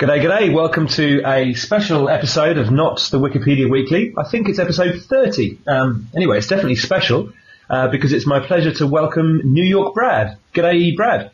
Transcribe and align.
G'day, 0.00 0.22
g'day. 0.22 0.54
Welcome 0.54 0.88
to 0.88 1.20
a 1.26 1.52
special 1.52 2.08
episode 2.08 2.56
of 2.56 2.70
Not 2.70 3.06
the 3.10 3.18
Wikipedia 3.18 3.70
Weekly. 3.70 4.14
I 4.16 4.24
think 4.26 4.48
it's 4.48 4.58
episode 4.58 5.02
30. 5.02 5.58
Um, 5.66 6.08
anyway, 6.16 6.38
it's 6.38 6.46
definitely 6.46 6.76
special 6.76 7.34
uh, 7.68 7.88
because 7.88 8.14
it's 8.14 8.26
my 8.26 8.40
pleasure 8.40 8.72
to 8.72 8.86
welcome 8.86 9.42
Newyorkbrad. 9.44 10.38
G'day, 10.54 10.96
Brad. 10.96 11.32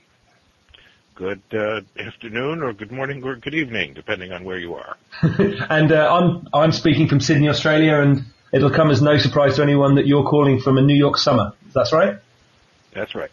Good 1.15 1.43
uh, 1.53 1.83
afternoon, 1.97 2.65
or 2.65 2.73
good 2.73 2.91
morning, 2.91 3.23
or 3.23 3.37
good 3.37 3.55
evening, 3.55 3.95
depending 3.95 4.33
on 4.33 4.43
where 4.43 4.59
you 4.59 4.75
are. 4.75 4.97
and 5.23 5.93
uh, 5.93 6.13
I'm 6.13 6.49
I'm 6.53 6.73
speaking 6.73 7.07
from 7.07 7.21
Sydney, 7.21 7.49
Australia, 7.49 8.01
and 8.01 8.25
it'll 8.53 8.73
come 8.73 8.91
as 8.91 9.01
no 9.01 9.17
surprise 9.17 9.55
to 9.57 9.63
anyone 9.63 9.95
that 9.95 10.09
you're 10.09 10.25
calling 10.25 10.61
from 10.61 10.77
a 10.77 10.83
New 10.83 10.97
York 10.97 11.19
summer. 11.19 11.53
That's 11.73 11.93
right. 11.93 12.19
That's 12.93 13.15
right. 13.15 13.31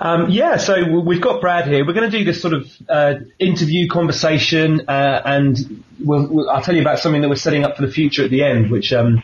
Um, 0.00 0.30
yeah, 0.30 0.58
so 0.58 1.00
we've 1.00 1.20
got 1.20 1.40
Brad 1.40 1.66
here. 1.66 1.84
We're 1.84 1.92
going 1.92 2.10
to 2.10 2.18
do 2.18 2.24
this 2.24 2.40
sort 2.40 2.54
of 2.54 2.70
uh, 2.88 3.14
interview 3.38 3.88
conversation, 3.88 4.82
uh, 4.88 5.22
and 5.24 5.84
we'll, 5.98 6.28
we'll, 6.28 6.50
I'll 6.50 6.62
tell 6.62 6.74
you 6.74 6.82
about 6.82 7.00
something 7.00 7.20
that 7.22 7.28
we're 7.28 7.36
setting 7.36 7.64
up 7.64 7.76
for 7.76 7.84
the 7.84 7.92
future 7.92 8.24
at 8.24 8.30
the 8.30 8.44
end, 8.44 8.70
which 8.70 8.92
um, 8.92 9.22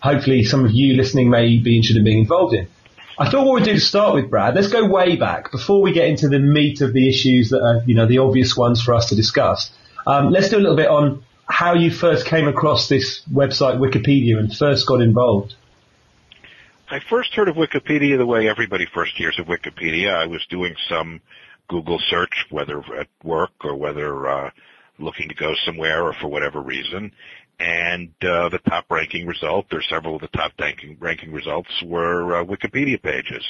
hopefully 0.00 0.44
some 0.44 0.64
of 0.64 0.72
you 0.72 0.94
listening 0.94 1.30
may 1.30 1.58
be 1.58 1.76
interested 1.76 1.96
in 1.96 2.04
being 2.04 2.20
involved 2.20 2.54
in. 2.54 2.68
I 3.18 3.30
thought 3.30 3.46
what 3.46 3.54
we'd 3.56 3.64
do 3.64 3.74
to 3.74 3.80
start 3.80 4.14
with, 4.14 4.30
Brad, 4.30 4.54
let's 4.54 4.68
go 4.68 4.86
way 4.86 5.16
back 5.16 5.52
before 5.52 5.82
we 5.82 5.92
get 5.92 6.08
into 6.08 6.28
the 6.28 6.38
meat 6.38 6.80
of 6.80 6.92
the 6.92 7.08
issues 7.08 7.50
that 7.50 7.60
are, 7.60 7.82
you 7.86 7.94
know, 7.94 8.06
the 8.06 8.18
obvious 8.18 8.56
ones 8.56 8.82
for 8.82 8.94
us 8.94 9.10
to 9.10 9.14
discuss. 9.14 9.70
Um, 10.06 10.30
let's 10.30 10.48
do 10.48 10.56
a 10.56 10.60
little 10.60 10.76
bit 10.76 10.88
on 10.88 11.22
how 11.46 11.74
you 11.74 11.90
first 11.90 12.26
came 12.26 12.48
across 12.48 12.88
this 12.88 13.22
website, 13.30 13.78
Wikipedia, 13.78 14.38
and 14.38 14.54
first 14.54 14.86
got 14.86 15.02
involved. 15.02 15.54
I 16.92 16.98
first 17.08 17.32
heard 17.34 17.48
of 17.48 17.54
Wikipedia 17.54 18.18
the 18.18 18.26
way 18.26 18.48
everybody 18.48 18.84
first 18.92 19.12
hears 19.14 19.38
of 19.38 19.46
Wikipedia. 19.46 20.12
I 20.12 20.26
was 20.26 20.44
doing 20.50 20.74
some 20.88 21.20
Google 21.68 22.00
search, 22.10 22.46
whether 22.50 22.80
at 22.98 23.06
work 23.22 23.52
or 23.62 23.76
whether 23.76 24.28
uh, 24.28 24.50
looking 24.98 25.28
to 25.28 25.34
go 25.36 25.54
somewhere 25.64 26.02
or 26.02 26.14
for 26.20 26.26
whatever 26.26 26.60
reason, 26.60 27.12
and 27.60 28.08
uh, 28.22 28.48
the 28.48 28.58
top 28.68 28.86
ranking 28.90 29.24
result, 29.24 29.66
or 29.70 29.80
several 29.82 30.16
of 30.16 30.22
the 30.22 30.28
top 30.36 30.50
ranking, 30.58 30.96
ranking 30.98 31.30
results, 31.30 31.70
were 31.86 32.40
uh, 32.40 32.44
Wikipedia 32.44 33.00
pages. 33.00 33.44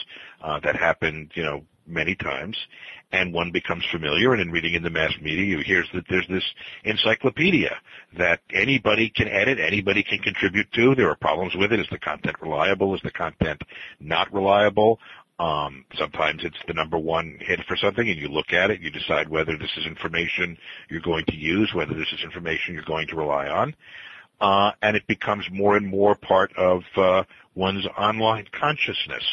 Uh, 0.45 0.61
that 0.61 0.77
happened, 0.77 1.31
you 1.35 1.43
know, 1.43 1.63
many 1.87 2.15
times, 2.17 2.59
and 3.13 3.33
one 3.33 3.51
becomes 3.51 3.85
familiar, 3.91 4.33
and 4.33 4.41
in 4.41 4.51
reading 4.51 4.75
in 4.75 4.83
the 4.83 4.91
mass 4.91 5.13
media, 5.21 5.45
you 5.45 5.65
hear 5.65 5.85
that 5.95 6.05
there's 6.09 6.29
this 6.29 6.45
encyclopedia 6.85 7.77
that 8.17 8.41
anybody 8.55 9.11
can 9.15 9.29
edit, 9.29 9.59
anybody 9.59 10.03
can 10.03 10.19
contribute 10.19 10.71
to. 10.73 10.95
There 10.95 11.11
are 11.11 11.17
problems 11.17 11.55
with 11.57 11.73
it. 11.73 11.81
Is 11.81 11.89
the 11.91 11.99
content 11.99 12.37
reliable? 12.41 12.95
Is 12.95 13.01
the 13.03 13.11
content 13.11 13.61
not 13.99 14.33
reliable? 14.33 15.01
Um, 15.41 15.87
sometimes 15.99 16.43
it's 16.45 16.59
the 16.69 16.75
number 16.75 16.99
one 16.99 17.39
hit 17.41 17.61
for 17.67 17.77
something, 17.77 18.07
and 18.07 18.19
you 18.19 18.29
look 18.29 18.53
at 18.53 18.71
it, 18.71 18.81
you 18.81 18.91
decide 18.91 19.29
whether 19.29 19.57
this 19.57 19.71
is 19.79 19.87
information 19.87 20.57
you're 20.91 21.01
going 21.01 21.25
to 21.29 21.37
use, 21.37 21.73
whether 21.75 21.95
this 21.95 22.13
is 22.13 22.23
information 22.23 22.75
you're 22.75 22.85
going 22.85 23.09
to 23.09 23.17
rely 23.17 23.49
on, 23.49 23.75
uh, 24.43 24.73
and 24.83 24.97
it 24.97 25.07
becomes 25.07 25.47
more 25.51 25.77
and 25.77 25.87
more 25.87 26.15
part 26.15 26.55
of 26.59 26.83
uh, 26.97 27.25
one's 27.55 27.87
online 27.99 28.47
consciousness. 28.53 29.25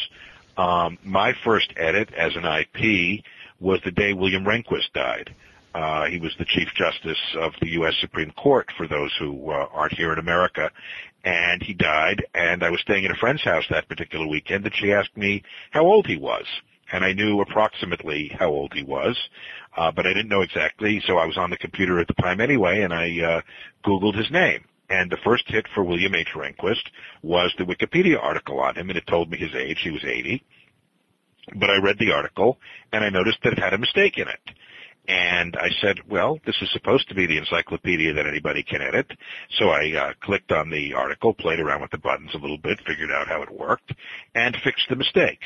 Um, 0.56 0.98
my 1.04 1.34
first 1.44 1.72
edit 1.76 2.12
as 2.14 2.32
an 2.36 2.44
IP 2.44 3.22
was 3.60 3.80
the 3.84 3.90
day 3.90 4.12
William 4.12 4.44
Rehnquist 4.44 4.92
died. 4.94 5.34
Uh, 5.74 6.06
he 6.06 6.18
was 6.18 6.34
the 6.38 6.44
Chief 6.44 6.68
Justice 6.74 7.18
of 7.36 7.52
the 7.60 7.68
U.S. 7.70 7.94
Supreme 8.00 8.32
Court 8.32 8.66
for 8.76 8.88
those 8.88 9.14
who 9.18 9.50
uh, 9.50 9.66
aren't 9.72 9.92
here 9.92 10.12
in 10.12 10.18
America. 10.18 10.70
And 11.24 11.62
he 11.62 11.74
died, 11.74 12.24
and 12.34 12.62
I 12.62 12.70
was 12.70 12.80
staying 12.80 13.04
at 13.04 13.10
a 13.10 13.16
friend's 13.16 13.42
house 13.42 13.64
that 13.70 13.88
particular 13.88 14.26
weekend, 14.26 14.64
and 14.64 14.74
she 14.74 14.92
asked 14.92 15.16
me 15.16 15.42
how 15.72 15.84
old 15.84 16.06
he 16.06 16.16
was. 16.16 16.46
And 16.90 17.04
I 17.04 17.12
knew 17.12 17.40
approximately 17.40 18.34
how 18.38 18.48
old 18.48 18.72
he 18.72 18.82
was, 18.82 19.18
uh, 19.76 19.92
but 19.92 20.06
I 20.06 20.14
didn't 20.14 20.30
know 20.30 20.40
exactly, 20.40 21.02
so 21.06 21.18
I 21.18 21.26
was 21.26 21.36
on 21.36 21.50
the 21.50 21.58
computer 21.58 22.00
at 22.00 22.06
the 22.06 22.14
time 22.14 22.40
anyway, 22.40 22.80
and 22.80 22.94
I 22.94 23.20
uh, 23.20 23.40
Googled 23.84 24.16
his 24.16 24.30
name. 24.30 24.64
And 24.88 25.10
the 25.10 25.18
first 25.22 25.44
hit 25.48 25.66
for 25.74 25.84
William 25.84 26.14
H. 26.14 26.28
Rehnquist 26.34 26.82
was 27.22 27.52
the 27.58 27.64
Wikipedia 27.64 28.22
article 28.22 28.58
on 28.58 28.76
him, 28.76 28.88
and 28.88 28.96
it 28.96 29.06
told 29.06 29.30
me 29.30 29.36
his 29.36 29.54
age. 29.54 29.80
He 29.82 29.90
was 29.90 30.02
80. 30.02 30.42
But 31.54 31.70
I 31.70 31.76
read 31.78 31.98
the 31.98 32.12
article, 32.12 32.58
and 32.92 33.04
I 33.04 33.10
noticed 33.10 33.38
that 33.44 33.52
it 33.52 33.58
had 33.58 33.74
a 33.74 33.78
mistake 33.78 34.18
in 34.18 34.28
it. 34.28 34.40
And 35.06 35.56
I 35.56 35.70
said, 35.80 36.00
well, 36.06 36.38
this 36.44 36.56
is 36.60 36.70
supposed 36.72 37.08
to 37.08 37.14
be 37.14 37.24
the 37.24 37.38
encyclopedia 37.38 38.12
that 38.12 38.26
anybody 38.26 38.62
can 38.62 38.82
edit. 38.82 39.10
So 39.58 39.70
I 39.70 39.92
uh, 39.96 40.12
clicked 40.20 40.52
on 40.52 40.68
the 40.68 40.92
article, 40.92 41.32
played 41.32 41.60
around 41.60 41.80
with 41.80 41.90
the 41.90 41.98
buttons 41.98 42.30
a 42.34 42.38
little 42.38 42.58
bit, 42.58 42.78
figured 42.86 43.10
out 43.10 43.26
how 43.26 43.40
it 43.42 43.50
worked, 43.50 43.92
and 44.34 44.54
fixed 44.62 44.88
the 44.90 44.96
mistake. 44.96 45.40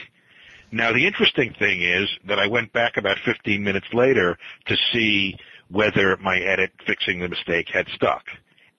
Now 0.72 0.92
the 0.92 1.06
interesting 1.06 1.54
thing 1.56 1.82
is 1.82 2.08
that 2.26 2.40
I 2.40 2.48
went 2.48 2.72
back 2.72 2.96
about 2.96 3.18
15 3.24 3.62
minutes 3.62 3.86
later 3.92 4.36
to 4.66 4.76
see 4.92 5.36
whether 5.68 6.16
my 6.16 6.38
edit 6.38 6.72
fixing 6.86 7.20
the 7.20 7.28
mistake 7.28 7.68
had 7.68 7.86
stuck 7.94 8.24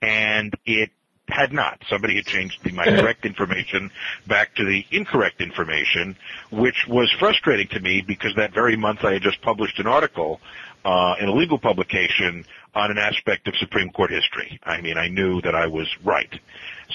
and 0.04 0.54
it 0.66 0.92
had 1.34 1.52
not. 1.52 1.82
Somebody 1.90 2.16
had 2.16 2.26
changed 2.26 2.64
the, 2.64 2.72
my 2.72 2.86
correct 3.02 3.26
information 3.26 3.92
back 4.28 4.56
to 4.56 4.64
the 4.64 4.86
incorrect 4.92 5.42
information, 5.42 6.16
which 6.52 6.86
was 6.88 7.12
frustrating 7.20 7.68
to 7.70 7.80
me 7.80 8.04
because 8.06 8.36
that 8.36 8.54
very 8.54 8.78
month 8.78 9.04
I 9.04 9.14
had 9.14 9.22
just 9.22 9.42
published 9.42 9.80
an 9.80 9.88
article 9.88 10.40
uh, 10.86 11.16
in 11.20 11.28
a 11.28 11.34
legal 11.34 11.58
publication 11.58 12.46
on 12.76 12.92
an 12.92 12.98
aspect 12.98 13.48
of 13.48 13.56
Supreme 13.58 13.90
Court 13.90 14.12
history. 14.12 14.60
I 14.64 14.82
mean, 14.82 14.98
I 14.98 15.08
knew 15.08 15.42
that 15.42 15.56
I 15.56 15.68
was 15.68 15.88
right. 16.04 16.40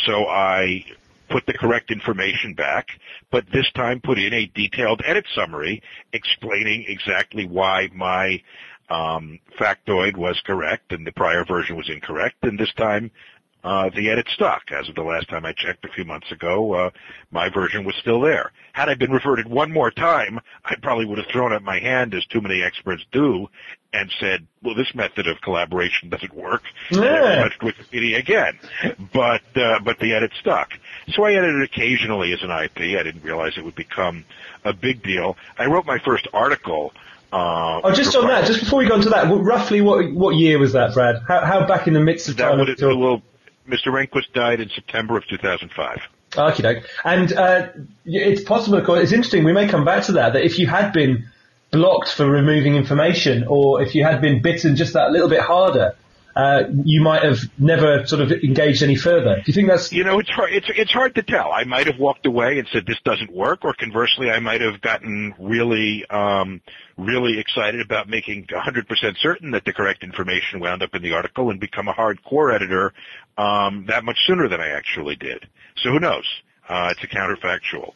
So 0.06 0.26
I 0.26 0.84
put 1.28 1.46
the 1.46 1.52
correct 1.52 1.90
information 1.90 2.54
back, 2.54 2.88
but 3.30 3.44
this 3.52 3.70
time 3.74 4.00
put 4.00 4.18
in 4.18 4.32
a 4.32 4.46
detailed 4.54 5.02
edit 5.04 5.26
summary 5.34 5.82
explaining 6.12 6.86
exactly 6.88 7.44
why 7.44 7.88
my 7.94 8.40
um, 8.90 9.38
factoid 9.58 10.16
was 10.16 10.40
correct 10.46 10.92
and 10.92 11.06
the 11.06 11.12
prior 11.12 11.44
version 11.44 11.76
was 11.76 11.90
incorrect, 11.90 12.36
and 12.42 12.58
this 12.58 12.72
time 12.76 13.10
uh, 13.64 13.90
the 13.94 14.10
edit 14.10 14.26
stuck. 14.32 14.70
As 14.70 14.88
of 14.88 14.94
the 14.94 15.02
last 15.02 15.28
time 15.28 15.44
I 15.44 15.52
checked 15.52 15.84
a 15.84 15.88
few 15.88 16.04
months 16.04 16.30
ago, 16.30 16.72
uh, 16.74 16.90
my 17.30 17.48
version 17.48 17.84
was 17.84 17.94
still 17.96 18.20
there. 18.20 18.52
Had 18.72 18.88
I 18.88 18.94
been 18.94 19.10
reverted 19.10 19.48
one 19.48 19.72
more 19.72 19.90
time, 19.90 20.40
I 20.64 20.76
probably 20.80 21.04
would 21.06 21.18
have 21.18 21.26
thrown 21.26 21.52
up 21.52 21.62
my 21.62 21.80
hand, 21.80 22.14
as 22.14 22.24
too 22.26 22.40
many 22.40 22.62
experts 22.62 23.04
do, 23.10 23.48
and 23.92 24.12
said, 24.20 24.46
"Well, 24.62 24.74
this 24.74 24.94
method 24.94 25.26
of 25.26 25.40
collaboration 25.40 26.08
doesn't 26.08 26.34
work." 26.34 26.62
Yeah. 26.90 27.44
And 27.44 27.52
Wikipedia 27.60 28.18
again. 28.18 28.58
But 29.12 29.42
uh, 29.56 29.80
but 29.80 29.98
the 29.98 30.14
edit 30.14 30.32
stuck. 30.40 30.70
So 31.10 31.24
I 31.24 31.32
edited 31.32 31.62
occasionally 31.62 32.32
as 32.32 32.42
an 32.42 32.50
IP. 32.50 32.98
I 32.98 33.02
didn't 33.02 33.22
realize 33.22 33.54
it 33.56 33.64
would 33.64 33.74
become 33.74 34.24
a 34.64 34.72
big 34.72 35.02
deal. 35.02 35.36
I 35.58 35.66
wrote 35.66 35.86
my 35.86 35.98
first 35.98 36.28
article 36.32 36.92
uh, 37.30 37.82
oh, 37.84 37.92
just 37.94 38.16
on 38.16 38.26
that, 38.28 38.46
just 38.46 38.60
before 38.60 38.78
we 38.78 38.88
go 38.88 38.94
into 38.94 39.10
that, 39.10 39.28
roughly 39.28 39.82
what 39.82 40.10
what 40.12 40.34
year 40.36 40.58
was 40.58 40.72
that, 40.72 40.94
Brad? 40.94 41.16
How, 41.28 41.44
how 41.44 41.66
back 41.66 41.86
in 41.86 41.92
the 41.92 42.00
midst 42.00 42.28
of 42.30 42.38
that 42.38 42.48
time? 42.48 42.58
Would 42.58 42.70
it, 42.70 42.80
well, 42.80 43.22
Mr. 43.68 43.92
Rehnquist 43.92 44.32
died 44.32 44.60
in 44.60 44.68
September 44.70 45.16
of 45.16 45.26
2005. 45.26 45.98
Okay. 46.36 46.82
And 47.04 47.32
uh, 47.32 47.68
it's 48.04 48.42
possible, 48.42 48.78
of 48.78 48.84
course, 48.84 49.02
it's 49.02 49.12
interesting, 49.12 49.44
we 49.44 49.52
may 49.52 49.68
come 49.68 49.84
back 49.84 50.04
to 50.04 50.12
that, 50.12 50.34
that 50.34 50.44
if 50.44 50.58
you 50.58 50.66
had 50.66 50.92
been 50.92 51.28
blocked 51.70 52.12
for 52.12 52.26
removing 52.26 52.76
information 52.76 53.44
or 53.48 53.82
if 53.82 53.94
you 53.94 54.04
had 54.04 54.20
been 54.20 54.42
bitten 54.42 54.76
just 54.76 54.94
that 54.94 55.10
little 55.10 55.28
bit 55.28 55.40
harder, 55.40 55.96
uh, 56.38 56.62
you 56.84 57.02
might 57.02 57.24
have 57.24 57.40
never 57.58 58.06
sort 58.06 58.22
of 58.22 58.30
engaged 58.30 58.84
any 58.84 58.94
further. 58.94 59.34
Do 59.34 59.42
you 59.46 59.52
think 59.52 59.68
that's? 59.68 59.92
You 59.92 60.04
know, 60.04 60.20
it's 60.20 60.30
hard. 60.30 60.52
It's 60.52 60.70
it's 60.72 60.92
hard 60.92 61.16
to 61.16 61.22
tell. 61.24 61.50
I 61.50 61.64
might 61.64 61.88
have 61.88 61.98
walked 61.98 62.26
away 62.26 62.60
and 62.60 62.68
said 62.72 62.86
this 62.86 63.00
doesn't 63.04 63.32
work, 63.32 63.64
or 63.64 63.74
conversely, 63.74 64.30
I 64.30 64.38
might 64.38 64.60
have 64.60 64.80
gotten 64.80 65.34
really, 65.40 66.06
um, 66.08 66.60
really 66.96 67.40
excited 67.40 67.80
about 67.80 68.08
making 68.08 68.46
100% 68.46 69.18
certain 69.20 69.50
that 69.50 69.64
the 69.64 69.72
correct 69.72 70.04
information 70.04 70.60
wound 70.60 70.84
up 70.84 70.94
in 70.94 71.02
the 71.02 71.12
article 71.12 71.50
and 71.50 71.58
become 71.58 71.88
a 71.88 71.92
hardcore 71.92 72.54
editor 72.54 72.92
um, 73.36 73.86
that 73.88 74.04
much 74.04 74.18
sooner 74.24 74.48
than 74.48 74.60
I 74.60 74.68
actually 74.68 75.16
did. 75.16 75.44
So 75.82 75.90
who 75.90 75.98
knows? 75.98 76.24
Uh, 76.68 76.92
it's 76.92 77.02
a 77.02 77.08
counterfactual. 77.08 77.94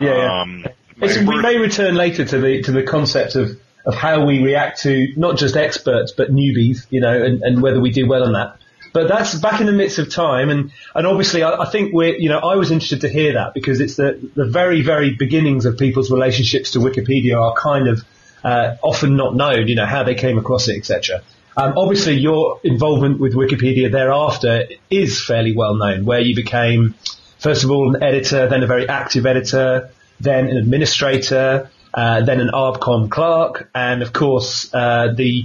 Yeah. 0.00 0.16
yeah. 0.16 0.40
Um, 0.40 0.64
we 0.98 1.42
may 1.42 1.58
return 1.58 1.94
later 1.94 2.24
to 2.24 2.40
the 2.40 2.62
to 2.62 2.72
the 2.72 2.84
concept 2.84 3.34
of 3.34 3.60
of 3.84 3.94
how 3.94 4.24
we 4.24 4.42
react 4.42 4.82
to 4.82 5.08
not 5.16 5.36
just 5.36 5.56
experts 5.56 6.12
but 6.12 6.30
newbies, 6.30 6.86
you 6.90 7.00
know, 7.00 7.22
and, 7.22 7.42
and 7.42 7.62
whether 7.62 7.80
we 7.80 7.90
do 7.90 8.06
well 8.06 8.24
on 8.24 8.32
that. 8.32 8.56
But 8.92 9.08
that's 9.08 9.34
back 9.34 9.60
in 9.60 9.66
the 9.66 9.72
midst 9.72 9.98
of 9.98 10.10
time, 10.10 10.50
and 10.50 10.70
and 10.94 11.06
obviously 11.06 11.42
I, 11.42 11.62
I 11.62 11.70
think 11.70 11.94
we're, 11.94 12.14
you 12.14 12.28
know, 12.28 12.38
I 12.38 12.56
was 12.56 12.70
interested 12.70 13.00
to 13.02 13.08
hear 13.08 13.34
that 13.34 13.54
because 13.54 13.80
it's 13.80 13.96
the 13.96 14.20
the 14.34 14.44
very 14.44 14.82
very 14.82 15.14
beginnings 15.14 15.64
of 15.64 15.78
people's 15.78 16.10
relationships 16.10 16.72
to 16.72 16.78
Wikipedia 16.78 17.40
are 17.40 17.54
kind 17.54 17.88
of 17.88 18.02
uh, 18.44 18.76
often 18.82 19.16
not 19.16 19.34
known, 19.34 19.68
you 19.68 19.76
know, 19.76 19.86
how 19.86 20.02
they 20.02 20.14
came 20.14 20.36
across 20.36 20.68
it, 20.68 20.76
etc. 20.76 21.22
Um, 21.56 21.74
obviously, 21.76 22.14
your 22.14 22.60
involvement 22.64 23.20
with 23.20 23.34
Wikipedia 23.34 23.90
thereafter 23.90 24.68
is 24.90 25.22
fairly 25.22 25.54
well 25.54 25.74
known, 25.74 26.04
where 26.04 26.20
you 26.20 26.34
became, 26.34 26.94
first 27.38 27.64
of 27.64 27.70
all, 27.70 27.94
an 27.94 28.02
editor, 28.02 28.48
then 28.48 28.62
a 28.62 28.66
very 28.66 28.88
active 28.88 29.26
editor, 29.26 29.90
then 30.20 30.48
an 30.48 30.56
administrator, 30.56 31.70
uh, 31.94 32.22
then 32.22 32.40
an 32.40 32.50
ARBCOM 32.52 33.10
clerk, 33.10 33.70
and 33.74 34.02
of 34.02 34.12
course 34.12 34.72
uh, 34.74 35.12
the 35.14 35.44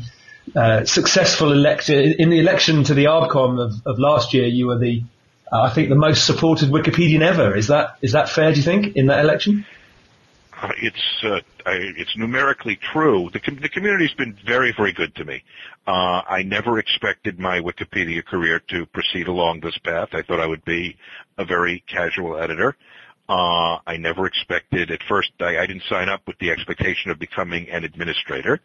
uh, 0.55 0.85
successful 0.85 1.51
election 1.51 2.15
in 2.19 2.29
the 2.29 2.39
election 2.39 2.83
to 2.85 2.93
the 2.93 3.05
ARBCOM 3.05 3.59
of, 3.59 3.73
of 3.85 3.99
last 3.99 4.33
year. 4.33 4.45
You 4.45 4.67
were 4.67 4.77
the, 4.77 5.03
uh, 5.51 5.63
I 5.63 5.73
think, 5.73 5.89
the 5.89 5.95
most 5.95 6.25
supported 6.25 6.69
Wikipedian 6.69 7.21
ever. 7.21 7.55
Is 7.55 7.67
that 7.67 7.97
is 8.01 8.13
that 8.13 8.29
fair? 8.29 8.51
Do 8.51 8.57
you 8.57 8.63
think 8.63 8.95
in 8.95 9.07
that 9.07 9.19
election? 9.19 9.65
It's 10.81 11.23
uh, 11.23 11.41
I, 11.65 11.73
it's 11.97 12.15
numerically 12.17 12.77
true. 12.77 13.29
The, 13.31 13.39
com- 13.39 13.59
the 13.61 13.69
community's 13.69 14.13
been 14.13 14.37
very, 14.45 14.73
very 14.75 14.93
good 14.93 15.13
to 15.15 15.25
me. 15.25 15.43
I 15.85 16.43
never 16.43 16.79
expected 16.79 17.39
my 17.39 17.59
Wikipedia 17.59 18.23
career 18.25 18.59
to 18.69 18.85
proceed 18.87 19.27
along 19.27 19.61
this 19.61 19.77
path. 19.77 20.09
I 20.11 20.21
thought 20.21 20.41
I 20.41 20.45
would 20.45 20.65
be 20.65 20.97
a 21.37 21.45
very 21.45 21.83
casual 21.87 22.37
editor. 22.37 22.75
Uh, 23.29 23.79
I 23.85 23.97
never 23.97 24.25
expected 24.25 24.89
at 24.91 24.99
first. 25.09 25.31
I, 25.39 25.57
I 25.57 25.67
didn't 25.67 25.83
sign 25.89 26.07
up 26.09 26.21
with 26.27 26.37
the 26.39 26.49
expectation 26.49 27.11
of 27.11 27.19
becoming 27.19 27.69
an 27.69 27.83
administrator, 27.83 28.61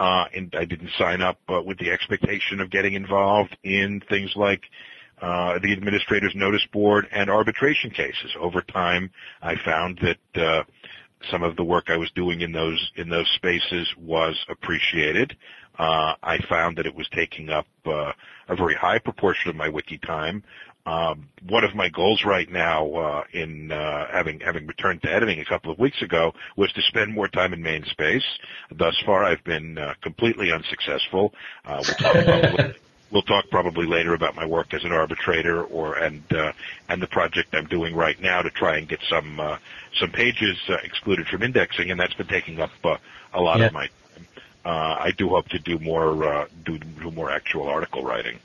uh, 0.00 0.24
and 0.34 0.54
I 0.56 0.64
didn't 0.64 0.90
sign 0.98 1.20
up 1.20 1.38
uh, 1.48 1.60
with 1.62 1.78
the 1.78 1.90
expectation 1.90 2.60
of 2.60 2.70
getting 2.70 2.94
involved 2.94 3.56
in 3.64 4.00
things 4.08 4.32
like 4.34 4.62
uh, 5.20 5.58
the 5.62 5.72
administrator's 5.72 6.34
notice 6.34 6.64
board 6.72 7.06
and 7.12 7.28
arbitration 7.28 7.90
cases. 7.90 8.30
Over 8.40 8.62
time, 8.62 9.10
I 9.42 9.56
found 9.64 10.00
that 10.02 10.42
uh, 10.42 10.62
some 11.30 11.42
of 11.42 11.56
the 11.56 11.64
work 11.64 11.86
I 11.88 11.96
was 11.96 12.10
doing 12.14 12.40
in 12.40 12.52
those 12.52 12.92
in 12.96 13.08
those 13.08 13.28
spaces 13.34 13.88
was 13.98 14.36
appreciated. 14.48 15.36
Uh, 15.78 16.14
I 16.22 16.38
found 16.48 16.76
that 16.78 16.86
it 16.86 16.94
was 16.94 17.08
taking 17.14 17.50
up 17.50 17.66
uh, 17.86 18.12
a 18.48 18.56
very 18.56 18.74
high 18.74 18.98
proportion 18.98 19.50
of 19.50 19.56
my 19.56 19.68
wiki 19.68 19.98
time. 19.98 20.42
Um, 20.86 21.28
one 21.46 21.64
of 21.64 21.74
my 21.74 21.90
goals 21.90 22.22
right 22.24 22.50
now, 22.50 22.90
uh, 22.94 23.24
in 23.34 23.70
uh, 23.70 24.06
having 24.10 24.40
having 24.40 24.66
returned 24.66 25.02
to 25.02 25.12
editing 25.12 25.40
a 25.40 25.44
couple 25.44 25.70
of 25.70 25.78
weeks 25.78 26.00
ago, 26.00 26.32
was 26.56 26.72
to 26.72 26.82
spend 26.82 27.12
more 27.12 27.28
time 27.28 27.52
in 27.52 27.62
main 27.62 27.84
space. 27.84 28.24
Thus 28.74 28.96
far, 29.04 29.24
I've 29.24 29.44
been 29.44 29.76
uh, 29.76 29.94
completely 30.02 30.50
unsuccessful. 30.50 31.34
Uh, 31.64 31.82
we'll 31.84 31.94
talk 31.96 32.18
about 32.22 32.60
we'll 33.10 33.22
talk 33.22 33.44
probably 33.50 33.86
later 33.86 34.14
about 34.14 34.34
my 34.34 34.46
work 34.46 34.72
as 34.74 34.84
an 34.84 34.92
arbitrator 34.92 35.62
or 35.64 35.94
and 35.98 36.22
uh, 36.32 36.52
and 36.88 37.02
the 37.02 37.06
project 37.08 37.48
I'm 37.52 37.66
doing 37.66 37.94
right 37.94 38.20
now 38.20 38.42
to 38.42 38.50
try 38.50 38.76
and 38.78 38.88
get 38.88 39.00
some 39.08 39.40
uh, 39.40 39.58
some 40.00 40.10
pages 40.10 40.58
uh, 40.68 40.76
excluded 40.84 41.26
from 41.28 41.42
indexing, 41.42 41.90
and 41.90 41.98
that's 41.98 42.14
been 42.14 42.28
taking 42.28 42.60
up 42.60 42.70
uh, 42.84 42.96
a 43.34 43.40
lot 43.40 43.60
Yeah. 43.60 43.66
of 43.66 43.72
my 43.72 43.88
time. 44.14 44.26
Uh, 44.64 44.68
I 44.68 45.12
do 45.16 45.28
hope 45.30 45.48
to 45.48 45.58
do 45.58 45.78
more 45.78 46.24
uh, 46.24 46.46
do, 46.64 46.78
do 46.78 47.10
more 47.10 47.30
actual 47.30 47.68
article 47.68 48.02
writing. 48.02 48.38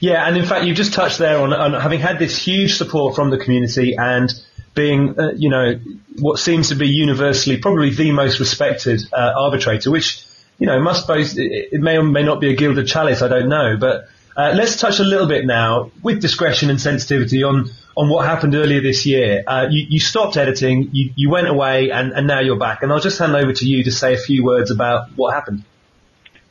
Yeah, 0.00 0.26
and 0.26 0.36
in 0.36 0.46
fact, 0.46 0.64
you've 0.64 0.78
just 0.78 0.94
touched 0.94 1.18
there 1.18 1.38
on, 1.38 1.52
on 1.52 1.78
having 1.78 2.00
had 2.00 2.18
this 2.18 2.36
huge 2.36 2.76
support 2.76 3.14
from 3.14 3.28
the 3.28 3.36
community 3.36 3.96
and 3.96 4.32
being, 4.74 5.18
uh, 5.20 5.32
you 5.36 5.50
know, 5.50 5.78
what 6.18 6.38
seems 6.38 6.70
to 6.70 6.74
be 6.74 6.88
universally 6.88 7.58
probably 7.58 7.90
the 7.90 8.10
most 8.12 8.40
respected 8.40 9.02
uh, 9.12 9.32
arbitrator, 9.36 9.90
which, 9.90 10.24
you 10.58 10.66
know, 10.66 10.80
must 10.80 11.08
it, 11.10 11.36
it 11.36 11.80
may 11.80 11.98
or 11.98 12.02
may 12.02 12.22
not 12.22 12.40
be 12.40 12.50
a 12.50 12.56
gilded 12.56 12.86
chalice, 12.86 13.20
I 13.20 13.28
don't 13.28 13.50
know. 13.50 13.76
But 13.78 14.08
uh, 14.36 14.52
let's 14.54 14.76
touch 14.76 15.00
a 15.00 15.04
little 15.04 15.26
bit 15.26 15.44
now, 15.44 15.90
with 16.02 16.22
discretion 16.22 16.70
and 16.70 16.80
sensitivity, 16.80 17.42
on, 17.42 17.68
on 17.94 18.08
what 18.08 18.24
happened 18.24 18.54
earlier 18.54 18.80
this 18.80 19.04
year. 19.04 19.42
Uh, 19.46 19.66
you, 19.70 19.84
you 19.90 20.00
stopped 20.00 20.38
editing, 20.38 20.88
you, 20.92 21.12
you 21.14 21.28
went 21.28 21.48
away, 21.48 21.90
and, 21.90 22.12
and 22.12 22.26
now 22.26 22.40
you're 22.40 22.58
back. 22.58 22.82
And 22.82 22.90
I'll 22.90 23.00
just 23.00 23.18
hand 23.18 23.36
over 23.36 23.52
to 23.52 23.66
you 23.66 23.84
to 23.84 23.90
say 23.90 24.14
a 24.14 24.18
few 24.18 24.44
words 24.44 24.70
about 24.70 25.10
what 25.16 25.34
happened. 25.34 25.64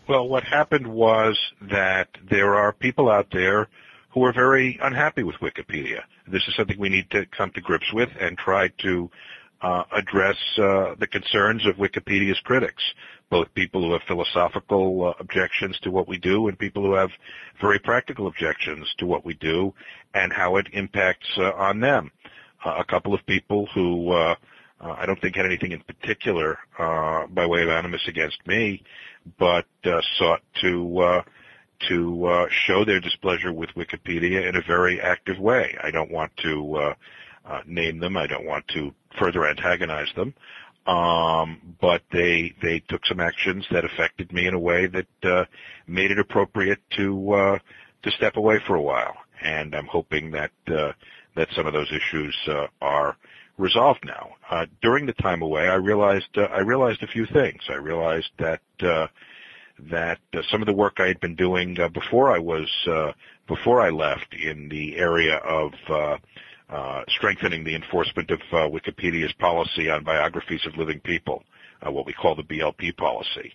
Well, 0.10 0.28
what 0.28 0.44
happened 0.44 0.88
was 0.88 1.38
that 1.70 2.08
there 2.32 2.56
are 2.56 2.74
people 2.74 3.12
out 3.12 3.28
there 3.32 3.68
who 4.10 4.24
are 4.24 4.34
very 4.34 4.80
unhappy 4.82 5.22
with 5.22 5.36
Wikipedia. 5.36 6.02
This 6.28 6.42
is 6.48 6.56
something 6.56 6.80
we 6.80 6.90
need 6.90 7.12
to 7.12 7.28
come 7.28 7.52
to 7.52 7.62
grips 7.62 7.94
with 7.94 8.10
and 8.20 8.36
try 8.36 8.70
to 8.82 9.12
uh, 9.62 9.84
address 9.96 10.36
uh, 10.58 10.96
the 11.00 11.06
concerns 11.06 11.64
of 11.68 11.76
Wikipedia's 11.76 12.40
critics, 12.44 12.82
both 13.30 13.54
people 13.54 13.84
who 13.84 13.92
have 13.92 14.02
philosophical 14.08 15.10
uh, 15.10 15.14
objections 15.20 15.78
to 15.84 15.92
what 15.92 16.08
we 16.08 16.18
do 16.18 16.48
and 16.48 16.58
people 16.58 16.82
who 16.82 16.94
have 16.94 17.12
very 17.62 17.78
practical 17.78 18.26
objections 18.26 18.92
to 18.98 19.06
what 19.06 19.24
we 19.24 19.36
do 19.36 19.72
and 20.16 20.34
how 20.34 20.56
it 20.56 20.66
impacts 20.74 21.30
uh, 21.38 21.52
on 21.52 21.82
them. 21.82 22.10
Uh, 22.66 22.78
a 22.80 22.84
couple 22.84 23.14
of 23.14 23.24
people 23.28 23.68
who 23.76 24.12
uh, 24.12 24.34
I 24.82 25.06
don't 25.06 25.22
think 25.22 25.36
had 25.36 25.46
anything 25.46 25.72
in 25.72 25.82
particular 25.82 26.58
by 26.80 27.46
way 27.46 27.62
of 27.62 27.70
animus 27.70 28.02
against 28.08 28.40
me, 28.48 28.82
but 29.38 29.66
uh, 29.86 30.02
sought 30.18 30.42
to 30.62 31.00
uh, 31.00 31.22
to 31.88 32.26
uh, 32.26 32.46
show 32.50 32.84
their 32.84 33.00
displeasure 33.00 33.54
with 33.54 33.70
Wikipedia 33.76 34.48
in 34.48 34.56
a 34.56 34.62
very 34.62 35.00
active 35.00 35.40
way. 35.40 35.78
I 35.81 35.92
don't 35.92 36.12
want 36.12 36.31
to 36.44 36.94
name 37.66 38.00
them. 38.00 38.18
I 38.18 38.28
don't 38.28 38.46
want 38.46 38.68
to 38.70 38.94
further 39.18 39.48
antagonize 39.48 40.10
them. 40.16 40.34
Um, 40.90 41.76
but 41.80 42.02
they 42.12 42.54
they 42.64 42.80
took 42.80 43.06
some 43.06 43.20
actions 43.20 43.66
that 43.72 43.86
affected 43.86 44.31
me 44.34 44.48
in 44.48 44.56
a 44.56 44.60
way 44.60 44.88
that 44.88 45.08
uh, 45.24 45.46
made 45.88 46.10
it 46.10 46.18
appropriate 46.18 46.80
to 46.98 47.34
uh, 47.34 47.60
to 48.04 48.12
step 48.12 48.38
away 48.38 48.60
for 48.66 48.76
a 48.76 48.81
while. 48.81 49.16
And 49.44 49.76
I'm 49.76 49.86
hoping 49.86 50.31
that 50.31 50.52
uh, 50.68 50.94
that 51.36 51.50
some 51.56 51.68
of 51.68 51.74
those 51.74 51.92
issues 51.92 52.36
uh, 52.48 52.68
are 52.81 53.18
resolved 53.60 54.04
now. 54.06 54.32
Uh, 54.50 54.66
during 54.82 55.06
the 55.06 55.14
time 55.14 55.42
away, 55.42 55.68
I 55.68 55.76
realized 55.76 56.30
uh, 56.38 56.44
I 56.44 56.62
realized 56.62 57.04
a 57.04 57.08
few 57.08 57.26
things. 57.28 57.62
I 57.70 57.76
realized 57.76 58.30
that 58.40 58.62
uh, 58.82 59.08
that 59.92 60.20
uh, 60.34 60.42
some 60.50 60.62
of 60.62 60.66
the 60.66 60.74
work 60.74 60.96
I 60.98 61.08
had 61.08 61.20
been 61.20 61.36
doing 61.36 61.80
uh, 61.80 61.90
before 61.90 62.34
I 62.34 62.40
was 62.40 62.70
uh, 62.88 63.12
before 63.48 63.82
I 63.82 63.90
left 63.90 64.34
in 64.34 64.70
the 64.70 64.98
area 64.98 65.36
of 65.38 65.72
strengthening 67.10 67.64
the 67.64 67.76
enforcement 67.76 68.32
of 68.32 68.40
Wikipedia's 68.72 69.34
policy 69.34 69.90
on 69.90 70.04
biographies 70.04 70.66
of 70.66 70.78
living 70.78 71.00
people, 71.02 71.44
what 71.84 72.06
we 72.06 72.14
call 72.14 72.36
the 72.36 72.44
BLP 72.44 72.96
policy. 72.96 73.54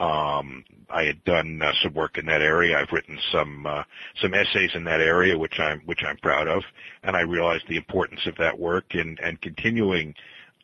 Um, 0.00 0.64
I 0.90 1.04
had 1.04 1.22
done 1.24 1.62
uh, 1.62 1.72
some 1.82 1.94
work 1.94 2.18
in 2.18 2.26
that 2.26 2.42
area. 2.42 2.78
I've 2.78 2.92
written 2.92 3.18
some 3.32 3.66
uh, 3.66 3.84
some 4.20 4.34
essays 4.34 4.70
in 4.74 4.84
that 4.84 5.00
area, 5.00 5.38
which 5.38 5.58
I'm 5.58 5.80
which 5.86 6.02
I'm 6.06 6.16
proud 6.18 6.48
of, 6.48 6.62
and 7.02 7.16
I 7.16 7.20
realized 7.20 7.64
the 7.68 7.76
importance 7.76 8.20
of 8.26 8.36
that 8.38 8.58
work 8.58 8.86
and 8.90 9.18
and 9.20 9.40
continuing 9.40 10.14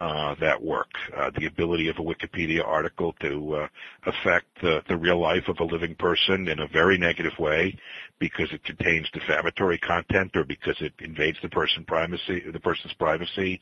uh, 0.01 0.35
that 0.41 0.63
work, 0.63 0.89
uh, 1.15 1.31
the 1.39 1.45
ability 1.45 1.89
of 1.89 1.99
a 1.99 2.03
Wikipedia 2.03 2.67
article 2.67 3.15
to 3.21 3.55
uh, 3.55 3.69
affect 4.07 4.47
the, 4.63 4.83
the 4.89 4.97
real 4.97 5.21
life 5.21 5.47
of 5.47 5.61
a 5.61 5.65
living 5.65 5.95
person 5.95 6.49
in 6.49 6.59
a 6.61 6.67
very 6.69 6.97
negative 6.97 7.39
way 7.39 7.77
because 8.19 8.49
it 8.51 8.65
contains 8.65 9.07
defamatory 9.13 9.77
content 9.77 10.31
or 10.35 10.45
because 10.45 10.77
it 10.81 10.95
invades 11.01 11.37
the 11.43 11.51
person 11.51 11.85
privacy, 11.85 12.43
the 12.51 12.61
person's 12.61 12.95
privacy, 12.95 13.61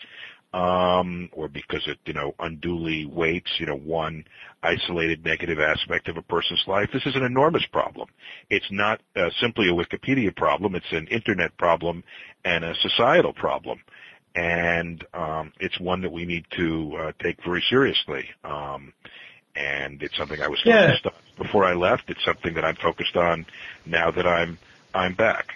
um, 0.53 1.29
or 1.33 1.49
because 1.49 1.83
it, 1.87 1.99
you 2.07 2.15
know, 2.15 2.35
unduly 2.39 3.07
weights, 3.07 3.51
you 3.59 3.67
know, 3.67 3.77
one 3.77 4.25
isolated 4.63 5.25
negative 5.25 5.59
aspect 5.61 6.09
of 6.09 6.17
a 6.17 6.23
person's 6.23 6.63
life. 6.67 6.89
This 6.93 7.07
is 7.07 7.15
an 7.17 7.23
enormous 7.23 7.65
problem. 7.73 8.09
It's 8.51 8.67
not 8.71 9.01
uh, 9.17 9.31
simply 9.41 9.69
a 9.69 9.73
Wikipedia 9.73 10.35
problem. 10.35 10.75
It's 10.75 10.93
an 10.93 11.07
internet 11.09 11.57
problem 11.59 12.03
and 12.45 12.65
a 12.65 12.75
societal 12.83 13.33
problem 13.35 13.81
and 14.35 15.05
um, 15.15 15.53
it's 15.59 15.79
one 15.81 16.01
that 16.03 16.13
we 16.13 16.25
need 16.25 16.45
to 16.57 16.97
uh, 17.01 17.13
take 17.23 17.37
very 17.45 17.63
seriously. 17.69 18.25
Um, 18.45 18.93
and 19.57 20.03
it's 20.03 20.17
something 20.17 20.41
I 20.41 20.49
was 20.49 20.61
Yeah. 20.65 20.87
focused 20.87 21.07
on 21.07 21.13
before 21.45 21.65
I 21.65 21.75
left. 21.75 22.05
It's 22.09 22.25
something 22.25 22.55
that 22.55 22.65
I'm 22.65 22.77
focused 22.77 23.17
on 23.17 23.47
now 23.85 24.11
that 24.13 24.27
I'm 24.27 24.59
I'm 24.95 25.15
back. 25.15 25.47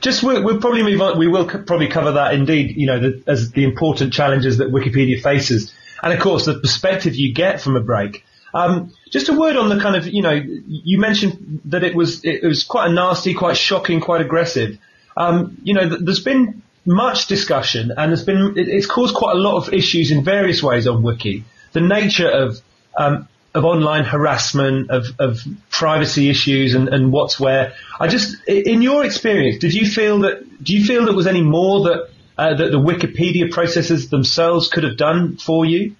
Just 0.00 0.22
we'll, 0.22 0.42
we'll 0.42 0.60
probably 0.60 0.82
move 0.82 1.00
on. 1.00 1.18
We 1.18 1.28
will 1.28 1.46
probably 1.46 1.88
cover 1.88 2.12
that 2.12 2.34
indeed. 2.34 2.76
You 2.76 2.86
know, 2.86 3.00
the, 3.00 3.22
as 3.26 3.50
the 3.50 3.64
important 3.64 4.12
challenges 4.12 4.58
that 4.58 4.68
Wikipedia 4.68 5.22
faces, 5.22 5.72
and 6.02 6.12
of 6.12 6.20
course 6.20 6.44
the 6.44 6.58
perspective 6.58 7.14
you 7.16 7.34
get 7.34 7.60
from 7.60 7.76
a 7.76 7.80
break. 7.80 8.24
Um, 8.54 8.92
just 9.10 9.28
a 9.28 9.32
word 9.32 9.56
on 9.56 9.68
the 9.68 9.80
kind 9.80 9.96
of 9.96 10.06
you 10.06 10.22
know 10.22 10.40
you 10.66 11.00
mentioned 11.00 11.60
that 11.66 11.82
it 11.82 11.94
was 11.94 12.24
it 12.24 12.44
was 12.44 12.62
quite 12.62 12.90
a 12.90 12.92
nasty, 12.92 13.34
quite 13.34 13.56
shocking, 13.56 14.00
quite 14.00 14.20
aggressive. 14.20 14.78
Um, 15.16 15.58
you 15.62 15.74
know, 15.74 15.88
th- 15.88 16.00
there's 16.02 16.22
been 16.22 16.62
much 16.86 17.26
discussion, 17.26 17.92
and 17.96 18.10
there's 18.10 18.24
been 18.24 18.54
it, 18.56 18.68
it's 18.68 18.86
caused 18.86 19.14
quite 19.14 19.34
a 19.34 19.38
lot 19.38 19.56
of 19.56 19.74
issues 19.74 20.12
in 20.12 20.22
various 20.22 20.62
ways 20.62 20.86
on 20.86 21.02
Wiki. 21.02 21.44
The 21.72 21.80
nature 21.80 22.28
of 22.28 22.60
um, 22.96 23.28
of 23.54 23.64
online 23.64 24.04
harassment, 24.04 24.90
of, 24.90 25.06
of 25.18 25.40
privacy 25.70 26.28
issues, 26.28 26.74
and, 26.74 26.88
and 26.88 27.12
what's 27.12 27.38
where. 27.38 27.74
I 28.00 28.08
just, 28.08 28.36
in 28.48 28.82
your 28.82 29.04
experience, 29.04 29.58
did 29.58 29.74
you 29.74 29.88
feel 29.88 30.20
that? 30.20 30.62
Do 30.62 30.74
you 30.74 30.84
feel 30.84 31.04
there 31.04 31.14
was 31.14 31.26
any 31.26 31.42
more 31.42 31.84
that 31.84 32.10
uh, 32.36 32.54
that 32.54 32.70
the 32.72 32.80
Wikipedia 32.80 33.50
processes 33.50 34.10
themselves 34.10 34.68
could 34.68 34.82
have 34.84 34.96
done 34.96 35.36
for 35.36 35.64
you? 35.64 35.94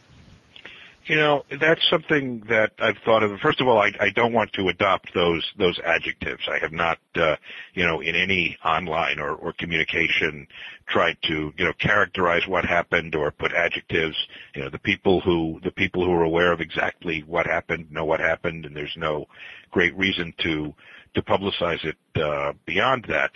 You 1.07 1.17
know, 1.17 1.45
that's 1.61 1.87
something 1.91 2.45
that 2.49 2.73
I've 2.79 2.97
thought 3.05 3.23
of. 3.23 3.39
First 3.41 3.61
of 3.61 3.69
all, 3.69 3.79
I, 3.79 3.93
I 4.01 4.11
don't 4.11 4.33
want 4.33 4.53
to 4.55 4.69
adopt 4.69 5.13
those 5.13 5.45
those 5.59 5.79
adjectives. 5.85 6.43
I 6.51 6.59
have 6.61 6.73
not, 6.73 6.99
uh, 7.15 7.37
you 7.75 7.85
know, 7.85 8.01
in 8.01 8.15
any 8.15 8.57
online 8.65 9.19
or, 9.21 9.35
or 9.35 9.53
communication 9.53 10.47
tried 10.89 11.19
to, 11.25 11.53
you 11.57 11.65
know, 11.65 11.73
characterize 11.79 12.47
what 12.49 12.65
happened 12.65 13.15
or 13.15 13.31
put 13.31 13.53
adjectives. 13.53 14.17
You 14.55 14.63
know, 14.63 14.71
the 14.71 14.79
people 14.79 15.21
who 15.21 15.61
the 15.63 15.73
people 15.73 16.05
who 16.05 16.13
are 16.13 16.23
aware 16.25 16.53
of 16.53 16.61
exactly 16.61 17.23
what 17.27 17.47
happened 17.47 17.93
know 17.93 18.07
what 18.07 18.21
happened, 18.21 18.65
and 18.65 18.75
there's 18.75 18.97
no 18.97 19.27
great 19.71 19.95
reason 19.97 20.33
to 20.39 20.75
to 21.15 21.23
publicize 21.23 21.85
it 21.85 21.97
uh, 22.21 22.53
beyond 22.65 23.07
that. 23.09 23.31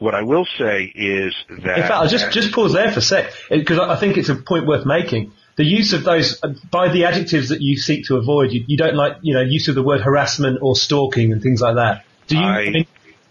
What 0.00 0.14
I 0.14 0.22
will 0.22 0.46
say 0.58 0.92
is 0.94 1.34
that 1.48 1.76
In 1.78 1.82
fact, 1.82 1.92
I'll 1.92 2.08
just 2.08 2.32
just 2.32 2.52
pause 2.52 2.72
there 2.72 2.90
for 2.90 2.98
a 2.98 3.02
sec 3.02 3.32
because 3.48 3.78
I 3.78 3.94
I 3.94 4.00
think 4.00 4.16
it's 4.16 4.28
a 4.28 4.34
point 4.34 4.66
worth 4.66 4.84
making. 4.86 5.32
The 5.56 5.64
use 5.64 5.92
of 5.92 6.04
those 6.04 6.42
uh, 6.42 6.54
by 6.70 6.88
the 6.88 7.04
adjectives 7.04 7.50
that 7.50 7.60
you 7.60 7.76
seek 7.76 8.06
to 8.06 8.16
avoid. 8.16 8.52
You, 8.52 8.64
you 8.66 8.76
don't 8.76 8.94
like, 8.94 9.18
you 9.22 9.34
know, 9.34 9.42
use 9.42 9.68
of 9.68 9.74
the 9.74 9.82
word 9.82 10.00
harassment 10.00 10.58
or 10.62 10.76
stalking 10.76 11.32
and 11.32 11.42
things 11.42 11.60
like 11.60 11.76
that. 11.76 12.04
Do 12.26 12.36
you? 12.36 12.42
I- 12.42 12.70
mean, 12.70 12.86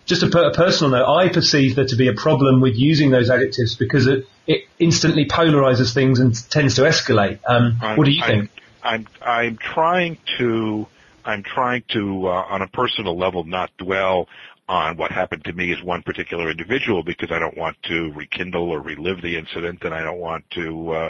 just 0.06 0.24
a, 0.24 0.48
a 0.48 0.54
personal 0.54 0.92
note, 0.92 1.10
I 1.10 1.30
perceive 1.30 1.75
there 1.75 1.86
to 1.86 1.96
be 1.96 2.08
a 2.10 2.13
problem 2.13 2.60
with 2.60 2.75
using 2.75 3.12
those 3.12 3.30
adjectives 3.30 3.75
because 3.75 4.08
it, 4.08 4.28
it 4.46 4.63
instantly 4.78 5.25
polarizes 5.25 5.94
things 5.94 6.20
and 6.20 6.36
tends 6.50 6.75
to 6.75 6.82
escalate. 6.82 7.40
Um, 7.48 7.78
what 7.96 8.06
do 8.06 8.12
you 8.12 8.22
I'm, 8.24 8.40
think? 8.40 8.51
I'm 8.84 9.08
I'm 9.22 9.58
trying 9.58 10.18
to 10.38 10.88
I'm 11.24 11.44
trying 11.44 11.84
to 11.90 12.28
uh, 12.28 12.46
on 12.50 12.62
a 12.62 12.68
personal 12.68 13.18
level 13.18 13.44
not 13.44 13.70
dwell 13.78 14.28
on 14.68 14.98
what 14.98 15.12
happened 15.12 15.44
to 15.46 15.54
me 15.54 15.72
as 15.74 15.84
one 15.84 16.01
particular 16.01 16.50
individual 16.50 17.04
because 17.04 17.32
I 17.32 17.40
don't 17.40 17.58
want 17.58 17.78
to 17.84 18.12
rekindle 18.13 18.70
or 18.70 18.80
relive 18.80 19.22
the 19.22 19.38
incident 19.38 19.84
and 19.84 19.94
I 19.94 20.01
don't 20.01 20.20
want 20.20 20.50
to 20.51 20.92
uh, 20.92 21.10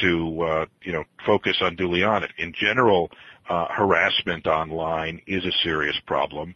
to 0.00 0.40
uh, 0.42 0.66
you 0.82 0.92
know 0.92 1.04
focus 1.24 1.56
unduly 1.60 2.02
on 2.02 2.22
it. 2.22 2.30
In 2.38 2.52
general, 2.52 3.10
uh, 3.48 3.66
harassment 3.70 4.46
online 4.46 5.20
is 5.26 5.44
a 5.44 5.52
serious 5.62 5.96
problem. 6.06 6.54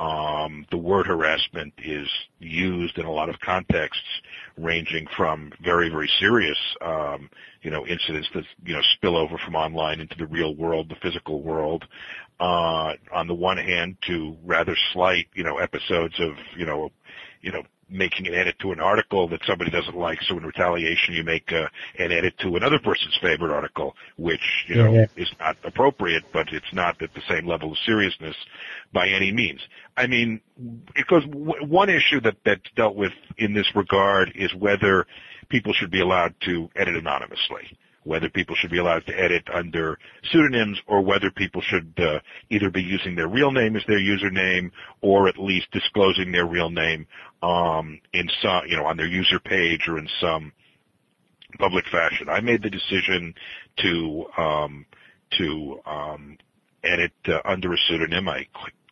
Um, 0.00 0.66
the 0.72 0.78
word 0.78 1.06
harassment 1.06 1.74
is 1.78 2.08
used 2.40 2.98
in 2.98 3.04
a 3.04 3.10
lot 3.12 3.28
of 3.28 3.38
contexts, 3.38 4.02
ranging 4.58 5.06
from 5.16 5.52
very, 5.62 5.90
very 5.90 6.10
serious, 6.18 6.58
um, 6.80 7.30
you 7.62 7.70
know, 7.70 7.86
incidents 7.86 8.28
that 8.34 8.44
you 8.64 8.74
know 8.74 8.80
spill 8.94 9.16
over 9.16 9.38
from 9.38 9.54
online 9.54 10.00
into 10.00 10.16
the 10.16 10.26
real 10.26 10.56
world, 10.56 10.88
the 10.88 10.96
physical 10.96 11.40
world. 11.42 11.84
Uh, 12.40 12.94
on 13.14 13.28
the 13.28 13.34
one 13.34 13.58
hand, 13.58 13.96
to 14.08 14.36
rather 14.44 14.76
slight, 14.92 15.28
you 15.34 15.44
know, 15.44 15.58
episodes 15.58 16.14
of, 16.18 16.32
you 16.56 16.66
know, 16.66 16.90
you 17.40 17.52
know, 17.52 17.62
making 17.92 18.26
an 18.26 18.34
edit 18.34 18.56
to 18.60 18.72
an 18.72 18.80
article 18.80 19.28
that 19.28 19.40
somebody 19.46 19.70
doesn't 19.70 19.96
like. 19.96 20.18
So 20.22 20.36
in 20.36 20.44
retaliation, 20.44 21.14
you 21.14 21.24
make 21.24 21.52
uh, 21.52 21.68
an 21.98 22.12
edit 22.12 22.34
to 22.40 22.56
another 22.56 22.78
person's 22.78 23.16
favorite 23.20 23.52
article, 23.52 23.94
which 24.16 24.64
you 24.68 24.76
know 24.76 24.92
yeah. 24.92 25.06
is 25.16 25.30
not 25.38 25.56
appropriate, 25.64 26.24
but 26.32 26.48
it's 26.52 26.72
not 26.72 27.00
at 27.02 27.12
the 27.14 27.22
same 27.28 27.46
level 27.46 27.72
of 27.72 27.78
seriousness 27.84 28.36
by 28.92 29.08
any 29.08 29.32
means. 29.32 29.60
I 29.96 30.06
mean, 30.06 30.40
because 30.94 31.24
w- 31.24 31.66
one 31.66 31.90
issue 31.90 32.20
that 32.22 32.36
that's 32.44 32.70
dealt 32.76 32.96
with 32.96 33.12
in 33.36 33.54
this 33.54 33.66
regard 33.74 34.32
is 34.34 34.54
whether 34.54 35.06
people 35.48 35.72
should 35.72 35.90
be 35.90 36.00
allowed 36.00 36.34
to 36.46 36.70
edit 36.76 36.96
anonymously 36.96 37.76
whether 38.04 38.28
people 38.28 38.56
should 38.56 38.70
be 38.70 38.78
allowed 38.78 39.06
to 39.06 39.18
edit 39.18 39.44
under 39.52 39.98
pseudonyms 40.30 40.78
or 40.86 41.02
whether 41.02 41.30
people 41.30 41.62
should 41.62 41.92
uh, 41.98 42.18
either 42.50 42.70
be 42.70 42.82
using 42.82 43.14
their 43.14 43.28
real 43.28 43.52
name 43.52 43.76
as 43.76 43.82
their 43.86 44.00
username 44.00 44.70
or 45.00 45.28
at 45.28 45.38
least 45.38 45.70
disclosing 45.72 46.32
their 46.32 46.46
real 46.46 46.70
name 46.70 47.06
um, 47.42 48.00
in 48.12 48.28
some, 48.42 48.62
you 48.66 48.76
know, 48.76 48.84
on 48.84 48.96
their 48.96 49.06
user 49.06 49.38
page 49.38 49.86
or 49.88 49.98
in 49.98 50.08
some 50.20 50.52
public 51.58 51.84
fashion. 51.90 52.28
I 52.28 52.40
made 52.40 52.62
the 52.62 52.70
decision 52.70 53.34
to 53.78 54.26
um, 54.36 54.86
to 55.38 55.80
um, 55.86 56.38
edit 56.84 57.12
uh, 57.28 57.40
under 57.44 57.72
a 57.72 57.76
pseudonym. 57.86 58.28
I 58.28 58.46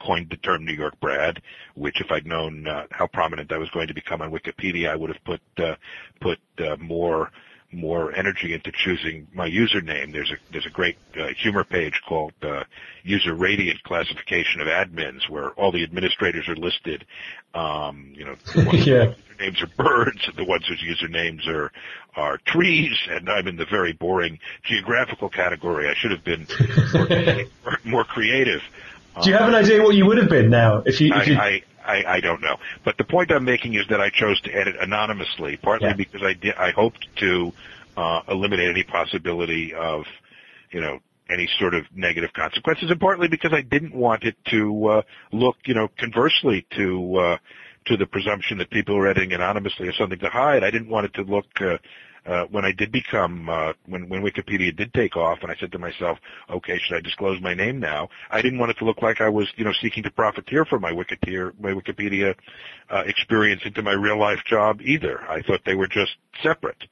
coined 0.04 0.28
the 0.30 0.36
term 0.36 0.66
Newyorkbrad, 0.66 1.38
which 1.74 2.00
if 2.00 2.10
I'd 2.10 2.26
known 2.26 2.66
uh, 2.66 2.86
how 2.90 3.06
prominent 3.06 3.52
I 3.52 3.58
was 3.58 3.68
going 3.70 3.88
to 3.88 3.94
become 3.94 4.22
on 4.22 4.30
Wikipedia, 4.30 4.90
I 4.90 4.96
would 4.96 5.10
have 5.10 5.24
put 5.24 5.40
uh, 5.58 5.74
put 6.20 6.38
uh, 6.58 6.76
more 6.76 7.30
more 7.72 8.14
energy 8.14 8.52
into 8.52 8.72
choosing 8.72 9.28
my 9.32 9.48
username. 9.48 10.12
There's 10.12 10.30
a 10.30 10.36
there's 10.52 10.66
a 10.66 10.70
great 10.70 10.96
uh, 11.18 11.28
humor 11.40 11.64
page 11.64 12.00
called 12.08 12.32
uh, 12.42 12.64
User 13.04 13.34
Radiant 13.34 13.82
Classification 13.84 14.60
of 14.60 14.66
Admins, 14.66 15.28
where 15.28 15.50
all 15.50 15.70
the 15.70 15.84
administrators 15.84 16.48
are 16.48 16.56
listed. 16.56 17.04
Um, 17.54 18.12
you 18.14 18.24
know, 18.24 18.36
the 18.54 18.64
ones 18.64 18.86
yeah. 18.86 19.12
usernames 19.38 19.62
are 19.62 19.68
birds, 19.76 20.20
and 20.26 20.36
the 20.36 20.44
ones 20.44 20.66
whose 20.66 20.82
usernames 20.82 21.46
are 21.46 21.70
are 22.16 22.38
trees, 22.38 22.96
and 23.08 23.28
I'm 23.28 23.46
in 23.46 23.56
the 23.56 23.66
very 23.66 23.92
boring 23.92 24.40
geographical 24.64 25.28
category. 25.28 25.88
I 25.88 25.94
should 25.94 26.10
have 26.10 26.24
been 26.24 26.46
more, 26.92 27.74
more 27.84 28.04
creative. 28.04 28.62
Do 29.22 29.30
you 29.30 29.36
have 29.36 29.48
an 29.48 29.54
idea 29.54 29.82
what 29.82 29.94
you 29.94 30.06
would 30.06 30.18
have 30.18 30.30
been 30.30 30.50
now 30.50 30.82
if 30.86 31.00
you? 31.00 31.12
If 31.14 31.28
you... 31.28 31.36
I, 31.36 31.62
I, 31.84 32.04
I 32.06 32.20
don't 32.20 32.40
know. 32.40 32.56
But 32.84 32.98
the 32.98 33.04
point 33.04 33.30
I'm 33.30 33.44
making 33.44 33.74
is 33.74 33.86
that 33.88 34.00
I 34.00 34.10
chose 34.10 34.40
to 34.42 34.52
edit 34.52 34.76
anonymously, 34.80 35.56
partly 35.56 35.88
yeah. 35.88 35.94
because 35.94 36.22
I 36.22 36.34
did, 36.34 36.54
I 36.54 36.70
hoped 36.70 37.06
to 37.16 37.52
uh, 37.96 38.20
eliminate 38.28 38.70
any 38.70 38.82
possibility 38.82 39.74
of, 39.74 40.04
you 40.70 40.80
know, 40.80 41.00
any 41.30 41.48
sort 41.58 41.74
of 41.74 41.84
negative 41.94 42.32
consequences, 42.32 42.90
and 42.90 43.00
partly 43.00 43.28
because 43.28 43.52
I 43.52 43.62
didn't 43.62 43.94
want 43.94 44.24
it 44.24 44.36
to 44.50 44.86
uh, 44.88 45.02
look, 45.32 45.56
you 45.64 45.74
know, 45.74 45.88
conversely 45.96 46.66
to 46.76 47.16
uh, 47.16 47.36
to 47.86 47.96
the 47.96 48.06
presumption 48.06 48.58
that 48.58 48.70
people 48.70 48.96
are 48.96 49.06
editing 49.06 49.32
anonymously 49.32 49.86
have 49.86 49.94
something 49.94 50.18
to 50.18 50.28
hide. 50.28 50.64
I 50.64 50.70
didn't 50.70 50.88
want 50.88 51.06
it 51.06 51.14
to 51.14 51.22
look 51.22 51.46
uh, 51.60 51.78
uh, 52.26 52.44
when 52.50 52.64
I 52.64 52.72
did 52.72 52.92
become 52.92 53.48
uh, 53.48 53.72
when 53.86 54.08
when 54.08 54.22
Wikipedia 54.22 54.76
did 54.76 54.92
take 54.94 55.16
off, 55.16 55.38
and 55.42 55.50
I 55.50 55.56
said 55.58 55.72
to 55.72 55.78
myself, 55.78 56.18
okay, 56.48 56.78
should 56.78 56.96
I 56.96 57.00
disclose 57.00 57.40
my 57.40 57.54
name 57.54 57.80
now? 57.80 58.08
I 58.30 58.42
didn't 58.42 58.58
want 58.58 58.70
it 58.70 58.78
to 58.78 58.84
look 58.84 59.02
like 59.02 59.20
I 59.20 59.28
was 59.28 59.48
you 59.56 59.64
know 59.64 59.72
seeking 59.80 60.02
to 60.04 60.10
profiteer 60.10 60.64
from 60.64 60.82
my 60.82 60.92
Wikipedia 60.92 61.52
my 61.60 61.70
Wikipedia 61.70 62.34
uh, 62.90 63.02
experience 63.06 63.62
into 63.64 63.82
my 63.82 63.92
real 63.92 64.18
life 64.18 64.40
job 64.46 64.80
either. 64.82 65.20
I 65.22 65.42
thought 65.42 65.60
they 65.64 65.74
were 65.74 65.88
just 65.88 66.12
separate. 66.42 66.84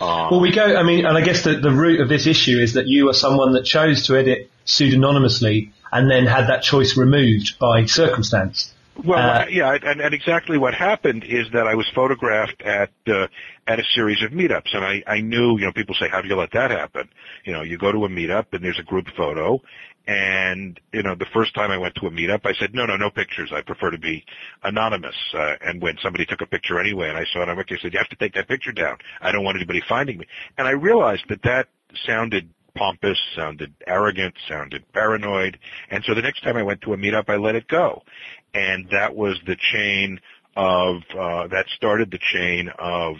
Um, 0.00 0.30
well, 0.30 0.40
we 0.40 0.52
go. 0.52 0.76
I 0.76 0.82
mean, 0.82 1.06
and 1.06 1.16
I 1.16 1.20
guess 1.20 1.44
the, 1.44 1.54
the 1.54 1.70
root 1.70 2.00
of 2.00 2.08
this 2.08 2.26
issue 2.26 2.58
is 2.58 2.74
that 2.74 2.86
you 2.86 3.08
are 3.08 3.14
someone 3.14 3.52
that 3.52 3.64
chose 3.64 4.06
to 4.06 4.16
edit 4.16 4.50
pseudonymously 4.64 5.72
and 5.92 6.10
then 6.10 6.26
had 6.26 6.48
that 6.48 6.62
choice 6.62 6.96
removed 6.96 7.58
by 7.58 7.84
circumstance. 7.84 8.72
Well, 9.04 9.42
uh, 9.42 9.46
yeah, 9.48 9.76
and, 9.82 10.00
and 10.00 10.14
exactly 10.14 10.58
what 10.58 10.74
happened 10.74 11.24
is 11.24 11.46
that 11.52 11.66
I 11.66 11.74
was 11.74 11.90
photographed 11.94 12.60
at 12.62 12.90
uh, 13.06 13.26
at 13.66 13.80
a 13.80 13.84
series 13.94 14.22
of 14.22 14.32
meetups, 14.32 14.74
and 14.74 14.84
I 14.84 15.02
I 15.06 15.20
knew, 15.20 15.58
you 15.58 15.64
know, 15.64 15.72
people 15.72 15.94
say, 15.98 16.08
how 16.08 16.20
do 16.20 16.28
you 16.28 16.36
let 16.36 16.52
that 16.52 16.70
happen? 16.70 17.08
You 17.44 17.52
know, 17.52 17.62
you 17.62 17.78
go 17.78 17.90
to 17.90 18.04
a 18.04 18.08
meetup 18.08 18.46
and 18.52 18.62
there's 18.62 18.78
a 18.78 18.84
group 18.84 19.06
photo, 19.16 19.60
and 20.06 20.78
you 20.92 21.02
know, 21.02 21.14
the 21.14 21.26
first 21.32 21.54
time 21.54 21.70
I 21.70 21.78
went 21.78 21.94
to 21.96 22.06
a 22.06 22.10
meetup, 22.10 22.44
I 22.44 22.52
said, 22.54 22.74
no, 22.74 22.86
no, 22.86 22.96
no 22.96 23.08
pictures. 23.08 23.50
I 23.54 23.62
prefer 23.62 23.90
to 23.90 23.98
be 23.98 24.24
anonymous. 24.62 25.16
Uh, 25.32 25.54
and 25.60 25.80
when 25.80 25.96
somebody 26.02 26.26
took 26.26 26.40
a 26.40 26.46
picture 26.46 26.80
anyway, 26.80 27.08
and 27.08 27.16
I 27.16 27.24
saw 27.32 27.42
it 27.42 27.48
I 27.48 27.64
said, 27.80 27.92
you 27.92 27.98
have 27.98 28.08
to 28.08 28.16
take 28.16 28.34
that 28.34 28.48
picture 28.48 28.72
down. 28.72 28.98
I 29.20 29.32
don't 29.32 29.44
want 29.44 29.56
anybody 29.56 29.82
finding 29.88 30.18
me. 30.18 30.26
And 30.58 30.66
I 30.66 30.72
realized 30.72 31.24
that 31.28 31.42
that 31.44 31.68
sounded 32.06 32.48
pompous, 32.74 33.18
sounded 33.36 33.74
arrogant, 33.86 34.34
sounded 34.48 34.84
paranoid. 34.92 35.58
And 35.90 36.04
so 36.04 36.14
the 36.14 36.22
next 36.22 36.42
time 36.42 36.56
I 36.56 36.62
went 36.62 36.80
to 36.82 36.92
a 36.92 36.96
meetup, 36.96 37.28
I 37.28 37.36
let 37.36 37.54
it 37.54 37.68
go. 37.68 38.02
And 38.54 38.88
that 38.90 39.14
was 39.14 39.38
the 39.46 39.56
chain 39.72 40.20
of, 40.56 40.96
uh, 41.18 41.46
that 41.48 41.66
started 41.76 42.10
the 42.10 42.18
chain 42.32 42.70
of 42.78 43.16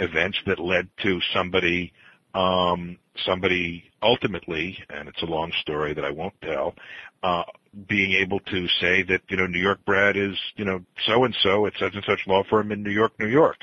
events 0.00 0.38
that 0.46 0.58
led 0.58 0.88
to 1.02 1.20
somebody, 1.32 1.92
um, 2.34 2.98
somebody 3.24 3.91
ultimately, 4.02 4.78
and 4.90 5.08
it's 5.08 5.22
a 5.22 5.26
long 5.26 5.52
story 5.60 5.94
that 5.94 6.04
I 6.04 6.10
won't 6.10 6.34
tell, 6.42 6.74
uh, 7.22 7.44
being 7.88 8.12
able 8.12 8.40
to 8.40 8.68
say 8.80 9.02
that, 9.04 9.22
you 9.28 9.36
know, 9.36 9.46
Newyorkbrad 9.46 10.16
is, 10.16 10.36
you 10.56 10.64
know, 10.64 10.80
so 11.06 11.24
and 11.24 11.34
so 11.42 11.66
at 11.66 11.72
such 11.78 11.94
and 11.94 12.04
such 12.04 12.26
law 12.26 12.42
firm 12.50 12.72
in 12.72 12.82
New 12.82 12.90
York, 12.90 13.12
New 13.18 13.28
York. 13.28 13.58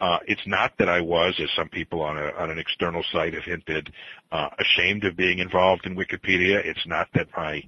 Uh, 0.00 0.18
it's 0.26 0.46
not 0.46 0.72
that 0.78 0.88
I 0.88 1.00
was, 1.00 1.34
as 1.40 1.48
some 1.54 1.68
people 1.68 2.02
on 2.02 2.18
a, 2.18 2.32
on 2.32 2.50
an 2.50 2.58
external 2.58 3.04
site 3.12 3.34
have 3.34 3.44
hinted, 3.44 3.92
uh, 4.32 4.48
ashamed 4.58 5.04
of 5.04 5.16
being 5.16 5.38
involved 5.38 5.86
in 5.86 5.94
Wikipedia. 5.94 6.64
It's 6.64 6.86
not 6.86 7.08
that 7.14 7.28
my, 7.36 7.62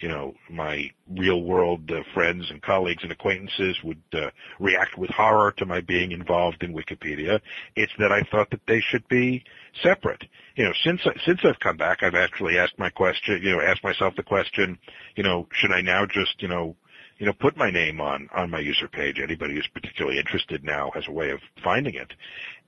you 0.00 0.08
know, 0.08 0.34
my 0.48 0.90
real 1.10 1.42
world 1.42 1.90
uh, 1.90 2.02
friends 2.14 2.50
and 2.50 2.62
colleagues 2.62 3.02
and 3.02 3.12
acquaintances 3.12 3.76
would 3.84 4.02
uh, 4.14 4.30
react 4.58 4.96
with 4.96 5.10
horror 5.10 5.52
to 5.58 5.66
my 5.66 5.80
being 5.80 6.12
involved 6.12 6.62
in 6.62 6.72
Wikipedia. 6.72 7.40
It's 7.76 7.92
that 7.98 8.10
I 8.10 8.22
thought 8.30 8.50
that 8.50 8.66
they 8.66 8.80
should 8.80 9.06
be 9.08 9.44
separate. 9.82 10.24
You 10.56 10.64
know, 10.64 10.72
since 10.82 11.02
since 11.24 11.40
I've 11.44 11.60
come 11.60 11.76
back, 11.76 12.02
I've 12.02 12.14
actually 12.14 12.58
asked 12.58 12.78
my 12.78 12.90
question. 12.90 13.40
You 13.42 13.52
know, 13.52 13.60
asked 13.60 13.84
myself 13.84 14.16
the 14.16 14.22
question. 14.22 14.78
You 15.16 15.22
know, 15.22 15.46
should 15.52 15.72
I 15.72 15.82
now 15.82 16.06
just 16.06 16.40
you 16.40 16.48
know 16.48 16.76
you 17.20 17.26
know, 17.26 17.34
put 17.34 17.54
my 17.54 17.70
name 17.70 18.00
on, 18.00 18.30
on 18.34 18.50
my 18.50 18.60
user 18.60 18.88
page. 18.88 19.20
Anybody 19.22 19.54
who's 19.54 19.68
particularly 19.72 20.18
interested 20.18 20.64
now 20.64 20.90
has 20.94 21.04
a 21.06 21.12
way 21.12 21.30
of 21.30 21.40
finding 21.62 21.94
it. 21.94 22.14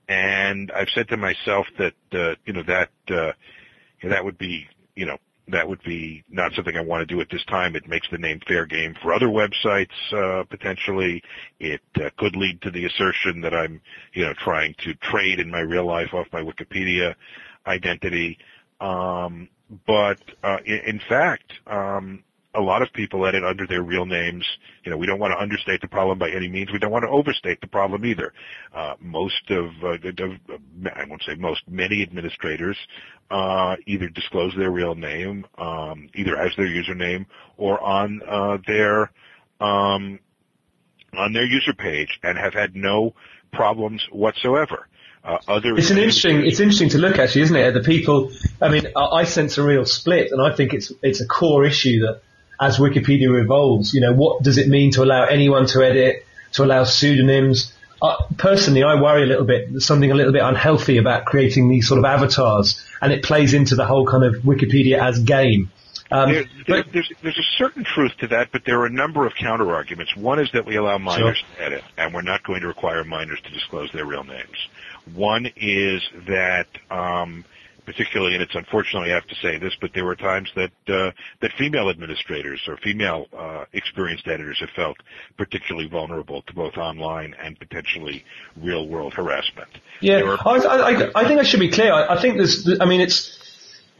And 0.07 0.71
I've 0.71 0.89
said 0.93 1.07
to 1.07 1.17
myself 1.17 1.65
that, 1.79 1.95
uh, 2.11 2.35
you 2.45 2.53
know, 2.53 2.61
that, 2.67 2.91
uh, 3.09 3.31
that 4.03 4.23
would 4.23 4.37
be, 4.37 4.67
you 4.95 5.07
know, 5.07 5.17
that 5.47 5.67
would 5.67 5.83
be 5.83 6.23
not 6.29 6.53
something 6.53 6.77
I 6.77 6.81
want 6.81 7.07
to 7.07 7.13
do 7.13 7.19
at 7.19 7.29
this 7.29 7.43
time. 7.45 7.75
It 7.75 7.87
makes 7.87 8.07
the 8.09 8.17
name 8.17 8.39
fair 8.47 8.65
game 8.65 8.95
for 9.01 9.13
other 9.13 9.27
websites, 9.27 9.87
uh, 10.13 10.43
potentially. 10.45 11.21
It 11.59 11.81
uh, 11.95 12.09
could 12.17 12.35
lead 12.35 12.61
to 12.61 12.71
the 12.71 12.85
assertion 12.85 13.41
that 13.41 13.53
I'm, 13.53 13.81
you 14.13 14.23
know, 14.25 14.33
trying 14.33 14.75
to 14.85 14.93
trade 14.95 15.39
in 15.39 15.51
my 15.51 15.59
real 15.59 15.85
life 15.85 16.13
off 16.13 16.27
my 16.31 16.41
Wikipedia 16.41 17.15
identity. 17.67 18.37
Um, 18.79 19.49
but, 19.85 20.19
uh, 20.43 20.57
in, 20.65 20.79
in 20.85 21.01
fact, 21.09 21.51
um, 21.67 22.23
a 22.55 22.61
lot 22.61 22.81
of 22.81 22.93
people 22.93 23.25
edit 23.25 23.43
under 23.43 23.65
their 23.65 23.81
real 23.81 24.05
names. 24.05 24.45
You 24.83 24.91
know, 24.91 24.97
we 24.97 25.07
don't 25.07 25.19
want 25.19 25.31
to 25.31 25.41
understate 25.41 25.81
the 25.81 25.87
problem 25.87 26.19
by 26.19 26.29
any 26.29 26.47
means. 26.47 26.71
We 26.71 26.79
don't 26.79 26.91
want 26.91 27.03
to 27.03 27.09
overstate 27.09 27.61
the 27.61 27.67
problem 27.67 28.05
either. 28.05 28.33
Uh, 28.73 28.93
most 28.99 29.49
of, 29.49 29.65
uh, 29.83 29.97
I 30.95 31.05
won't 31.05 31.23
say 31.23 31.35
most, 31.35 31.61
many 31.67 32.03
administrators 32.03 32.77
uh, 33.31 33.75
either 33.87 34.09
disclose 34.09 34.53
their 34.55 34.71
real 34.71 34.95
name, 34.95 35.45
um, 35.57 36.09
either 36.13 36.37
as 36.37 36.51
their 36.55 36.67
username 36.67 37.25
or 37.57 37.81
on 37.81 38.21
uh, 38.27 38.57
their 38.67 39.11
um, 39.59 40.19
on 41.15 41.31
their 41.31 41.45
user 41.45 41.73
page, 41.73 42.19
and 42.23 42.37
have 42.37 42.53
had 42.53 42.75
no 42.75 43.13
problems 43.51 44.03
whatsoever. 44.11 44.87
Uh, 45.23 45.37
other 45.47 45.77
it's 45.77 45.89
an 45.89 45.97
interesting 45.97 46.45
it's 46.45 46.59
interesting 46.59 46.89
to 46.89 46.97
look 46.97 47.17
actually, 47.17 47.43
isn't 47.43 47.55
it? 47.55 47.65
At 47.65 47.73
the 47.73 47.79
people, 47.79 48.31
I 48.61 48.67
mean, 48.69 48.87
I 48.95 49.23
sense 49.23 49.57
a 49.57 49.63
real 49.63 49.85
split, 49.85 50.31
and 50.31 50.41
I 50.41 50.53
think 50.53 50.73
it's 50.73 50.91
it's 51.01 51.21
a 51.21 51.25
core 51.25 51.65
issue 51.65 52.01
that 52.01 52.21
as 52.65 52.77
Wikipedia 52.77 53.41
evolves. 53.41 53.93
You 53.93 54.01
know, 54.01 54.13
what 54.13 54.43
does 54.43 54.57
it 54.57 54.67
mean 54.67 54.91
to 54.91 55.03
allow 55.03 55.25
anyone 55.25 55.67
to 55.67 55.83
edit, 55.83 56.25
to 56.53 56.63
allow 56.63 56.83
pseudonyms? 56.83 57.73
Uh, 58.01 58.15
personally, 58.37 58.83
I 58.83 59.01
worry 59.01 59.23
a 59.23 59.25
little 59.25 59.45
bit, 59.45 59.71
there's 59.71 59.85
something 59.85 60.11
a 60.11 60.15
little 60.15 60.33
bit 60.33 60.41
unhealthy 60.41 60.97
about 60.97 61.25
creating 61.25 61.69
these 61.69 61.87
sort 61.87 61.99
of 61.99 62.05
avatars, 62.05 62.83
and 63.01 63.13
it 63.13 63.23
plays 63.23 63.53
into 63.53 63.75
the 63.75 63.85
whole 63.85 64.05
kind 64.05 64.23
of 64.23 64.43
Wikipedia 64.43 64.99
as 64.99 65.19
game. 65.19 65.71
Um, 66.11 66.31
there, 66.31 66.43
there, 66.67 66.83
there's, 66.91 67.11
there's 67.23 67.37
a 67.37 67.57
certain 67.57 67.83
truth 67.83 68.11
to 68.19 68.27
that, 68.27 68.49
but 68.51 68.63
there 68.65 68.79
are 68.81 68.85
a 68.85 68.91
number 68.91 69.25
of 69.25 69.33
counter 69.33 69.73
arguments. 69.73 70.15
One 70.15 70.39
is 70.39 70.49
that 70.53 70.65
we 70.65 70.75
allow 70.75 70.97
minors 70.97 71.37
sure. 71.37 71.57
to 71.57 71.63
edit, 71.63 71.83
and 71.97 72.13
we're 72.13 72.21
not 72.21 72.43
going 72.43 72.61
to 72.61 72.67
require 72.67 73.03
minors 73.03 73.39
to 73.41 73.49
disclose 73.49 73.89
their 73.93 74.05
real 74.05 74.23
names. 74.23 74.57
One 75.15 75.47
is 75.55 76.03
that 76.27 76.67
um, 76.91 77.45
particularly, 77.85 78.33
and 78.33 78.41
it's 78.41 78.55
unfortunately 78.55 79.11
I 79.11 79.15
have 79.15 79.27
to 79.27 79.35
say 79.35 79.57
this, 79.57 79.73
but 79.79 79.91
there 79.93 80.05
were 80.05 80.15
times 80.15 80.49
that 80.55 80.71
uh, 80.87 81.11
that 81.41 81.51
female 81.57 81.89
administrators 81.89 82.61
or 82.67 82.77
female 82.77 83.27
uh, 83.37 83.65
experienced 83.73 84.27
editors 84.27 84.59
have 84.59 84.69
felt 84.75 84.97
particularly 85.37 85.87
vulnerable 85.87 86.41
to 86.43 86.53
both 86.53 86.77
online 86.77 87.35
and 87.41 87.59
potentially 87.59 88.23
real 88.61 88.87
world 88.87 89.13
harassment. 89.13 89.69
Yeah, 90.01 90.37
I, 90.45 90.57
I, 90.57 91.11
I, 91.15 91.27
think 91.27 91.39
I 91.39 91.43
should 91.43 91.59
be 91.59 91.69
clear. 91.69 91.93
I, 91.93 92.15
I 92.15 92.21
think 92.21 92.37
there's, 92.37 92.67
I 92.79 92.85
mean, 92.85 93.01
it's. 93.01 93.39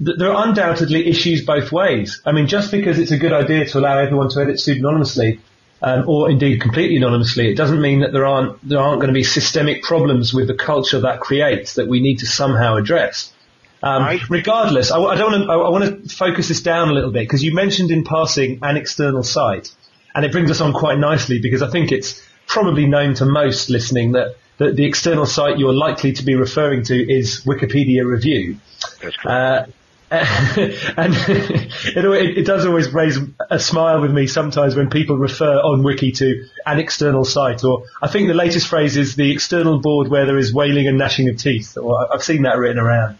there 0.00 0.32
are 0.32 0.46
undoubtedly 0.46 1.08
issues 1.08 1.44
both 1.44 1.72
ways. 1.72 2.22
I 2.24 2.30
mean, 2.32 2.46
just 2.46 2.70
because 2.70 2.98
it's 3.00 3.10
a 3.10 3.18
good 3.18 3.32
idea 3.32 3.66
to 3.66 3.78
allow 3.78 3.98
everyone 3.98 4.28
to 4.30 4.40
edit 4.40 4.56
pseudonymously 4.56 5.40
um, 5.82 6.08
or 6.08 6.30
indeed 6.30 6.60
completely 6.60 6.96
anonymously, 6.96 7.50
it 7.50 7.56
doesn't 7.56 7.80
mean 7.80 8.00
that 8.00 8.12
there 8.12 8.26
aren't 8.26 8.66
there 8.68 8.80
aren't 8.80 9.00
going 9.00 9.12
to 9.12 9.14
be 9.14 9.24
systemic 9.24 9.82
problems 9.82 10.34
with 10.34 10.48
the 10.48 10.54
culture 10.54 11.00
that 11.00 11.20
creates 11.20 11.74
that 11.74 11.88
we 11.88 12.00
need 12.00 12.18
to 12.18 12.26
somehow 12.26 12.76
address. 12.76 13.32
Um, 13.80 14.18
regardless, 14.28 14.90
I, 14.90 14.98
I 15.00 15.14
don't 15.14 15.32
want 15.32 15.44
to. 15.44 15.50
I, 15.50 15.56
I 15.56 15.68
want 15.68 16.08
to 16.08 16.14
focus 16.14 16.48
this 16.48 16.62
down 16.62 16.88
a 16.88 16.92
little 16.92 17.12
bit 17.12 17.22
because 17.22 17.44
you 17.44 17.54
mentioned 17.54 17.90
in 17.92 18.02
passing 18.02 18.58
an 18.62 18.76
external 18.76 19.22
site, 19.22 19.72
and 20.14 20.24
it 20.24 20.32
brings 20.32 20.50
us 20.50 20.60
on 20.60 20.72
quite 20.72 20.98
nicely 20.98 21.40
because 21.40 21.62
I 21.62 21.70
think 21.70 21.92
it's 21.92 22.20
probably 22.48 22.86
known 22.86 23.14
to 23.14 23.26
most 23.26 23.70
listening 23.70 24.12
that, 24.12 24.36
that 24.56 24.74
the 24.74 24.84
external 24.84 25.26
site 25.26 25.58
you're 25.58 25.74
likely 25.74 26.12
to 26.14 26.24
be 26.24 26.34
referring 26.34 26.82
to 26.84 26.94
is 26.94 27.44
Wikipedia 27.44 28.04
Review. 28.04 28.56
That's 29.00 29.16
correct. 29.16 29.26
Uh, 29.26 29.66
and 30.10 31.14
it, 31.28 32.38
it, 32.38 32.46
does 32.46 32.64
always 32.64 32.92
raise 32.92 33.18
a 33.50 33.58
smile 33.58 34.00
with 34.00 34.10
me 34.10 34.26
sometimes 34.26 34.74
when 34.74 34.88
people 34.88 35.18
refer 35.18 35.54
on 35.56 35.82
Wiki 35.82 36.12
to 36.12 36.46
an 36.64 36.78
external 36.78 37.24
site, 37.24 37.62
or 37.64 37.84
I 38.00 38.08
think 38.08 38.28
the 38.28 38.34
latest 38.34 38.68
phrase 38.68 38.96
is 38.96 39.16
the 39.16 39.30
external 39.30 39.80
board 39.80 40.08
where 40.08 40.24
there 40.24 40.38
is 40.38 40.52
wailing 40.52 40.86
and 40.86 40.96
gnashing 40.96 41.28
of 41.28 41.36
teeth. 41.36 41.76
Or 41.76 42.12
I've 42.12 42.22
seen 42.22 42.42
that 42.42 42.56
written 42.56 42.78
around. 42.78 43.18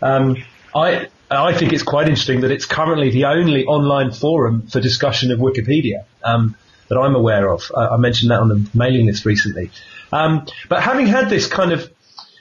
Um, 0.00 0.36
I 0.74 1.08
I 1.30 1.56
think 1.56 1.72
it's 1.72 1.82
quite 1.82 2.08
interesting 2.08 2.40
that 2.40 2.50
it's 2.50 2.64
currently 2.64 3.10
the 3.10 3.26
only 3.26 3.66
online 3.66 4.10
forum 4.10 4.66
for 4.66 4.80
discussion 4.80 5.30
of 5.30 5.38
Wikipedia 5.38 6.04
um, 6.24 6.56
that 6.88 6.98
I'm 6.98 7.14
aware 7.14 7.48
of. 7.48 7.70
I, 7.76 7.88
I, 7.88 7.96
mentioned 7.98 8.30
that 8.30 8.40
on 8.40 8.48
the 8.48 8.68
mailing 8.74 9.06
list 9.06 9.24
recently. 9.24 9.70
Um, 10.12 10.46
but 10.68 10.82
having 10.82 11.06
had 11.06 11.28
this 11.28 11.46
kind 11.46 11.72
of 11.72 11.88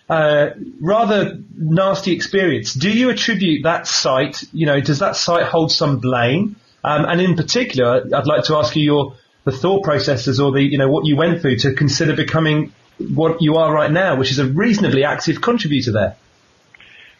uh, 0.09 0.49
rather 0.81 1.39
nasty 1.55 2.13
experience. 2.13 2.73
Do 2.73 2.89
you 2.89 3.09
attribute 3.09 3.63
that 3.63 3.85
site, 3.87 4.43
you 4.51 4.65
know, 4.65 4.81
does 4.81 4.99
that 4.99 5.15
site 5.15 5.45
hold 5.45 5.71
some 5.71 5.99
blame? 5.99 6.55
Um, 6.83 7.05
and 7.05 7.21
in 7.21 7.35
particular, 7.35 8.03
I'd 8.13 8.25
like 8.25 8.45
to 8.45 8.55
ask 8.55 8.75
you 8.75 8.83
your 8.83 9.15
the 9.45 9.51
thought 9.51 9.83
processes 9.83 10.39
or 10.39 10.51
the 10.51 10.61
you 10.61 10.77
know 10.77 10.89
what 10.89 11.05
you 11.05 11.15
went 11.15 11.41
through 11.41 11.57
to 11.57 11.73
consider 11.73 12.15
becoming 12.15 12.73
what 12.97 13.41
you 13.41 13.55
are 13.55 13.71
right 13.73 13.91
now, 13.91 14.15
which 14.15 14.31
is 14.31 14.39
a 14.39 14.45
reasonably 14.45 15.03
active 15.03 15.41
contributor 15.41 15.91
there. 15.91 16.15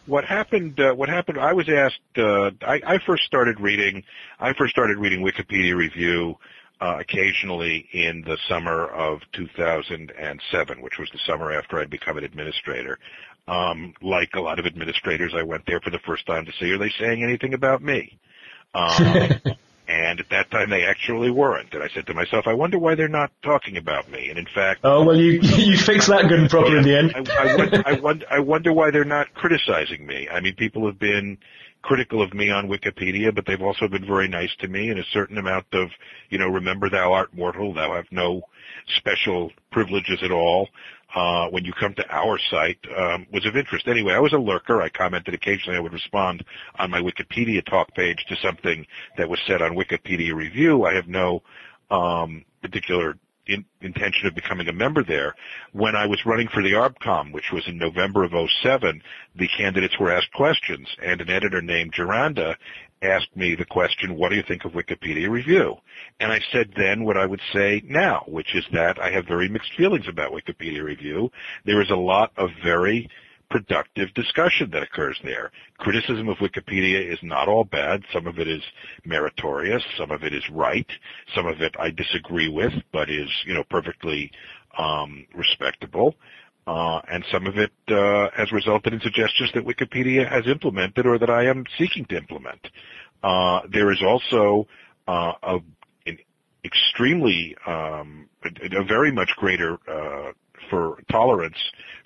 What 0.06 0.26
happened? 0.26 0.80
Uh, 0.80 0.94
what 0.94 1.10
happened? 1.10 1.40
I 1.40 1.54
was 1.54 1.70
asked. 1.70 2.00
Uh, 2.18 2.52
I, 2.62 2.82
I 2.86 2.98
first 3.06 3.24
started 3.24 3.60
reading. 3.60 4.04
I 4.40 4.54
first 4.54 4.72
started 4.72 4.98
reading 4.98 5.22
Wikipedia 5.22 5.76
review 5.76 6.38
uh, 6.82 6.98
occasionally 7.00 7.88
in 7.92 8.22
the 8.22 8.38
summer 8.48 8.88
of 8.88 9.20
2007, 9.34 10.82
which 10.82 10.98
was 10.98 11.10
the 11.12 11.20
summer 11.26 11.52
after 11.52 11.80
I'd 11.80 11.90
become 11.90 12.18
an 12.18 12.24
administrator. 12.24 12.98
Um, 13.48 13.94
like 14.02 14.30
a 14.36 14.42
lot 14.42 14.60
of 14.60 14.66
administrators, 14.66 15.34
I 15.36 15.44
went 15.44 15.66
there 15.66 15.80
for 15.80 15.90
the 15.90 16.00
first 16.00 16.26
time 16.26 16.46
to 16.46 16.52
see 16.60 16.72
are 16.72 16.78
they 16.78 16.92
saying 17.00 17.24
anything 17.24 17.54
about 17.54 17.82
me. 17.82 18.20
Um, 18.74 19.42
and 19.88 20.20
at 20.20 20.30
that 20.30 20.52
time, 20.52 20.70
they 20.70 20.84
actually 20.86 21.32
weren't. 21.32 21.74
And 21.74 21.82
I 21.82 21.90
said 21.90 22.06
to 22.08 22.14
myself, 22.14 22.46
I 22.48 22.54
wonder 22.54 22.78
why 22.78 22.94
they're 22.94 23.08
not 23.08 23.32
talking 23.44 23.78
about 23.78 24.10
me. 24.10 24.30
And 24.30 24.38
in 24.38 24.46
fact, 24.46 24.82
oh 24.84 25.04
well, 25.04 25.18
you 25.18 25.40
you 25.42 25.78
fixed 25.78 26.10
that 26.10 26.30
good 26.30 26.40
and 26.40 26.50
proper 26.50 26.70
yeah, 26.70 26.78
in 26.78 26.84
the 26.84 26.98
end. 26.98 27.12
I, 27.16 27.42
I, 27.42 27.56
wonder, 27.56 27.84
I, 27.86 27.94
wonder, 28.00 28.26
I 28.30 28.40
wonder 28.40 28.74
why 28.74 28.92
they're 28.92 29.04
not 29.04 29.34
criticizing 29.34 30.06
me. 30.06 30.30
I 30.30 30.42
mean, 30.42 30.56
people 30.56 30.86
have 30.86 31.00
been 31.00 31.40
critical 31.82 32.22
of 32.22 32.34
me 32.34 32.52
on 32.52 32.68
Wikipedia, 32.68 33.34
but 33.34 33.46
they've 33.46 33.62
also 33.62 33.88
been 33.88 34.06
very 34.06 34.28
nice 34.28 34.52
to 34.60 34.68
me 34.68 34.90
and 34.90 35.00
a 35.00 35.04
certain 35.14 35.38
amount 35.38 35.66
of, 35.74 35.90
you 36.30 36.38
know, 36.38 36.48
remember 36.48 36.90
thou 36.90 37.14
art 37.14 37.34
mortal, 37.36 37.74
thou 37.74 37.94
have 37.96 38.06
no 38.12 38.42
special 38.98 39.52
privileges 39.72 40.20
at 40.24 40.32
all. 40.32 40.68
Uh, 41.16 41.48
when 41.48 41.66
you 41.66 41.74
come 41.74 41.94
to 41.96 42.06
our 42.12 42.38
site, 42.52 42.78
um, 42.96 43.26
was 43.34 43.44
of 43.48 43.56
interest. 43.56 43.88
Anyway, 43.88 44.14
I 44.14 44.20
was 44.20 44.34
a 44.34 44.38
lurker. 44.38 44.82
I 44.82 44.90
commented 44.90 45.34
occasionally. 45.34 45.76
I 45.76 45.80
would 45.80 45.94
respond 45.94 46.44
on 46.78 46.92
my 46.92 47.02
Wikipedia 47.02 47.66
talk 47.66 47.92
page 47.96 48.24
to 48.30 48.36
something 48.44 48.86
that 49.18 49.28
was 49.28 49.40
said 49.48 49.64
on 49.64 49.72
Wikipedia 49.72 50.36
Review. 50.36 50.86
I 50.86 50.94
have 50.94 51.08
no 51.08 51.42
um, 51.90 52.46
particular 52.62 53.18
in, 53.50 53.66
intention 53.82 54.28
of 54.28 54.36
becoming 54.36 54.68
a 54.68 54.74
member 54.74 55.04
there. 55.04 55.36
When 55.74 55.96
I 55.96 56.06
was 56.06 56.26
running 56.26 56.48
for 56.48 56.62
the 56.62 56.74
ARBCOM, 56.74 57.34
which 57.34 57.52
was 57.52 57.68
in 57.68 57.78
November 57.78 58.24
of 58.24 58.32
07, 58.62 59.02
the 59.36 59.50
candidates 59.58 60.00
were 60.00 60.12
asked 60.12 60.32
questions, 60.34 60.88
and 61.04 61.20
an 61.20 61.30
editor 61.30 61.62
named 61.62 61.94
Geranda 61.94 62.56
asked 63.02 63.36
me 63.36 63.56
the 63.56 63.66
question, 63.66 64.16
what 64.16 64.30
do 64.30 64.36
you 64.36 64.44
think 64.48 64.66
of 64.66 64.74
Wikipedia 64.74 65.30
Review? 65.30 65.76
And 66.20 66.32
I 66.32 66.40
said 66.52 66.74
then 66.78 67.04
what 67.06 67.18
I 67.18 67.26
would 67.26 67.42
say 67.54 67.82
now, 67.86 68.24
which 68.28 68.56
is 68.56 68.66
that 68.74 69.00
I 69.00 69.12
have 69.12 69.26
very 69.26 69.50
mixed 69.50 69.74
feelings 69.76 70.08
about 70.08 70.32
Wikipedia 70.32 70.84
Review. 70.84 71.32
There 71.66 71.82
is 71.82 71.90
a 71.90 71.96
lot 71.96 72.32
of 72.38 72.50
very 72.64 73.10
productive 73.50 74.14
discussion 74.14 74.70
that 74.72 74.84
occurs 74.84 75.20
there. 75.24 75.52
Criticism 75.78 76.30
of 76.30 76.38
Wikipedia 76.38 77.12
is 77.12 77.20
not 77.24 77.48
all 77.48 77.64
bad. 77.64 78.04
Some 78.14 78.28
of 78.28 78.40
it 78.40 78.48
is 78.48 78.62
meritorious. 79.06 79.84
Some 79.98 80.12
of 80.12 80.24
it 80.24 80.34
is 80.34 80.44
right. 80.52 80.88
Some 81.36 81.48
of 81.48 81.62
it 81.62 81.76
I 81.80 81.90
disagree 81.92 82.50
with, 82.50 82.74
but 82.92 83.10
is, 83.10 83.30
you 83.46 83.54
know, 83.54 83.64
perfectly 83.70 84.32
um, 84.78 85.26
respectable. 85.36 86.16
Uh, 86.68 87.02
and 87.12 87.26
some 87.32 87.48
of 87.48 87.58
it 87.58 87.72
uh, 87.88 88.30
has 88.36 88.52
resulted 88.52 88.94
in 88.94 89.02
suggestions 89.02 89.50
that 89.56 89.66
Wikipedia 89.66 90.30
has 90.30 90.46
implemented 90.46 91.08
or 91.08 91.18
that 91.18 91.30
I 91.30 91.46
am 91.46 91.64
seeking 91.80 92.06
to 92.06 92.18
implement. 92.18 92.68
Uh, 93.24 93.62
there 93.72 93.92
is 93.92 94.02
also 94.06 94.68
uh, 95.08 95.34
a, 95.42 95.58
an 96.06 96.20
extremely, 96.64 97.56
um, 97.66 98.30
a, 98.44 98.82
a, 98.82 98.84
very 98.84 99.12
much 99.12 99.30
greater 99.38 99.80
uh, 99.88 100.32
for 100.70 101.02
tolerance 101.12 101.58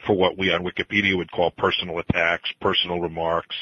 for 0.06 0.16
what 0.16 0.38
we 0.38 0.52
on 0.52 0.64
Wikipedia 0.64 1.16
would 1.16 1.32
call 1.32 1.52
personal 1.52 2.00
attacks, 2.00 2.52
personal 2.62 3.00
remarks, 3.00 3.56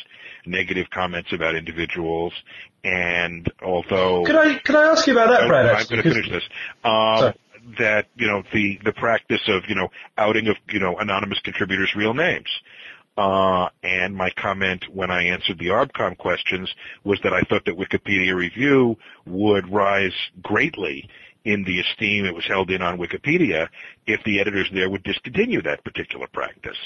negative 0.46 0.88
comments 0.90 1.32
about 1.34 1.56
individuals. 1.56 2.34
And 2.84 3.52
although 3.62 4.24
could 4.26 4.36
I 4.36 4.60
could 4.60 4.76
I 4.76 4.92
ask 4.92 5.08
you 5.08 5.14
about 5.14 5.30
that, 5.30 5.48
Brad? 5.48 5.66
I'm 5.68 5.86
going 5.88 6.04
to 6.04 6.10
finish 6.10 6.30
this. 6.30 6.44
Um, 6.84 7.34
that 7.78 8.08
you 8.16 8.28
know 8.28 8.44
the 8.54 8.80
the 8.84 8.94
practice 8.94 9.42
of 9.48 9.64
you 9.68 9.76
know 9.76 9.90
outing 10.18 10.48
of 10.48 10.56
you 10.70 10.80
know 10.80 10.98
anonymous 10.98 11.40
contributors' 11.40 11.94
real 11.96 12.14
names. 12.14 12.50
Uh, 13.18 13.68
and 13.84 14.16
my 14.16 14.30
comment 14.32 14.86
when 14.92 15.12
I 15.12 15.24
answered 15.24 15.60
the 15.60 15.68
ARBCOM 15.68 16.18
questions 16.18 16.74
was 17.04 17.20
that 17.24 17.34
I 17.34 17.42
thought 17.42 17.66
that 17.66 17.78
Wikipedia 17.78 18.34
Review 18.34 18.98
would 19.26 19.72
rise 19.72 20.14
greatly 20.42 21.10
in 21.46 21.64
the 21.64 21.80
esteem 21.80 22.26
it 22.26 22.36
was 22.36 22.46
held 22.46 22.70
in 22.70 22.82
on 22.82 22.98
Wikipedia 22.98 23.68
if 24.08 24.24
the 24.24 24.40
editors 24.40 24.70
there 24.74 24.90
would 24.90 25.04
discontinue 25.04 25.62
that 25.62 25.84
particular 25.84 26.28
practice. 26.28 26.78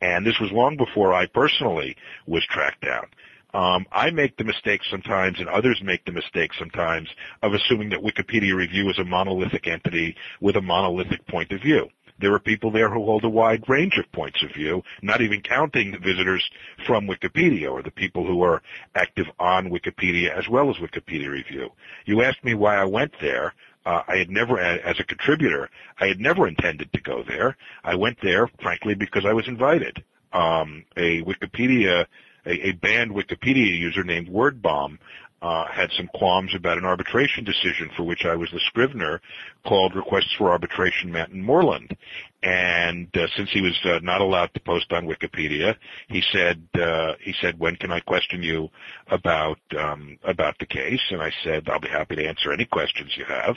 And 0.00 0.26
this 0.26 0.38
was 0.40 0.50
long 0.52 0.76
before 0.76 1.12
I 1.12 1.26
personally 1.26 1.96
was 2.26 2.44
tracked 2.50 2.82
down. 2.82 3.06
Um, 3.54 3.86
I 3.90 4.10
make 4.10 4.36
the 4.36 4.44
mistake 4.44 4.82
sometimes, 4.90 5.40
and 5.40 5.48
others 5.48 5.80
make 5.82 6.04
the 6.04 6.12
mistake 6.12 6.52
sometimes, 6.58 7.08
of 7.42 7.54
assuming 7.54 7.88
that 7.90 8.00
Wikipedia 8.00 8.54
Review 8.54 8.90
is 8.90 8.98
a 8.98 9.04
monolithic 9.04 9.66
entity 9.66 10.14
with 10.40 10.56
a 10.56 10.60
monolithic 10.60 11.26
point 11.26 11.50
of 11.52 11.62
view. 11.62 11.88
There 12.20 12.34
are 12.34 12.40
people 12.40 12.70
there 12.72 12.90
who 12.90 13.04
hold 13.04 13.24
a 13.24 13.28
wide 13.28 13.64
range 13.68 13.96
of 13.96 14.10
points 14.12 14.42
of 14.42 14.50
view, 14.52 14.82
not 15.02 15.20
even 15.20 15.40
counting 15.40 15.92
the 15.92 15.98
visitors 15.98 16.44
from 16.84 17.06
Wikipedia 17.06 17.70
or 17.70 17.82
the 17.82 17.92
people 17.92 18.26
who 18.26 18.42
are 18.42 18.60
active 18.96 19.26
on 19.38 19.70
Wikipedia 19.70 20.36
as 20.36 20.48
well 20.48 20.68
as 20.68 20.76
Wikipedia 20.76 21.30
Review. 21.30 21.70
You 22.06 22.22
asked 22.22 22.42
me 22.42 22.54
why 22.54 22.76
I 22.76 22.84
went 22.84 23.12
there. 23.20 23.54
Uh, 23.86 24.02
I 24.06 24.16
had 24.16 24.30
never, 24.30 24.58
as 24.58 25.00
a 25.00 25.04
contributor, 25.04 25.70
I 25.98 26.06
had 26.06 26.20
never 26.20 26.46
intended 26.46 26.92
to 26.92 27.00
go 27.00 27.22
there. 27.22 27.56
I 27.84 27.94
went 27.94 28.18
there, 28.22 28.48
frankly, 28.60 28.94
because 28.94 29.24
I 29.24 29.32
was 29.32 29.48
invited. 29.48 30.04
Um, 30.32 30.84
a 30.96 31.22
Wikipedia, 31.22 32.06
a, 32.44 32.68
a 32.68 32.72
banned 32.72 33.12
Wikipedia 33.12 33.78
user 33.78 34.04
named 34.04 34.28
WordBomb 34.28 34.98
uh, 35.40 35.66
had 35.66 35.90
some 35.96 36.08
qualms 36.14 36.52
about 36.54 36.78
an 36.78 36.84
arbitration 36.84 37.44
decision 37.44 37.90
for 37.96 38.02
which 38.02 38.24
I 38.24 38.34
was 38.34 38.48
the 38.52 38.60
scrivener 38.66 39.20
called 39.64 39.94
Requests 39.94 40.34
for 40.36 40.50
Arbitration 40.50 41.12
Mantanmoreland. 41.12 41.96
And 42.42 43.08
uh, 43.16 43.26
since 43.36 43.50
he 43.52 43.60
was 43.60 43.78
uh, 43.84 44.00
not 44.02 44.20
allowed 44.20 44.52
to 44.54 44.60
post 44.60 44.92
on 44.92 45.06
Wikipedia, 45.06 45.76
he 46.08 46.22
said 46.32 46.66
uh, 46.80 47.14
he 47.20 47.34
said 47.40 47.58
when 47.58 47.76
can 47.76 47.92
I 47.92 48.00
question 48.00 48.42
you 48.42 48.68
about 49.08 49.58
um, 49.78 50.18
about 50.24 50.56
the 50.58 50.66
case? 50.66 51.00
And 51.10 51.22
I 51.22 51.30
said 51.44 51.68
I'll 51.68 51.80
be 51.80 51.88
happy 51.88 52.16
to 52.16 52.26
answer 52.26 52.52
any 52.52 52.64
questions 52.64 53.12
you 53.16 53.24
have. 53.24 53.56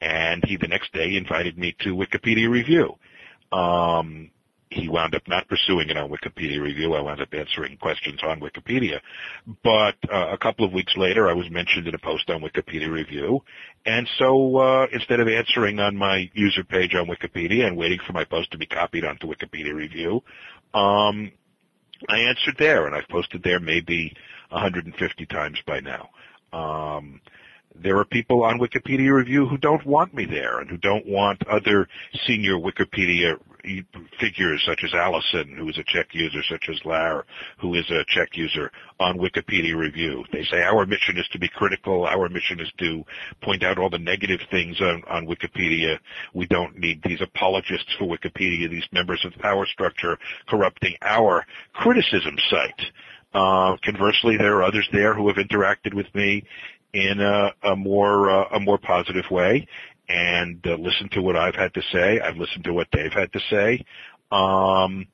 And 0.00 0.42
he 0.46 0.56
the 0.56 0.68
next 0.68 0.92
day 0.92 1.16
invited 1.16 1.58
me 1.58 1.74
to 1.80 1.94
Wikipedia 1.94 2.50
review. 2.50 2.96
Um, 3.52 4.30
he 4.74 4.88
wound 4.88 5.14
up 5.14 5.22
not 5.28 5.48
pursuing 5.48 5.88
it 5.88 5.96
on 5.96 6.10
Wikipedia 6.10 6.60
Review. 6.60 6.94
I 6.94 7.00
wound 7.00 7.20
up 7.20 7.32
answering 7.32 7.76
questions 7.76 8.20
on 8.22 8.40
Wikipedia. 8.40 9.00
But 9.62 9.94
uh, 10.12 10.28
a 10.32 10.38
couple 10.38 10.64
of 10.64 10.72
weeks 10.72 10.94
later, 10.96 11.28
I 11.28 11.32
was 11.32 11.48
mentioned 11.50 11.86
in 11.86 11.94
a 11.94 11.98
post 11.98 12.28
on 12.28 12.42
Wikipedia 12.42 12.90
Review. 12.90 13.40
And 13.86 14.08
so 14.18 14.56
uh, 14.56 14.86
instead 14.92 15.20
of 15.20 15.28
answering 15.28 15.78
on 15.78 15.96
my 15.96 16.30
user 16.34 16.64
page 16.64 16.94
on 16.94 17.06
Wikipedia 17.06 17.66
and 17.66 17.76
waiting 17.76 18.00
for 18.06 18.12
my 18.12 18.24
post 18.24 18.50
to 18.52 18.58
be 18.58 18.66
copied 18.66 19.04
onto 19.04 19.26
Wikipedia 19.26 19.74
Review, 19.74 20.22
um, 20.74 21.30
I 22.08 22.18
answered 22.18 22.56
there, 22.58 22.86
and 22.86 22.94
I've 22.94 23.08
posted 23.08 23.42
there 23.42 23.60
maybe 23.60 24.14
150 24.50 25.26
times 25.26 25.58
by 25.66 25.80
now. 25.80 26.10
Um, 26.52 27.20
there 27.74 27.98
are 27.98 28.04
people 28.04 28.44
on 28.44 28.58
Wikipedia 28.58 29.12
Review 29.12 29.46
who 29.46 29.56
don't 29.56 29.84
want 29.84 30.14
me 30.14 30.26
there 30.26 30.60
and 30.60 30.70
who 30.70 30.76
don't 30.76 31.06
want 31.06 31.46
other 31.48 31.88
senior 32.26 32.54
Wikipedia 32.54 33.38
figures 34.20 34.62
such 34.66 34.80
as 34.84 34.94
Alison, 34.94 35.56
who 35.56 35.68
is 35.68 35.78
a 35.78 35.84
CheckUser, 35.84 36.42
such 36.48 36.68
as 36.68 36.80
Lar, 36.84 37.24
who 37.58 37.74
is 37.74 37.84
a 37.90 38.04
CheckUser, 38.16 38.68
on 39.00 39.18
Wikipedia 39.18 39.76
Review. 39.76 40.24
They 40.32 40.44
say 40.44 40.62
our 40.62 40.86
mission 40.86 41.18
is 41.18 41.26
to 41.32 41.38
be 41.38 41.48
critical. 41.48 42.06
Our 42.06 42.28
mission 42.28 42.60
is 42.60 42.70
to 42.78 43.04
point 43.42 43.64
out 43.64 43.78
all 43.78 43.90
the 43.90 43.98
negative 43.98 44.40
things 44.50 44.80
on, 44.80 45.02
on 45.08 45.26
Wikipedia. 45.26 45.98
We 46.34 46.46
don't 46.46 46.78
need 46.78 47.02
these 47.02 47.20
apologists 47.20 47.92
for 47.98 48.06
Wikipedia, 48.06 48.70
these 48.70 48.86
members 48.92 49.24
of 49.24 49.32
the 49.32 49.38
power 49.38 49.66
structure 49.66 50.18
corrupting 50.48 50.94
our 51.02 51.44
criticism 51.72 52.36
site. 52.50 52.86
Uh, 53.32 53.76
conversely, 53.84 54.36
there 54.36 54.56
are 54.56 54.62
others 54.62 54.88
there 54.92 55.14
who 55.14 55.26
have 55.26 55.36
interacted 55.36 55.92
with 55.92 56.06
me 56.14 56.44
in 56.92 57.20
a, 57.20 57.52
a 57.64 57.74
more 57.74 58.30
uh, 58.30 58.56
a 58.56 58.60
more 58.60 58.78
positive 58.78 59.24
way 59.30 59.66
and 60.08 60.64
uh, 60.66 60.74
listened 60.74 61.12
to 61.12 61.22
what 61.22 61.36
I've 61.36 61.54
had 61.54 61.72
to 61.74 61.82
say. 61.92 62.20
I've 62.20 62.36
listened 62.36 62.64
to 62.64 62.72
what 62.72 62.88
they've 62.92 63.12
had 63.12 63.32
to 63.32 63.40
say. 63.50 63.84
Um, 64.30 65.06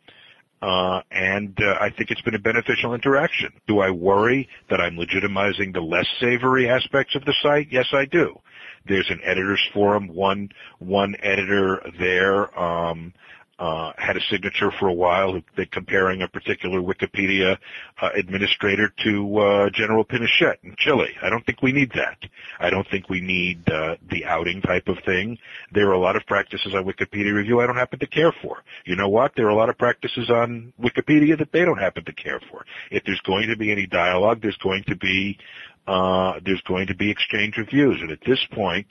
uh, 0.62 1.00
and 1.10 1.58
uh, 1.62 1.78
I 1.80 1.90
think 1.90 2.10
it's 2.10 2.20
been 2.20 2.34
a 2.34 2.40
beneficial 2.40 2.94
interaction. 2.94 3.50
Do 3.66 3.80
I 3.80 3.90
worry 3.90 4.48
that 4.68 4.80
I'm 4.80 4.96
legitimizing 4.96 5.72
the 5.72 5.80
less 5.80 6.06
savory 6.20 6.68
aspects 6.68 7.14
of 7.14 7.24
the 7.24 7.34
site? 7.42 7.68
Yes, 7.70 7.86
I 7.92 8.04
do. 8.04 8.38
There's 8.86 9.08
an 9.10 9.20
editors 9.24 9.60
forum. 9.72 10.08
One 10.08 10.50
one 10.78 11.14
editor 11.22 11.82
there 11.98 12.58
um, 12.58 13.12
uh, 13.60 13.92
had 13.98 14.16
a 14.16 14.20
signature 14.30 14.72
for 14.78 14.88
a 14.88 14.92
while 14.92 15.38
that 15.56 15.70
comparing 15.70 16.22
a 16.22 16.28
particular 16.28 16.80
Wikipedia 16.80 17.58
uh, 18.00 18.08
administrator 18.16 18.90
to 19.04 19.38
uh, 19.38 19.70
General 19.70 20.02
Pinochet 20.02 20.54
in 20.62 20.74
Chile. 20.78 21.10
I 21.22 21.28
don't 21.28 21.44
think 21.44 21.60
we 21.60 21.70
need 21.70 21.92
that. 21.94 22.16
I 22.58 22.70
don't 22.70 22.88
think 22.90 23.10
we 23.10 23.20
need 23.20 23.68
uh, 23.68 23.96
the 24.10 24.24
outing 24.24 24.62
type 24.62 24.88
of 24.88 24.96
thing. 25.04 25.36
There 25.72 25.88
are 25.88 25.92
a 25.92 25.98
lot 25.98 26.16
of 26.16 26.24
practices 26.26 26.74
on 26.74 26.84
Wikipedia 26.84 27.34
Review 27.34 27.60
I 27.60 27.66
don't 27.66 27.76
happen 27.76 27.98
to 27.98 28.06
care 28.06 28.32
for. 28.42 28.62
You 28.86 28.96
know 28.96 29.10
what? 29.10 29.32
There 29.36 29.46
are 29.46 29.50
a 29.50 29.56
lot 29.56 29.68
of 29.68 29.76
practices 29.76 30.30
on 30.30 30.72
Wikipedia 30.80 31.38
that 31.38 31.52
they 31.52 31.64
don't 31.66 31.78
happen 31.78 32.06
to 32.06 32.12
care 32.14 32.40
for. 32.50 32.64
If 32.90 33.04
there's 33.04 33.20
going 33.26 33.48
to 33.48 33.56
be 33.56 33.70
any 33.70 33.86
dialogue, 33.86 34.40
there's 34.40 34.56
going 34.62 34.84
to 34.88 34.96
be 34.96 35.38
uh, 35.86 36.40
there's 36.44 36.62
going 36.62 36.86
to 36.86 36.94
be 36.94 37.10
exchange 37.10 37.58
of 37.58 37.68
views. 37.68 37.98
And 38.00 38.10
at 38.10 38.20
this 38.26 38.38
point, 38.52 38.86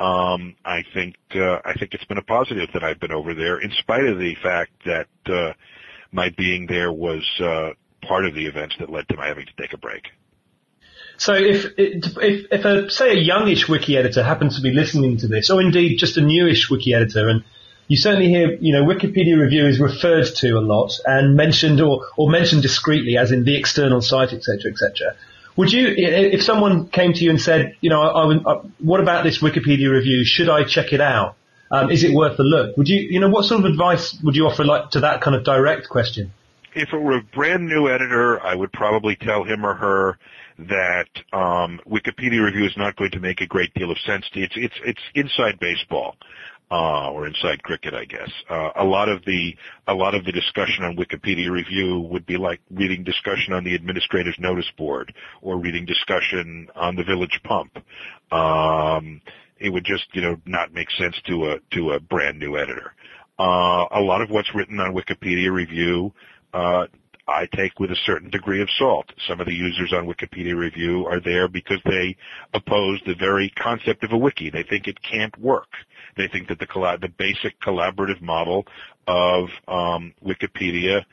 um, 0.00 0.54
I 0.64 0.84
think 0.94 1.16
uh, 1.34 1.58
I 1.64 1.74
think 1.78 1.94
it's 1.94 2.04
been 2.04 2.18
a 2.18 2.22
positive 2.22 2.68
that 2.72 2.84
I've 2.84 3.00
been 3.00 3.12
over 3.12 3.34
there, 3.34 3.60
in 3.60 3.72
spite 3.72 4.04
of 4.04 4.18
the 4.18 4.34
fact 4.42 4.70
that 4.86 5.08
uh, 5.26 5.54
my 6.12 6.30
being 6.36 6.66
there 6.66 6.92
was 6.92 7.24
uh, 7.40 7.70
part 8.06 8.24
of 8.24 8.34
the 8.34 8.46
events 8.46 8.76
that 8.78 8.90
led 8.90 9.08
to 9.08 9.16
my 9.16 9.26
having 9.26 9.46
to 9.46 9.52
take 9.60 9.72
a 9.72 9.78
break. 9.78 10.04
So 11.16 11.34
if 11.34 11.72
if 11.76 12.46
if 12.52 12.64
a 12.64 12.90
say 12.90 13.10
a 13.10 13.20
youngish 13.20 13.68
wiki 13.68 13.96
editor 13.96 14.22
happens 14.22 14.56
to 14.56 14.62
be 14.62 14.70
listening 14.70 15.16
to 15.18 15.26
this, 15.26 15.50
or 15.50 15.60
indeed 15.60 15.98
just 15.98 16.16
a 16.16 16.20
newish 16.20 16.70
wiki 16.70 16.94
editor, 16.94 17.28
and 17.28 17.42
you 17.88 17.96
certainly 17.96 18.28
hear 18.28 18.52
you 18.60 18.72
know 18.72 18.84
Wikipedia 18.84 19.36
review 19.36 19.66
is 19.66 19.80
referred 19.80 20.26
to 20.36 20.50
a 20.58 20.60
lot 20.60 20.92
and 21.04 21.34
mentioned 21.34 21.80
or 21.80 22.06
or 22.16 22.30
mentioned 22.30 22.62
discreetly, 22.62 23.16
as 23.16 23.32
in 23.32 23.44
the 23.44 23.58
external 23.58 24.00
site, 24.00 24.32
etc., 24.32 24.70
etc. 24.70 25.16
Would 25.58 25.72
you, 25.72 25.92
if 25.96 26.44
someone 26.44 26.88
came 26.88 27.12
to 27.14 27.24
you 27.24 27.30
and 27.30 27.40
said, 27.40 27.74
you 27.80 27.90
know, 27.90 28.00
I, 28.00 28.52
I, 28.52 28.62
what 28.78 29.00
about 29.00 29.24
this 29.24 29.42
Wikipedia 29.42 29.90
review? 29.90 30.22
Should 30.24 30.48
I 30.48 30.62
check 30.62 30.92
it 30.92 31.00
out? 31.00 31.34
Um, 31.72 31.90
is 31.90 32.04
it 32.04 32.14
worth 32.14 32.38
a 32.38 32.44
look? 32.44 32.76
Would 32.76 32.86
you, 32.86 33.00
you 33.10 33.18
know, 33.18 33.28
what 33.28 33.44
sort 33.44 33.64
of 33.64 33.66
advice 33.66 34.16
would 34.22 34.36
you 34.36 34.46
offer, 34.46 34.64
like 34.64 34.90
to 34.90 35.00
that 35.00 35.20
kind 35.20 35.34
of 35.34 35.42
direct 35.42 35.88
question? 35.88 36.32
If 36.76 36.92
it 36.92 36.96
were 36.96 37.16
a 37.16 37.22
brand 37.22 37.66
new 37.66 37.88
editor, 37.88 38.40
I 38.40 38.54
would 38.54 38.72
probably 38.72 39.16
tell 39.16 39.42
him 39.42 39.66
or 39.66 39.74
her 39.74 40.18
that 40.60 41.08
um, 41.32 41.80
Wikipedia 41.88 42.44
review 42.44 42.64
is 42.64 42.76
not 42.76 42.94
going 42.94 43.10
to 43.10 43.20
make 43.20 43.40
a 43.40 43.46
great 43.46 43.74
deal 43.74 43.90
of 43.90 43.98
sense 44.06 44.26
to. 44.34 44.40
It's 44.40 44.54
it's 44.56 44.74
it's 44.84 45.02
inside 45.16 45.58
baseball 45.58 46.14
uh, 46.70 47.10
or 47.10 47.26
inside 47.26 47.62
cricket, 47.62 47.94
I 47.94 48.04
guess. 48.04 48.30
Uh, 48.48 48.70
a 48.76 48.84
lot 48.84 49.08
of 49.08 49.24
the 49.24 49.54
a 49.86 49.94
lot 49.94 50.14
of 50.14 50.24
the 50.24 50.32
discussion 50.32 50.84
on 50.84 50.96
Wikipedia 50.96 51.50
review 51.50 52.00
would 52.00 52.26
be 52.26 52.36
like 52.36 52.60
reading 52.70 53.04
discussion 53.04 53.52
on 53.52 53.64
the 53.64 53.74
administrator's 53.74 54.36
notice 54.38 54.70
board 54.76 55.12
or 55.40 55.58
reading 55.58 55.86
discussion 55.86 56.68
on 56.74 56.96
the 56.96 57.04
village 57.04 57.40
pump. 57.44 57.76
Um, 58.32 59.20
it 59.58 59.70
would 59.70 59.84
just 59.84 60.04
you 60.12 60.22
know 60.22 60.36
not 60.44 60.72
make 60.72 60.90
sense 60.92 61.16
to 61.26 61.52
a 61.52 61.56
to 61.74 61.92
a 61.92 62.00
brand 62.00 62.38
new 62.38 62.58
editor. 62.58 62.92
Uh, 63.38 63.86
a 63.92 64.00
lot 64.00 64.20
of 64.20 64.30
what's 64.30 64.54
written 64.54 64.80
on 64.80 64.94
Wikipedia 64.94 65.50
review 65.50 66.12
uh, 66.52 66.86
I 67.28 67.46
take 67.54 67.78
with 67.78 67.90
a 67.90 67.96
certain 68.06 68.30
degree 68.30 68.62
of 68.62 68.68
salt. 68.78 69.12
Some 69.28 69.38
of 69.38 69.46
the 69.46 69.54
users 69.54 69.92
on 69.92 70.06
Wikipedia 70.06 70.56
Review 70.56 71.06
are 71.06 71.20
there 71.20 71.46
because 71.46 71.80
they 71.84 72.16
oppose 72.54 73.00
the 73.04 73.14
very 73.14 73.50
concept 73.50 74.02
of 74.02 74.12
a 74.12 74.16
wiki. 74.16 74.48
They 74.48 74.62
think 74.62 74.88
it 74.88 74.98
can't 75.02 75.36
work. 75.38 75.68
They 76.18 76.28
think 76.28 76.48
that 76.48 76.58
the, 76.58 76.98
the 77.00 77.08
basic 77.08 77.58
collaborative 77.60 78.20
model 78.20 78.66
of 79.06 79.48
um, 79.66 80.12
Wikipedia 80.22 81.04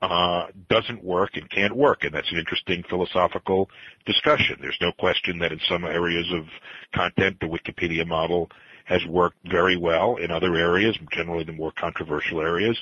uh, 0.00 0.46
doesn't 0.68 1.04
work 1.04 1.36
and 1.36 1.48
can't 1.50 1.76
work, 1.76 2.04
and 2.04 2.12
that's 2.14 2.30
an 2.32 2.38
interesting 2.38 2.82
philosophical 2.88 3.70
discussion. 4.06 4.56
There's 4.60 4.78
no 4.80 4.92
question 4.92 5.38
that 5.40 5.52
in 5.52 5.60
some 5.68 5.84
areas 5.84 6.26
of 6.32 6.46
content, 6.94 7.38
the 7.40 7.46
Wikipedia 7.46 8.06
model 8.06 8.50
has 8.84 9.04
worked 9.06 9.36
very 9.48 9.76
well. 9.76 10.16
In 10.16 10.30
other 10.30 10.54
areas, 10.56 10.98
generally 11.12 11.44
the 11.44 11.52
more 11.52 11.72
controversial 11.78 12.40
areas, 12.40 12.76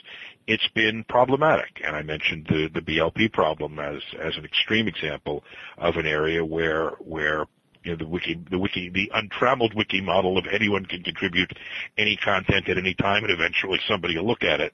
it's 0.46 0.66
been 0.74 1.04
problematic. 1.08 1.80
And 1.84 1.94
I 1.94 2.02
mentioned 2.02 2.46
the, 2.48 2.68
the 2.72 2.80
BLP 2.80 3.32
problem 3.32 3.78
as, 3.78 4.00
as 4.18 4.36
an 4.36 4.44
extreme 4.44 4.88
example 4.88 5.44
of 5.76 5.96
an 5.96 6.06
area 6.06 6.42
where, 6.44 6.90
where 7.00 7.46
you 7.82 7.92
know, 7.92 7.96
the 7.96 8.06
wiki, 8.06 8.38
the 8.50 8.58
wiki, 8.58 8.90
the 8.90 9.10
untrammeled 9.14 9.74
wiki 9.74 10.00
model 10.00 10.36
of 10.36 10.46
anyone 10.52 10.84
can 10.84 11.02
contribute 11.02 11.50
any 11.96 12.16
content 12.16 12.68
at 12.68 12.76
any 12.76 12.94
time 12.94 13.24
and 13.24 13.32
eventually 13.32 13.80
somebody 13.88 14.16
will 14.16 14.26
look 14.26 14.42
at 14.42 14.60
it, 14.60 14.72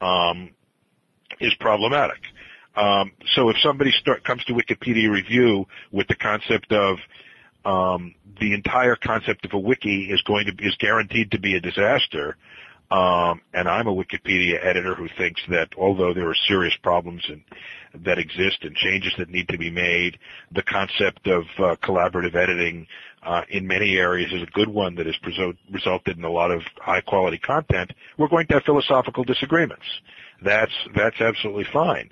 um, 0.00 0.50
is 1.40 1.52
problematic. 1.60 2.20
Um, 2.76 3.12
so 3.34 3.48
if 3.48 3.56
somebody 3.62 3.90
start, 3.90 4.24
comes 4.24 4.44
to 4.44 4.52
Wikipedia 4.52 5.10
review 5.10 5.66
with 5.90 6.06
the 6.08 6.14
concept 6.14 6.72
of 6.72 6.98
um, 7.64 8.14
the 8.40 8.54
entire 8.54 8.96
concept 8.96 9.44
of 9.44 9.52
a 9.52 9.58
wiki 9.58 10.10
is 10.10 10.22
going 10.22 10.46
to 10.46 10.66
is 10.66 10.76
guaranteed 10.76 11.32
to 11.32 11.40
be 11.40 11.56
a 11.56 11.60
disaster. 11.60 12.36
Um, 12.90 13.42
and 13.52 13.68
I'm 13.68 13.86
a 13.86 13.94
Wikipedia 13.94 14.64
editor 14.64 14.94
who 14.94 15.08
thinks 15.18 15.42
that 15.50 15.68
although 15.76 16.14
there 16.14 16.28
are 16.28 16.36
serious 16.46 16.74
problems 16.82 17.22
in, 17.28 17.44
that 18.04 18.18
exist 18.18 18.58
and 18.62 18.74
changes 18.74 19.12
that 19.18 19.28
need 19.28 19.48
to 19.48 19.58
be 19.58 19.70
made, 19.70 20.18
the 20.52 20.62
concept 20.62 21.26
of 21.26 21.44
uh, 21.58 21.76
collaborative 21.82 22.34
editing 22.34 22.86
uh, 23.22 23.42
in 23.50 23.66
many 23.66 23.96
areas 23.96 24.32
is 24.32 24.42
a 24.42 24.50
good 24.52 24.68
one 24.68 24.94
that 24.94 25.06
has 25.06 25.16
preso- 25.22 25.56
resulted 25.70 26.16
in 26.16 26.24
a 26.24 26.30
lot 26.30 26.50
of 26.50 26.62
high 26.78 27.02
quality 27.02 27.38
content. 27.38 27.92
We're 28.16 28.28
going 28.28 28.46
to 28.48 28.54
have 28.54 28.64
philosophical 28.64 29.24
disagreements. 29.24 29.84
That's 30.42 30.72
that's 30.96 31.20
absolutely 31.20 31.66
fine. 31.72 32.10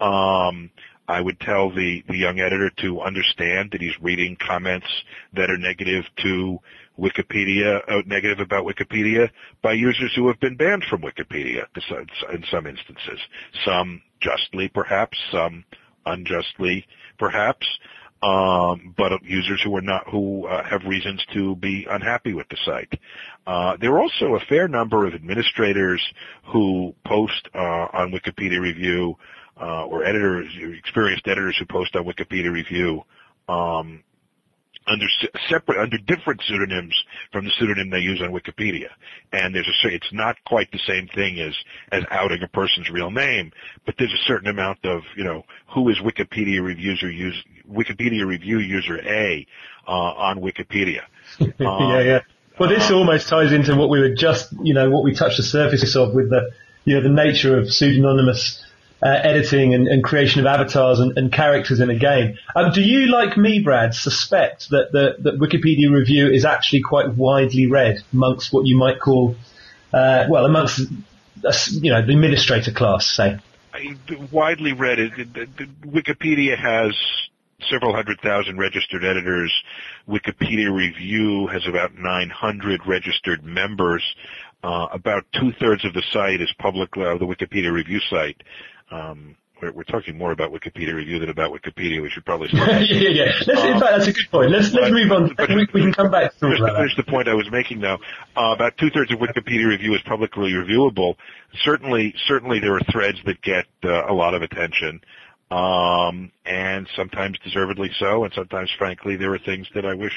Um, 0.00 0.70
I 1.06 1.20
would 1.20 1.38
tell 1.40 1.70
the, 1.70 2.02
the 2.08 2.16
young 2.16 2.40
editor 2.40 2.70
to 2.80 3.02
understand 3.02 3.70
that 3.72 3.80
he's 3.80 4.00
reading 4.00 4.36
comments 4.36 4.86
that 5.34 5.50
are 5.50 5.58
negative 5.58 6.04
to 6.22 6.58
Wikipedia, 6.98 7.80
uh, 7.88 8.02
negative 8.06 8.40
about 8.40 8.64
Wikipedia 8.64 9.28
by 9.62 9.72
users 9.72 10.12
who 10.14 10.28
have 10.28 10.38
been 10.40 10.56
banned 10.56 10.84
from 10.88 11.02
Wikipedia 11.02 11.64
in 12.32 12.44
some 12.50 12.66
instances. 12.66 13.20
Some 13.64 14.02
justly, 14.20 14.68
perhaps, 14.68 15.18
some 15.32 15.64
unjustly, 16.06 16.86
perhaps. 17.18 17.66
Um, 18.22 18.94
but 18.96 19.12
users 19.22 19.60
who 19.62 19.76
are 19.76 19.82
not 19.82 20.08
who 20.08 20.46
uh, 20.46 20.64
have 20.64 20.82
reasons 20.86 21.22
to 21.34 21.56
be 21.56 21.86
unhappy 21.90 22.32
with 22.32 22.48
the 22.48 22.56
site. 22.64 22.98
Uh, 23.46 23.76
there 23.78 23.92
are 23.92 24.00
also 24.00 24.36
a 24.36 24.40
fair 24.48 24.66
number 24.66 25.06
of 25.06 25.12
administrators 25.12 26.02
who 26.46 26.94
post 27.06 27.48
uh, 27.54 27.58
on 27.92 28.12
Wikipedia 28.12 28.60
Review 28.60 29.16
uh, 29.60 29.84
or 29.84 30.04
editors, 30.04 30.46
experienced 30.78 31.26
editors 31.26 31.56
who 31.58 31.66
post 31.66 31.94
on 31.96 32.04
Wikipedia 32.04 32.50
Review 32.50 33.02
um, 33.48 34.02
under 34.86 35.06
separate 35.48 35.80
under 35.80 35.98
different 35.98 36.40
pseudonyms 36.46 36.94
from 37.32 37.44
the 37.44 37.50
pseudonym 37.58 37.90
they 37.90 37.98
use 37.98 38.20
on 38.22 38.32
Wikipedia. 38.32 38.88
And 39.32 39.54
there's 39.54 39.68
a 39.68 39.88
it's 39.88 40.12
not 40.12 40.36
quite 40.46 40.70
the 40.72 40.80
same 40.86 41.08
thing 41.08 41.40
as 41.40 41.54
as 41.92 42.04
outing 42.10 42.42
a 42.42 42.48
person's 42.48 42.90
real 42.90 43.10
name, 43.10 43.52
but 43.86 43.94
there's 43.98 44.12
a 44.12 44.24
certain 44.26 44.48
amount 44.48 44.84
of 44.84 45.02
you 45.16 45.24
know 45.24 45.44
who 45.74 45.88
is 45.88 45.98
Wikipedia 45.98 46.62
reviewer 46.62 47.10
use 47.10 47.42
Wikipedia 47.70 48.26
review 48.26 48.58
user 48.58 48.98
A 48.98 49.46
uh, 49.86 49.90
on 49.90 50.40
Wikipedia. 50.40 51.02
yeah, 51.38 52.00
yeah. 52.00 52.20
Well, 52.58 52.68
this 52.68 52.90
uh, 52.90 52.96
almost 52.96 53.28
ties 53.28 53.52
into 53.52 53.74
what 53.76 53.88
we 53.88 54.00
were 54.00 54.14
just 54.14 54.52
you 54.62 54.74
know 54.74 54.90
what 54.90 55.02
we 55.02 55.14
touched 55.14 55.38
the 55.38 55.42
surface 55.42 55.96
of 55.96 56.14
with 56.14 56.30
the 56.30 56.50
you 56.84 56.96
know 56.96 57.02
the 57.02 57.08
nature 57.08 57.58
of 57.58 57.70
pseudonymous 57.70 58.63
uh, 59.04 59.08
editing 59.22 59.74
and, 59.74 59.86
and, 59.86 60.02
creation 60.02 60.40
of 60.40 60.46
avatars 60.46 60.98
and, 60.98 61.18
and, 61.18 61.30
characters 61.30 61.78
in 61.78 61.90
a 61.90 61.94
game. 61.94 62.38
Um, 62.56 62.72
do 62.72 62.80
you, 62.80 63.12
like 63.12 63.36
me, 63.36 63.60
Brad, 63.62 63.94
suspect 63.94 64.70
that 64.70 64.92
the 64.92 65.16
that 65.18 65.38
Wikipedia 65.38 65.92
review 65.92 66.30
is 66.30 66.46
actually 66.46 66.80
quite 66.80 67.14
widely 67.14 67.66
read 67.66 67.98
amongst 68.14 68.52
what 68.52 68.66
you 68.66 68.78
might 68.78 69.00
call, 69.00 69.36
uh, 69.92 70.24
well, 70.30 70.46
amongst 70.46 70.78
you 70.78 71.92
know 71.92 72.04
the 72.04 72.12
administrator 72.12 72.72
class, 72.72 73.06
say? 73.14 73.38
Widely 74.32 74.72
read. 74.72 74.98
Wikipedia 75.84 76.56
has 76.56 76.96
several 77.68 77.94
hundred 77.94 78.20
thousand 78.22 78.56
registered 78.56 79.04
editors. 79.04 79.52
Wikipedia 80.08 80.74
Review 80.74 81.46
has 81.48 81.66
about 81.66 81.94
900 81.94 82.80
registered 82.86 83.44
members. 83.44 84.02
Uh, 84.62 84.86
about 84.92 85.24
two 85.38 85.52
thirds 85.60 85.84
of 85.84 85.92
the 85.92 86.02
site 86.10 86.40
is 86.40 86.50
public, 86.58 86.88
uh, 86.96 87.18
the 87.18 87.26
Wikipedia 87.26 87.70
Review 87.70 88.00
site 88.08 88.42
um, 88.94 89.36
we're, 89.60 89.72
we're, 89.72 89.84
talking 89.84 90.18
more 90.18 90.32
about 90.32 90.52
Wikipedia 90.52 90.94
review 90.94 91.18
than 91.18 91.30
about 91.30 91.50
Wikipedia. 91.52 92.02
We 92.02 92.10
should 92.10 92.24
probably. 92.24 92.48
yeah, 92.52 92.80
yeah, 92.80 93.08
yeah. 93.08 93.24
Let's, 93.46 93.60
um, 93.60 93.66
in 93.66 93.80
fact, 93.80 93.92
that's 93.92 94.06
a 94.08 94.12
good 94.12 94.30
point. 94.30 94.50
Let's 94.50 94.72
let's 94.72 94.92
move 94.92 95.12
on. 95.12 95.34
But, 95.36 95.48
we, 95.48 95.68
we, 95.72 95.80
can 95.82 95.92
come 95.92 96.10
back 96.10 96.36
to 96.38 96.50
just 96.50 96.62
to 96.62 96.74
finish 96.74 96.96
the 96.96 97.04
point 97.04 97.28
I 97.28 97.34
was 97.34 97.48
making, 97.50 97.80
though. 97.80 97.98
Uh, 98.36 98.52
about 98.54 98.76
two 98.78 98.90
thirds 98.90 99.12
of 99.12 99.18
Wikipedia 99.18 99.66
review 99.66 99.94
is 99.94 100.02
publicly 100.02 100.52
reviewable. 100.52 101.14
Certainly, 101.64 102.14
certainly 102.26 102.60
there 102.60 102.74
are 102.74 102.82
threads 102.92 103.18
that 103.26 103.40
get 103.42 103.66
uh, 103.84 104.06
a 104.06 104.12
lot 104.12 104.34
of 104.34 104.42
attention, 104.42 105.00
um, 105.50 106.30
and 106.44 106.88
sometimes 106.96 107.38
deservedly 107.44 107.90
so, 107.98 108.24
and 108.24 108.32
sometimes, 108.34 108.70
frankly, 108.76 109.16
there 109.16 109.32
are 109.34 109.38
things 109.38 109.66
that 109.74 109.84
I 109.84 109.94
wish 109.94 110.14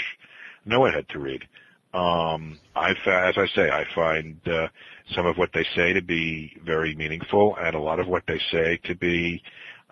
no 0.66 0.82
one 0.82 0.94
had 0.94 1.08
to 1.10 1.20
read. 1.20 1.44
Um, 1.94 2.60
I, 2.76 2.92
as 2.92 3.38
I 3.38 3.48
say, 3.56 3.70
I 3.70 3.86
find 3.96 4.40
uh, 4.46 4.68
some 5.16 5.26
of 5.26 5.38
what 5.38 5.50
they 5.54 5.66
say 5.76 5.94
to 5.94 6.02
be 6.02 6.58
very 6.64 6.96
meaningful, 6.96 7.56
and 7.60 7.76
a 7.76 7.80
lot 7.80 8.00
of 8.00 8.08
what 8.08 8.24
they 8.28 8.40
say 8.52 8.80
to 8.86 8.96
be 8.96 9.42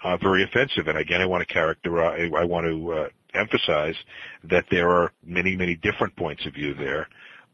uh, 0.04 0.17
very 0.17 0.43
offensive. 0.43 0.88
And 0.88 0.97
again, 0.97 1.21
I 1.21 1.25
want 1.25 1.47
to 1.47 1.54
characterize, 1.54 2.32
I 2.36 2.43
want 2.43 2.67
to 2.67 2.93
uh, 2.93 3.08
emphasize 3.34 3.95
that 4.45 4.65
there 4.69 4.89
are 4.89 5.12
many, 5.25 5.56
many 5.56 5.75
different 5.75 6.15
points 6.15 6.45
of 6.45 6.54
view 6.54 6.73
there. 6.73 7.08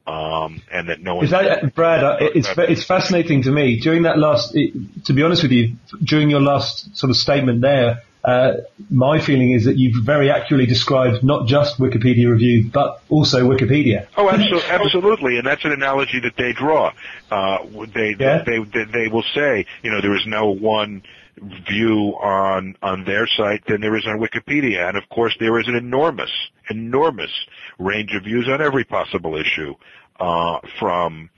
Um, 0.08 0.63
and 0.71 0.89
that 0.89 1.00
no 1.00 1.15
one. 1.15 1.26
Is 1.26 1.32
that, 1.32 1.76
Brad? 1.76 2.04
Uh, 2.04 2.17
it's 2.19 2.50
it's 2.58 2.84
fascinating 2.84 3.43
to 3.43 3.52
me. 3.52 3.80
During 3.80 4.04
that 4.04 4.17
last, 4.17 4.52
to 4.52 5.13
be 5.13 5.21
honest 5.21 5.43
with 5.43 5.52
you, 5.52 5.76
during 6.04 6.32
your 6.32 6.41
last 6.41 6.97
sort 6.97 7.12
of 7.12 7.15
statement 7.15 7.62
there, 7.62 8.02
uh, 8.24 8.54
my 8.90 9.20
feeling 9.20 9.52
is 9.52 9.66
that 9.66 9.78
you've 9.78 10.06
very 10.06 10.30
accurately 10.30 10.68
described 10.68 11.24
not 11.24 11.48
just 11.48 11.80
Wikipedia 11.80 12.30
review, 12.30 12.70
but 12.72 13.02
also 13.10 13.48
Wikipedia. 13.48 14.08
Oh, 14.16 14.30
absolutely, 14.30 14.70
absolutely, 14.70 15.38
and 15.38 15.48
that's 15.48 15.66
an 15.66 15.72
analogy 15.72 16.20
that 16.22 16.34
they 16.38 16.54
draw. 16.54 16.94
Uh, 17.32 17.58
they, 17.94 18.16
yeah? 18.20 18.44
they, 18.46 18.60
they 18.60 18.84
they 18.86 19.08
will 19.08 19.26
say, 19.34 19.66
you 19.82 19.92
know, 19.92 20.02
there 20.02 20.16
is 20.16 20.26
no 20.28 20.52
one 20.52 21.02
view 21.68 22.16
on 22.22 22.76
on 22.84 23.06
their 23.06 23.28
site 23.28 23.66
than 23.66 23.82
there 23.82 23.96
is 23.98 24.06
on 24.06 24.20
Wikipedia, 24.20 24.88
and 24.88 24.98
of 24.98 25.08
course 25.10 25.36
there 25.40 25.60
is 25.60 25.68
an 25.68 25.76
enormous, 25.76 26.32
enormous 26.70 27.32
range 27.80 28.14
of 28.14 28.24
views 28.24 28.48
on 28.48 28.62
every 28.62 28.84
possible 28.84 29.36
issue 29.36 29.74
uh, 30.20 30.60
from 30.80 31.30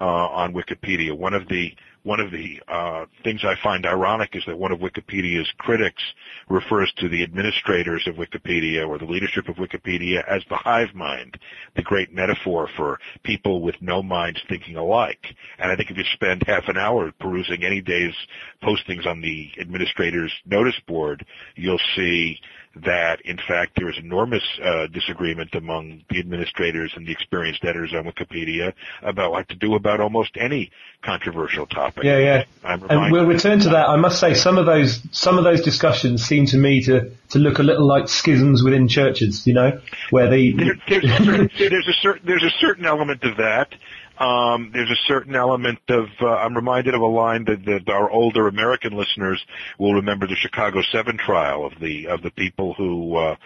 uh, 0.00 0.04
on 0.04 0.54
Wikipedia. 0.54 1.16
One 1.16 1.34
of 1.34 1.46
the 1.46 1.72
one 2.04 2.20
of 2.20 2.30
the 2.30 2.60
uh, 2.68 3.06
things 3.22 3.42
I 3.44 3.54
find 3.62 3.86
ironic 3.86 4.34
is 4.34 4.42
that 4.46 4.58
one 4.58 4.72
of 4.72 4.80
Wikipedia's 4.80 5.48
critics 5.58 6.02
refers 6.48 6.92
to 6.98 7.08
the 7.08 7.22
administrators 7.22 8.06
of 8.06 8.16
Wikipedia 8.16 8.86
or 8.86 8.98
the 8.98 9.04
leadership 9.04 9.48
of 9.48 9.56
Wikipedia 9.56 10.26
as 10.28 10.42
the 10.48 10.56
hive 10.56 10.94
mind, 10.94 11.38
the 11.76 11.82
great 11.82 12.12
metaphor 12.12 12.68
for 12.76 12.98
people 13.22 13.62
with 13.62 13.76
no 13.80 14.02
minds 14.02 14.40
thinking 14.48 14.76
alike. 14.76 15.24
And 15.58 15.70
I 15.70 15.76
think 15.76 15.90
if 15.90 15.96
you 15.96 16.04
spend 16.14 16.42
half 16.46 16.68
an 16.68 16.76
hour 16.76 17.12
perusing 17.20 17.64
any 17.64 17.80
day's 17.80 18.14
postings 18.62 19.06
on 19.06 19.20
the 19.20 19.50
administrator's 19.60 20.32
notice 20.44 20.78
board, 20.86 21.24
you'll 21.54 21.80
see 21.94 22.38
that 22.74 23.20
in 23.22 23.36
fact 23.36 23.72
there 23.76 23.90
is 23.90 23.96
enormous 23.98 24.42
uh, 24.64 24.86
disagreement 24.86 25.54
among 25.54 26.02
the 26.08 26.18
administrators 26.18 26.92
and 26.96 27.06
the 27.06 27.12
experienced 27.12 27.62
editors 27.64 27.92
on 27.94 28.04
Wikipedia 28.04 28.72
about 29.02 29.30
what 29.30 29.48
to 29.48 29.54
do 29.54 29.74
about 29.74 30.00
almost 30.00 30.36
any 30.36 30.70
controversial 31.02 31.66
topic. 31.66 32.04
Yeah, 32.04 32.18
yeah. 32.18 32.44
and 32.64 33.12
we'll 33.12 33.26
return 33.26 33.60
to 33.60 33.70
that. 33.70 33.88
I 33.88 33.96
must 33.96 34.20
say 34.20 34.34
some 34.34 34.56
of 34.56 34.66
those 34.66 35.02
some 35.10 35.38
of 35.38 35.44
those 35.44 35.60
discussions 35.60 36.24
seem 36.24 36.46
to 36.46 36.56
me 36.56 36.82
to, 36.84 37.10
to 37.30 37.38
look 37.38 37.58
a 37.58 37.62
little 37.62 37.86
like 37.86 38.08
schisms 38.08 38.62
within 38.62 38.88
churches. 38.88 39.46
You 39.46 39.54
know, 39.54 39.80
where 40.10 40.30
they 40.30 40.52
there, 40.52 40.74
there's, 40.88 41.04
a 41.04 41.24
certain, 41.24 41.50
there's 41.58 41.88
a 41.88 41.92
certain 42.00 42.26
there's 42.26 42.44
a 42.44 42.52
certain 42.60 42.86
element 42.86 43.22
of 43.24 43.36
that. 43.36 43.74
Um, 44.18 44.70
there's 44.72 44.90
a 44.90 45.02
certain 45.06 45.34
element 45.34 45.80
of, 45.88 46.06
uh, 46.20 46.26
I'm 46.26 46.54
reminded 46.54 46.94
of 46.94 47.00
a 47.00 47.06
line 47.06 47.44
that, 47.46 47.64
that 47.64 47.92
our 47.92 48.10
older 48.10 48.46
American 48.46 48.96
listeners 48.96 49.44
will 49.78 49.94
remember 49.94 50.26
the 50.26 50.36
Chicago 50.36 50.82
Seven 50.92 51.16
trial 51.16 51.64
of 51.64 51.72
the, 51.80 52.08
of 52.08 52.22
the 52.22 52.30
people 52.30 52.74
who, 52.74 53.16
uh, 53.16 53.36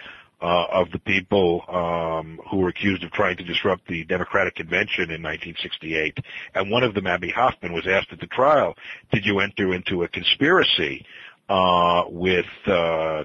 uh, 0.40 0.66
of 0.70 0.90
the 0.90 0.98
people 0.98 1.64
um, 1.68 2.38
who 2.50 2.58
were 2.58 2.68
accused 2.68 3.02
of 3.02 3.10
trying 3.12 3.36
to 3.38 3.44
disrupt 3.44 3.86
the 3.88 4.04
Democratic 4.04 4.54
Convention 4.54 5.04
in 5.04 5.22
1968. 5.22 6.18
And 6.54 6.70
one 6.70 6.82
of 6.82 6.94
them, 6.94 7.06
Abbie 7.06 7.30
Hoffman, 7.30 7.72
was 7.72 7.86
asked 7.86 8.12
at 8.12 8.20
the 8.20 8.26
trial, 8.26 8.74
"Did 9.12 9.24
you 9.24 9.40
enter 9.40 9.72
into 9.72 10.02
a 10.02 10.08
conspiracy 10.08 11.06
uh, 11.48 12.04
with 12.08 12.46
uh, 12.66 13.24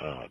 uh, 0.00 0.26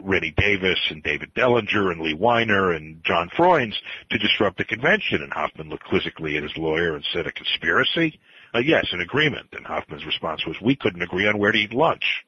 Rennie 0.00 0.34
Davis 0.36 0.78
and 0.90 1.02
David 1.02 1.34
Dellinger 1.34 1.90
and 1.90 2.00
Lee 2.00 2.14
Weiner 2.14 2.72
and 2.72 3.02
John 3.04 3.30
Froines 3.36 3.74
to 4.10 4.18
disrupt 4.18 4.58
the 4.58 4.64
convention. 4.64 5.22
And 5.22 5.32
Hoffman 5.32 5.68
looked 5.68 5.84
quizzically 5.84 6.36
at 6.36 6.42
his 6.42 6.56
lawyer 6.56 6.94
and 6.94 7.04
said, 7.12 7.26
a 7.26 7.32
conspiracy? 7.32 8.20
Uh, 8.54 8.60
yes, 8.60 8.86
an 8.92 9.00
agreement. 9.00 9.48
And 9.52 9.66
Hoffman's 9.66 10.06
response 10.06 10.46
was, 10.46 10.56
we 10.60 10.76
couldn't 10.76 11.02
agree 11.02 11.26
on 11.26 11.38
where 11.38 11.52
to 11.52 11.58
eat 11.58 11.72
lunch. 11.72 12.24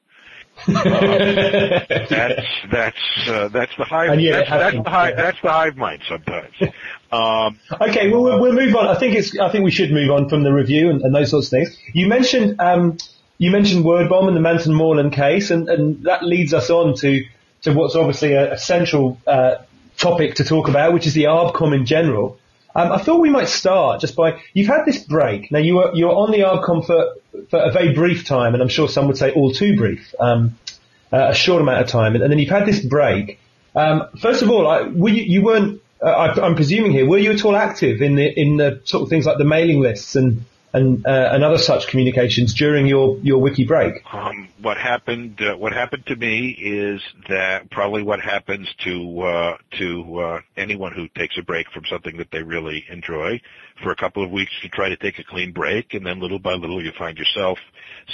uh, 0.66 0.72
that's 2.10 2.46
that's 2.70 3.28
uh, 3.28 3.48
that's 3.48 3.72
the 3.78 3.84
hive. 3.84 4.20
Yeah, 4.20 4.38
that's, 4.38 4.50
that's, 4.50 4.76
the 4.76 4.90
hive. 4.90 5.16
That's 5.16 5.40
the 5.42 5.48
hive 5.48 5.76
mind 5.76 6.02
sometimes. 6.08 6.52
Um, 7.12 7.58
okay, 7.80 8.10
well, 8.10 8.40
we'll 8.40 8.52
move 8.52 8.74
on. 8.74 8.88
I 8.88 8.98
think 8.98 9.14
it's. 9.14 9.38
I 9.38 9.50
think 9.50 9.64
we 9.64 9.70
should 9.70 9.90
move 9.90 10.10
on 10.10 10.28
from 10.28 10.42
the 10.42 10.52
review 10.52 10.90
and, 10.90 11.02
and 11.02 11.14
those 11.14 11.30
sorts 11.30 11.46
of 11.46 11.50
things. 11.50 11.78
You 11.94 12.08
mentioned 12.08 12.60
um, 12.60 12.98
you 13.40 13.50
mentioned 13.50 13.86
word 13.86 14.10
bomb 14.10 14.28
and 14.28 14.36
the 14.36 14.40
Mantanmoreland 14.40 15.14
case, 15.14 15.50
and, 15.50 15.66
and 15.68 16.04
that 16.04 16.22
leads 16.22 16.52
us 16.52 16.68
on 16.68 16.94
to 16.96 17.24
to 17.62 17.72
what's 17.72 17.94
obviously 17.94 18.32
a, 18.32 18.54
a 18.54 18.58
central 18.58 19.20
uh, 19.26 19.56
topic 19.96 20.36
to 20.36 20.44
talk 20.44 20.68
about, 20.68 20.92
which 20.92 21.06
is 21.06 21.14
the 21.14 21.24
ARBCOM 21.24 21.74
in 21.74 21.86
general. 21.86 22.38
Um, 22.74 22.92
I 22.92 22.98
thought 22.98 23.20
we 23.20 23.30
might 23.30 23.48
start 23.48 24.00
just 24.00 24.14
by 24.14 24.40
you've 24.54 24.68
had 24.68 24.84
this 24.84 24.98
break. 24.98 25.50
Now 25.50 25.58
you 25.58 25.76
were 25.76 25.90
you 25.94 26.06
were 26.06 26.14
on 26.14 26.30
the 26.30 26.40
ARBCOM 26.40 26.86
for 26.86 27.14
for 27.50 27.58
a 27.58 27.72
very 27.72 27.92
brief 27.92 28.26
time, 28.26 28.54
and 28.54 28.62
I'm 28.62 28.68
sure 28.68 28.88
some 28.88 29.08
would 29.08 29.18
say 29.18 29.32
all 29.32 29.52
too 29.52 29.76
brief, 29.76 30.14
um, 30.20 30.56
uh, 31.12 31.28
a 31.30 31.34
short 31.34 31.60
amount 31.60 31.82
of 31.82 31.88
time, 31.88 32.14
and, 32.14 32.22
and, 32.22 32.30
then 32.30 32.38
you've 32.38 32.50
had 32.50 32.66
this 32.66 32.80
break. 32.80 33.40
Um, 33.74 34.04
first 34.20 34.42
of 34.42 34.50
all, 34.50 34.68
I, 34.68 34.82
were 34.82 35.08
you, 35.08 35.22
you 35.22 35.42
weren't. 35.42 35.82
Uh, 36.00 36.06
I, 36.06 36.46
am 36.46 36.54
presuming 36.54 36.92
here. 36.92 37.06
Were 37.06 37.18
you 37.18 37.32
at 37.32 37.44
all 37.44 37.56
active 37.56 38.00
in 38.00 38.14
the 38.14 38.40
in 38.40 38.56
the 38.56 38.80
sort 38.84 39.02
of 39.02 39.08
things 39.08 39.26
like 39.26 39.38
the 39.38 39.44
mailing 39.44 39.80
lists 39.80 40.14
and 40.14 40.44
and, 40.72 41.04
uh, 41.06 41.30
and 41.32 41.44
other 41.44 41.58
such 41.58 41.88
communications 41.88 42.54
during 42.54 42.86
your, 42.86 43.18
your 43.18 43.38
wiki 43.38 43.64
break? 43.64 43.94
Um, 44.12 44.48
what 44.60 44.76
happened? 44.76 45.40
Uh, 45.40 45.56
what 45.56 45.72
happened 45.72 46.06
to 46.06 46.16
me 46.16 46.48
is 46.48 47.02
that 47.28 47.70
probably 47.70 48.02
what 48.02 48.20
happens 48.20 48.68
to 48.84 49.20
uh, 49.20 49.56
to 49.78 50.18
uh, 50.20 50.40
anyone 50.56 50.92
who 50.92 51.08
takes 51.08 51.38
a 51.38 51.42
break 51.42 51.70
from 51.70 51.84
something 51.86 52.16
that 52.18 52.30
they 52.30 52.42
really 52.42 52.84
enjoy 52.90 53.40
for 53.82 53.90
a 53.90 53.96
couple 53.96 54.24
of 54.24 54.30
weeks 54.30 54.52
to 54.62 54.68
try 54.68 54.88
to 54.88 54.96
take 54.96 55.18
a 55.18 55.24
clean 55.24 55.52
break, 55.52 55.94
and 55.94 56.06
then 56.06 56.20
little 56.20 56.38
by 56.38 56.54
little 56.54 56.82
you 56.82 56.92
find 56.98 57.18
yourself 57.18 57.58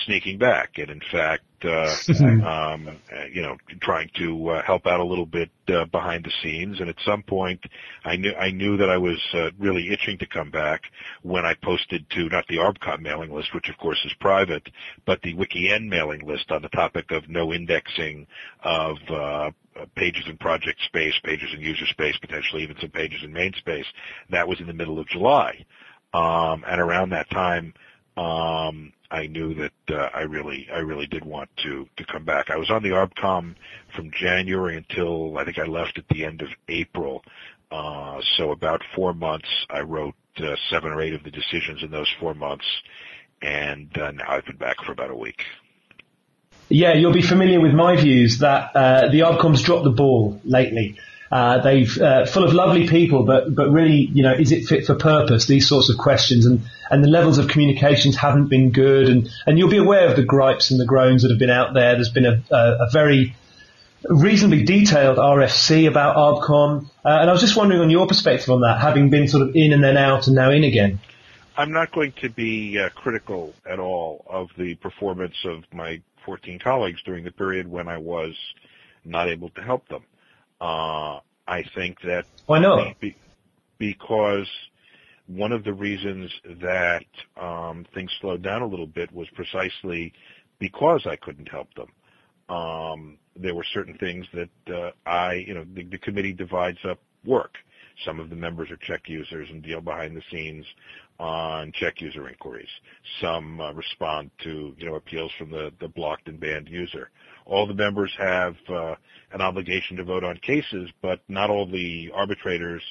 sneaking 0.05 0.39
back. 0.39 0.79
And 0.79 0.91
in 0.91 1.01
fact, 1.13 1.45
uh, 1.65 1.95
um, 2.45 2.99
you 3.33 3.43
know, 3.43 3.57
trying 3.81 4.11
to 4.19 4.49
uh, 4.51 4.63
help 4.63 4.87
out 4.87 5.01
a 5.01 5.05
little 5.05 5.27
bit 5.27 5.51
uh, 5.69 5.87
behind 5.87 6.25
the 6.25 6.33
scenes. 6.43 6.81
And 6.81 6.89
at 6.89 6.97
some 7.05 7.23
point, 7.23 7.61
I 8.05 8.17
knew 8.17 8.33
I 8.35 8.51
knew 8.51 8.77
that 8.77 8.91
I 8.91 8.99
was 8.99 9.19
uh, 9.35 9.51
really 9.59 9.91
itching 9.93 10.19
to 10.19 10.27
come 10.27 10.51
back 10.51 10.83
when 11.23 11.45
I 11.45 11.55
posted 11.55 12.09
to 12.11 12.29
not 12.29 12.47
the 12.49 12.57
ARBCOM 12.57 13.01
mailing 13.01 13.33
list, 13.33 13.55
which 13.55 13.69
of 13.69 13.79
course 13.79 13.99
is 14.05 14.13
private, 14.21 14.69
but 15.05 15.23
the 15.23 15.35
WikiEN 15.35 15.89
mailing 15.89 16.27
list 16.27 16.51
on 16.51 16.63
the 16.63 16.69
topic 16.69 17.11
of 17.11 17.29
no 17.29 17.53
indexing 17.53 18.27
of 18.63 18.97
uh, 19.09 19.51
pages 19.95 20.25
in 20.29 20.37
project 20.39 20.81
space, 20.87 21.15
pages 21.25 21.51
in 21.55 21.61
user 21.61 21.87
space, 21.87 22.17
potentially 22.19 22.63
even 22.63 22.77
some 22.81 22.91
pages 22.91 23.23
in 23.23 23.33
main 23.33 23.53
space. 23.55 23.87
That 24.31 24.49
was 24.49 24.61
in 24.61 24.67
the 24.67 24.73
middle 24.73 24.99
of 24.99 25.09
July. 25.09 25.65
Um, 26.15 26.65
and 26.67 26.81
around 26.81 27.11
that 27.11 27.29
time, 27.31 27.75
um, 28.17 28.93
I 29.11 29.27
knew 29.27 29.55
that 29.55 29.95
uh, 29.95 30.09
I 30.15 30.23
really, 30.23 30.67
I 30.73 30.79
really 30.79 31.07
did 31.07 31.25
want 31.25 31.51
to 31.65 31.87
to 31.97 32.05
come 32.07 32.25
back. 32.25 32.51
I 32.51 32.57
was 32.57 32.71
on 32.71 32.83
the 32.83 32.91
ArbCom 32.91 33.55
from 33.95 34.11
January 34.19 34.77
until 34.77 35.37
I 35.39 35.45
think 35.45 35.59
I 35.59 35.67
left 35.67 35.99
at 35.99 36.09
the 36.09 36.25
end 36.25 36.43
of 36.43 36.49
April. 36.69 37.23
Uh, 37.71 38.21
so 38.37 38.53
about 38.53 38.81
four 38.95 39.13
months. 39.13 39.49
I 39.71 39.81
wrote 39.81 40.15
uh, 40.39 40.55
seven 40.71 40.93
or 40.93 41.01
eight 41.03 41.15
of 41.15 41.25
the 41.25 41.31
decisions 41.31 41.83
in 41.83 41.91
those 41.91 42.09
four 42.21 42.35
months, 42.35 42.65
and 43.43 43.91
uh, 43.99 44.13
now 44.13 44.25
I've 44.29 44.47
been 44.47 44.57
back 44.57 44.77
for 44.85 44.93
about 44.93 45.11
a 45.11 45.17
week. 45.17 45.43
Yeah, 46.69 46.95
you'll 46.95 47.13
be 47.13 47.23
familiar 47.23 47.61
with 47.61 47.73
my 47.73 47.97
views 47.97 48.39
that 48.39 48.75
uh, 48.75 49.09
the 49.09 49.21
ArbCom's 49.21 49.63
dropped 49.63 49.85
the 49.85 49.91
ball 49.91 50.41
lately. 50.45 50.99
Uh, 51.31 51.61
they've 51.61 52.01
uh, 52.01 52.27
full 52.27 52.45
of 52.45 52.53
lovely 52.53 52.89
people, 52.89 53.25
but 53.25 53.53
but 53.55 53.71
really, 53.71 54.09
you 54.13 54.23
know, 54.23 54.33
is 54.33 54.53
it 54.53 54.67
fit 54.67 54.87
for 54.87 54.95
purpose? 54.95 55.47
These 55.47 55.69
sorts 55.69 55.91
of 55.91 55.99
questions, 55.99 56.47
and 56.47 56.63
and 56.91 57.03
the 57.03 57.09
levels 57.09 57.39
of 57.39 57.49
communications 57.49 58.17
haven't 58.17 58.49
been 58.49 58.71
good, 58.71 59.09
and 59.09 59.29
and 59.45 59.59
you'll 59.59 59.71
be 59.71 59.79
aware 59.79 60.09
of 60.09 60.17
the 60.17 60.25
gripes 60.25 60.71
and 60.71 60.79
the 60.79 60.87
groans 60.87 61.23
that 61.23 61.31
have 61.31 61.39
been 61.39 61.51
out 61.51 61.75
there. 61.75 61.95
There's 61.95 62.11
been 62.11 62.27
a 62.27 62.43
a, 62.51 62.87
a 62.87 62.91
very 62.93 63.35
reasonably 64.09 64.63
detailed 64.63 65.19
RFC 65.19 65.89
about 65.89 66.17
ArbCom, 66.17 66.85
uh, 66.85 67.09
and 67.09 67.29
I 67.29 67.33
was 67.33 67.41
just 67.41 67.57
wondering 67.57 67.81
on 67.81 67.91
your 67.91 68.07
perspective 68.07 68.51
on 68.51 68.61
that, 68.61 68.81
having 68.81 69.11
been 69.11 69.27
sort 69.27 69.49
of 69.49 69.57
in 69.57 69.73
and 69.73 69.83
then 69.83 69.97
out 69.97 70.29
and 70.29 70.37
now 70.37 70.51
in 70.51 70.63
again. 70.63 71.01
I'm 71.57 71.73
not 71.73 71.91
going 71.91 72.13
to 72.21 72.29
be 72.29 72.79
uh, 72.79 72.91
critical 72.91 73.55
at 73.69 73.81
all 73.81 74.25
of 74.29 74.51
the 74.59 74.75
performance 74.75 75.37
of 75.45 75.65
my 75.73 76.03
14 76.27 76.59
colleagues 76.59 77.01
during 77.05 77.25
the 77.25 77.31
period 77.31 77.67
when 77.67 77.89
I 77.89 77.97
was 77.97 78.35
not 79.05 79.29
able 79.29 79.49
to 79.51 79.63
help 79.63 79.89
them. 79.89 80.05
Uh, 80.61 81.21
I 81.49 81.65
think 81.75 82.01
that 82.03 82.27
why 82.47 82.59
not? 82.59 83.01
Be, 83.01 83.17
because 83.79 84.49
one 85.27 85.53
of 85.53 85.65
the 85.65 85.73
reasons 85.73 86.31
that 86.61 87.05
um, 87.41 87.87
things 87.95 88.11
slowed 88.21 88.43
down 88.43 88.63
a 88.63 88.67
little 88.67 88.87
bit 88.87 89.13
was 89.13 89.29
precisely 89.35 90.13
because 90.59 91.07
I 91.07 91.17
couldn't 91.17 91.49
help 91.49 91.69
them. 91.75 91.89
Um, 92.55 93.19
there 93.35 93.55
were 93.55 93.67
certain 93.75 93.99
things 93.99 94.27
that 94.33 94.75
uh, 94.75 94.91
I, 95.09 95.45
you 95.47 95.55
know, 95.55 95.65
the, 95.75 95.85
the 95.85 95.99
committee 95.99 96.33
divides 96.33 96.79
up 96.89 97.01
work. 97.25 97.55
Some 98.05 98.21
of 98.21 98.31
the 98.31 98.37
members 98.37 98.71
are 98.71 98.77
CheckUsers 98.77 99.51
and 99.51 99.63
deal 99.63 99.81
behind 99.81 100.17
the 100.17 100.23
scenes 100.31 100.65
on 101.19 101.73
check 101.73 102.01
user 102.01 102.29
inquiries. 102.29 102.69
Some 103.21 103.61
uh, 103.61 103.73
respond 103.73 104.31
to, 104.45 104.75
you 104.79 104.87
know, 104.87 104.97
appeals 104.97 105.33
from 105.39 105.51
the, 105.51 105.73
the 105.81 105.89
blocked 105.89 106.29
and 106.29 106.39
banned 106.39 106.69
user 106.69 107.11
all 107.47 107.67
the 107.67 107.75
members 107.75 108.13
have 108.19 108.57
uh, 108.69 108.95
an 109.33 109.41
obligation 109.41 109.97
to 109.97 110.05
vote 110.05 110.25
on 110.25 110.37
cases, 110.39 110.91
but 111.01 111.21
not 111.29 111.49
all 111.49 111.67
the 111.67 112.11
arbitrators 112.13 112.83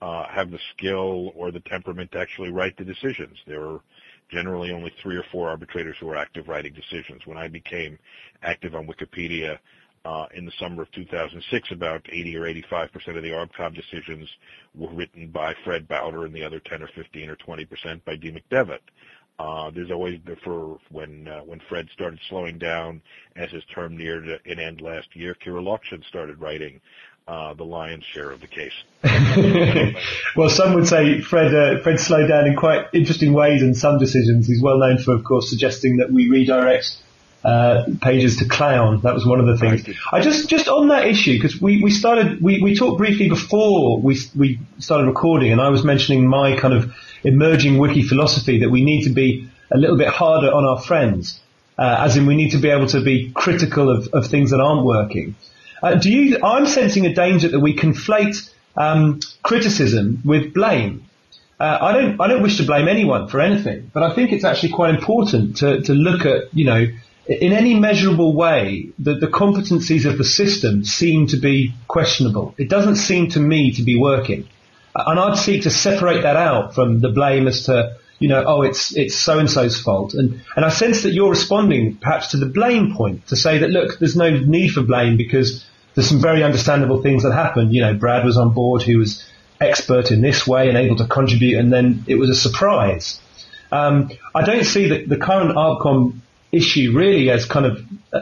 uh, 0.00 0.26
have 0.28 0.50
the 0.50 0.58
skill 0.72 1.32
or 1.34 1.50
the 1.50 1.60
temperament 1.60 2.10
to 2.12 2.18
actually 2.18 2.50
write 2.50 2.76
the 2.76 2.84
decisions. 2.84 3.36
There 3.46 3.64
are 3.64 3.80
generally 4.30 4.70
only 4.72 4.92
three 5.02 5.16
or 5.16 5.24
four 5.32 5.48
arbitrators 5.48 5.96
who 6.00 6.08
are 6.08 6.16
active 6.16 6.48
writing 6.48 6.72
decisions. 6.72 7.22
When 7.26 7.36
I 7.36 7.48
became 7.48 7.98
active 8.42 8.74
on 8.74 8.86
Wikipedia 8.86 9.58
in 10.34 10.44
the 10.44 10.52
summer 10.58 10.82
of 10.82 10.90
2006, 10.92 11.70
about 11.72 12.06
80 12.10 12.36
or 12.36 12.46
85 12.46 12.92
percent 12.92 13.16
of 13.16 13.22
the 13.22 13.30
ArbCom 13.30 13.74
decisions 13.74 14.28
were 14.74 14.92
written 14.92 15.28
by 15.28 15.54
Fred 15.64 15.88
Bauder, 15.88 16.24
and 16.24 16.34
the 16.34 16.44
other 16.44 16.60
10 16.60 16.82
or 16.82 16.88
15 16.88 17.28
or 17.28 17.36
20 17.36 17.64
percent 17.64 18.04
by 18.04 18.16
Dee 18.16 18.32
McDevitt. 18.32 18.80
Uh, 19.38 19.70
there's 19.70 19.90
always 19.90 20.18
for 20.42 20.78
when 20.90 21.28
uh, 21.28 21.40
when 21.40 21.60
Fred 21.68 21.88
started 21.92 22.18
slowing 22.28 22.58
down 22.58 23.02
as 23.36 23.50
his 23.50 23.62
term 23.74 23.96
neared 23.96 24.26
an 24.26 24.58
end 24.58 24.80
last 24.80 25.14
year, 25.14 25.34
Kirill 25.34 25.64
Lokshin 25.64 26.02
started 26.06 26.40
writing 26.40 26.80
uh, 27.28 27.52
the 27.52 27.64
lion's 27.64 28.04
share 28.04 28.30
of 28.30 28.40
the 28.40 28.46
case. 28.46 28.72
well, 30.36 30.48
some 30.48 30.74
would 30.74 30.86
say 30.86 31.20
Fred 31.20 31.54
uh, 31.54 31.82
Fred 31.82 32.00
slowed 32.00 32.28
down 32.28 32.46
in 32.46 32.56
quite 32.56 32.86
interesting 32.94 33.34
ways 33.34 33.62
in 33.62 33.74
some 33.74 33.98
decisions. 33.98 34.46
He's 34.46 34.62
well 34.62 34.78
known 34.78 34.98
for, 34.98 35.14
of 35.14 35.24
course, 35.24 35.50
suggesting 35.50 35.98
that 35.98 36.10
we 36.10 36.30
redirect 36.30 36.96
uh, 37.44 37.84
pages 38.00 38.38
to 38.38 38.44
Clown. 38.48 39.00
That 39.02 39.14
was 39.14 39.24
one 39.24 39.40
of 39.40 39.46
the 39.46 39.56
things. 39.56 39.88
I 40.10 40.20
just 40.20 40.48
just 40.48 40.68
on 40.68 40.88
that 40.88 41.06
issue 41.06 41.36
because 41.36 41.60
we, 41.60 41.82
we 41.82 41.90
started 41.90 42.42
we, 42.42 42.60
we 42.60 42.74
talked 42.74 42.98
briefly 42.98 43.28
before 43.28 44.00
we 44.00 44.18
we 44.36 44.58
started 44.78 45.06
recording, 45.06 45.52
and 45.52 45.60
I 45.60 45.68
was 45.68 45.84
mentioning 45.84 46.26
my 46.26 46.58
kind 46.58 46.74
of 46.74 46.92
emerging 47.22 47.78
wiki 47.78 48.02
philosophy 48.02 48.60
that 48.60 48.70
we 48.70 48.82
need 48.82 49.04
to 49.04 49.10
be 49.10 49.48
a 49.72 49.78
little 49.78 49.96
bit 49.96 50.08
harder 50.08 50.52
on 50.52 50.64
our 50.64 50.80
friends, 50.80 51.40
uh, 51.78 51.98
as 52.00 52.16
in 52.16 52.26
we 52.26 52.36
need 52.36 52.50
to 52.50 52.58
be 52.58 52.68
able 52.68 52.86
to 52.88 53.00
be 53.00 53.30
critical 53.34 53.90
of, 53.90 54.08
of 54.12 54.26
things 54.26 54.50
that 54.50 54.60
aren't 54.60 54.84
working. 54.84 55.34
Uh, 55.82 55.94
do 55.94 56.10
you? 56.10 56.38
I'm 56.42 56.66
sensing 56.66 57.06
a 57.06 57.14
danger 57.14 57.48
that 57.48 57.60
we 57.60 57.76
conflate 57.76 58.50
um, 58.76 59.20
criticism 59.42 60.22
with 60.24 60.54
blame. 60.54 61.04
Uh, 61.58 61.78
I 61.80 61.92
don't. 61.92 62.20
I 62.20 62.28
don't 62.28 62.42
wish 62.42 62.56
to 62.58 62.64
blame 62.64 62.88
anyone 62.88 63.28
for 63.28 63.40
anything, 63.40 63.90
but 63.92 64.02
I 64.02 64.14
think 64.14 64.32
it's 64.32 64.44
actually 64.44 64.72
quite 64.72 64.94
important 64.94 65.58
to 65.58 65.80
to 65.82 65.92
look 65.92 66.26
at 66.26 66.54
you 66.54 66.64
know 66.64 66.86
in 67.28 67.52
any 67.52 67.78
measurable 67.78 68.34
way, 68.34 68.90
the, 68.98 69.14
the 69.14 69.26
competencies 69.26 70.08
of 70.08 70.16
the 70.16 70.24
system 70.24 70.84
seem 70.84 71.26
to 71.28 71.36
be 71.36 71.74
questionable. 71.88 72.54
It 72.56 72.68
doesn't 72.68 72.96
seem 72.96 73.30
to 73.30 73.40
me 73.40 73.72
to 73.72 73.82
be 73.82 73.98
working. 73.98 74.48
And 74.94 75.18
I'd 75.18 75.36
seek 75.36 75.64
to 75.64 75.70
separate 75.70 76.22
that 76.22 76.36
out 76.36 76.74
from 76.74 77.00
the 77.00 77.10
blame 77.10 77.48
as 77.48 77.64
to, 77.64 77.96
you 78.18 78.28
know, 78.28 78.44
oh, 78.46 78.62
it's, 78.62 78.96
it's 78.96 79.14
so-and-so's 79.14 79.80
fault. 79.80 80.14
And, 80.14 80.40
and 80.54 80.64
I 80.64 80.68
sense 80.68 81.02
that 81.02 81.12
you're 81.12 81.30
responding 81.30 81.96
perhaps 81.96 82.28
to 82.28 82.36
the 82.36 82.46
blame 82.46 82.94
point 82.94 83.26
to 83.28 83.36
say 83.36 83.58
that, 83.58 83.70
look, 83.70 83.98
there's 83.98 84.16
no 84.16 84.30
need 84.30 84.68
for 84.68 84.82
blame 84.82 85.16
because 85.16 85.66
there's 85.94 86.08
some 86.08 86.22
very 86.22 86.44
understandable 86.44 87.02
things 87.02 87.24
that 87.24 87.32
happened. 87.32 87.74
You 87.74 87.82
know, 87.82 87.94
Brad 87.94 88.24
was 88.24 88.38
on 88.38 88.54
board 88.54 88.82
who 88.82 88.98
was 88.98 89.24
expert 89.60 90.12
in 90.12 90.20
this 90.20 90.46
way 90.46 90.68
and 90.68 90.78
able 90.78 90.96
to 90.96 91.06
contribute 91.06 91.58
and 91.58 91.72
then 91.72 92.04
it 92.06 92.14
was 92.16 92.30
a 92.30 92.34
surprise. 92.34 93.20
Um, 93.72 94.10
I 94.34 94.44
don't 94.44 94.64
see 94.64 94.90
that 94.90 95.08
the 95.08 95.16
current 95.16 95.56
ArbCom 95.56 96.20
issue 96.52 96.92
really 96.94 97.30
as 97.30 97.44
kind 97.44 97.66
of, 97.66 97.78
uh, 98.12 98.20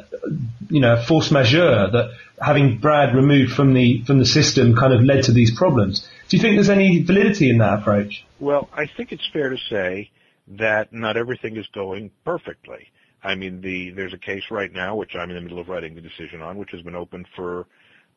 you 0.68 0.80
know, 0.80 1.02
force 1.02 1.30
majeure 1.30 1.90
that 1.90 2.10
having 2.40 2.78
Brad 2.78 3.14
removed 3.14 3.52
from 3.52 3.74
the, 3.74 4.02
from 4.02 4.18
the 4.18 4.26
system 4.26 4.74
kind 4.74 4.92
of 4.92 5.02
led 5.02 5.24
to 5.24 5.32
these 5.32 5.56
problems. 5.56 6.08
Do 6.28 6.36
you 6.36 6.42
think 6.42 6.56
there's 6.56 6.70
any 6.70 7.02
validity 7.02 7.50
in 7.50 7.58
that 7.58 7.80
approach? 7.80 8.24
Well, 8.40 8.68
I 8.72 8.86
think 8.86 9.12
it's 9.12 9.28
fair 9.32 9.50
to 9.50 9.58
say 9.70 10.10
that 10.48 10.92
not 10.92 11.16
everything 11.16 11.56
is 11.56 11.66
going 11.74 12.10
perfectly. 12.24 12.88
I 13.22 13.34
mean, 13.34 13.62
the 13.62 13.90
there's 13.90 14.12
a 14.12 14.18
case 14.18 14.44
right 14.50 14.70
now 14.70 14.96
which 14.96 15.14
I'm 15.14 15.30
in 15.30 15.36
the 15.36 15.40
middle 15.40 15.58
of 15.58 15.68
writing 15.68 15.94
the 15.94 16.02
decision 16.02 16.42
on, 16.42 16.58
which 16.58 16.70
has 16.72 16.82
been 16.82 16.94
open 16.94 17.24
for 17.34 17.66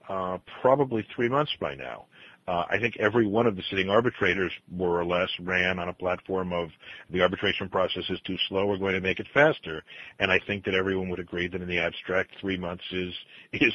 uh, 0.09 0.37
probably 0.61 1.05
three 1.15 1.29
months 1.29 1.51
by 1.59 1.75
now. 1.75 2.05
Uh, 2.47 2.63
I 2.69 2.79
think 2.79 2.95
every 2.97 3.27
one 3.27 3.45
of 3.45 3.57
the 3.57 3.63
sitting 3.69 3.89
arbitrators, 3.89 4.53
more 4.71 4.99
or 4.99 5.05
less, 5.05 5.29
ran 5.39 5.79
on 5.79 5.89
a 5.89 5.93
platform 5.93 6.53
of 6.53 6.69
the 7.09 7.21
arbitration 7.21 7.67
process 7.67 8.03
is 8.09 8.19
too 8.21 8.37
slow. 8.47 8.65
We're 8.67 8.77
going 8.77 8.93
to 8.93 9.01
make 9.01 9.19
it 9.19 9.27
faster. 9.33 9.83
And 10.19 10.31
I 10.31 10.39
think 10.47 10.63
that 10.65 10.73
everyone 10.73 11.09
would 11.09 11.19
agree 11.19 11.47
that 11.47 11.61
in 11.61 11.67
the 11.67 11.79
abstract, 11.79 12.31
three 12.39 12.57
months 12.57 12.85
is 12.91 13.13
is 13.53 13.73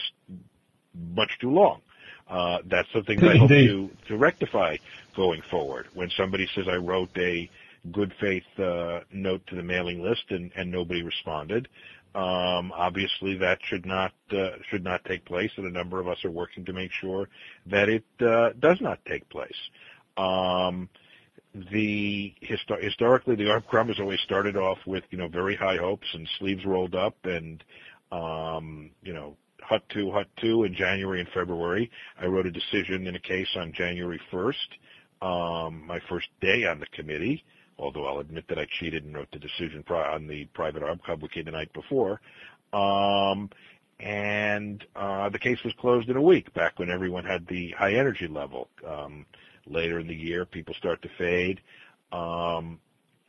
much 1.15 1.39
too 1.41 1.51
long. 1.51 1.83
Uh, 2.29 2.59
that's 2.67 2.91
something 2.93 3.21
that 3.21 3.31
I 3.33 3.37
hope 3.37 3.49
to, 3.51 3.91
to 4.09 4.17
rectify 4.17 4.77
going 5.15 5.43
forward. 5.51 5.89
When 5.93 6.09
somebody 6.17 6.49
says 6.55 6.67
I 6.67 6.77
wrote 6.77 7.11
a 7.19 7.51
good 7.91 8.15
faith 8.21 8.45
uh, 8.59 9.01
note 9.13 9.47
to 9.49 9.57
the 9.57 9.63
mailing 9.63 10.03
list 10.03 10.25
and, 10.31 10.51
and 10.57 10.71
nobody 10.71 11.03
responded, 11.03 11.69
um, 12.15 12.73
obviously 12.73 13.39
that 13.39 13.59
should 13.65 13.87
not 13.87 14.13
uh, 14.33 14.51
should 14.71 14.85
not 14.85 15.05
take 15.05 15.25
place, 15.25 15.51
and 15.57 15.67
a 15.67 15.71
number 15.71 16.01
of 16.01 16.09
us 16.09 16.25
are 16.25 16.31
working 16.31 16.65
to 16.67 16.73
make 16.73 16.91
sure 16.93 17.29
that 17.67 17.89
it 17.89 18.05
uh, 18.21 18.51
does 18.61 18.79
not 18.81 18.99
take 19.07 19.29
place. 19.31 19.51
Um, 20.17 20.89
the 21.55 22.35
histor- 22.43 22.83
historically 22.83 23.37
the 23.37 23.45
ArbCom 23.45 23.89
has 23.89 23.99
always 24.01 24.21
started 24.21 24.57
off 24.57 24.79
with 24.87 25.05
you 25.11 25.19
know 25.19 25.29
very 25.29 25.57
high 25.57 25.77
hopes 25.77 26.07
and 26.15 26.29
sleeves 26.39 26.65
rolled 26.65 26.95
up 26.95 27.17
and 27.25 27.63
um, 28.11 28.91
you 29.03 29.13
know 29.13 29.37
Hut 29.63 29.83
2, 29.91 30.11
Hut 30.11 30.27
2 30.41 30.65
in 30.65 30.75
January 30.75 31.21
and 31.21 31.29
February. 31.33 31.91
I 32.21 32.27
wrote 32.27 32.47
a 32.47 32.51
decision 32.51 33.07
in 33.07 33.15
a 33.15 33.21
case 33.21 33.49
on 33.57 33.73
January 33.73 34.21
1st, 34.33 34.53
um, 35.23 35.87
my 35.87 36.01
first 36.09 36.27
day 36.41 36.65
on 36.67 36.81
the 36.81 36.87
committee, 36.87 37.45
although 37.79 38.07
I'll 38.07 38.21
admit 38.21 38.49
that 38.49 38.59
I 38.59 38.67
cheated 38.79 39.05
and 39.05 39.15
wrote 39.15 39.31
the 39.33 39.39
decision 39.39 39.85
on 39.89 40.27
the 40.27 40.47
private 40.47 40.83
ArbCom 40.83 41.21
wiki 41.21 41.43
the 41.43 41.51
night 41.51 41.73
before. 41.73 42.21
Um, 42.73 43.51
and 44.01 44.85
uh, 44.97 45.29
the 45.29 45.39
case 45.39 45.63
was 45.65 45.73
closed 45.79 46.09
in 46.09 46.17
a 46.17 46.23
week, 46.23 46.53
back 46.55 46.79
when 46.79 46.91
everyone 46.91 47.25
had 47.25 47.47
the 47.47 47.71
high 47.71 47.95
energy 47.95 48.27
level. 48.27 48.69
Um, 48.87 49.27
later 49.67 50.01
in 50.01 50.09
the 50.09 50.15
year, 50.15 50.45
people 50.45 50.75
start 50.75 51.03
to 51.03 51.09
fade. 51.19 51.61
Um, 52.11 52.81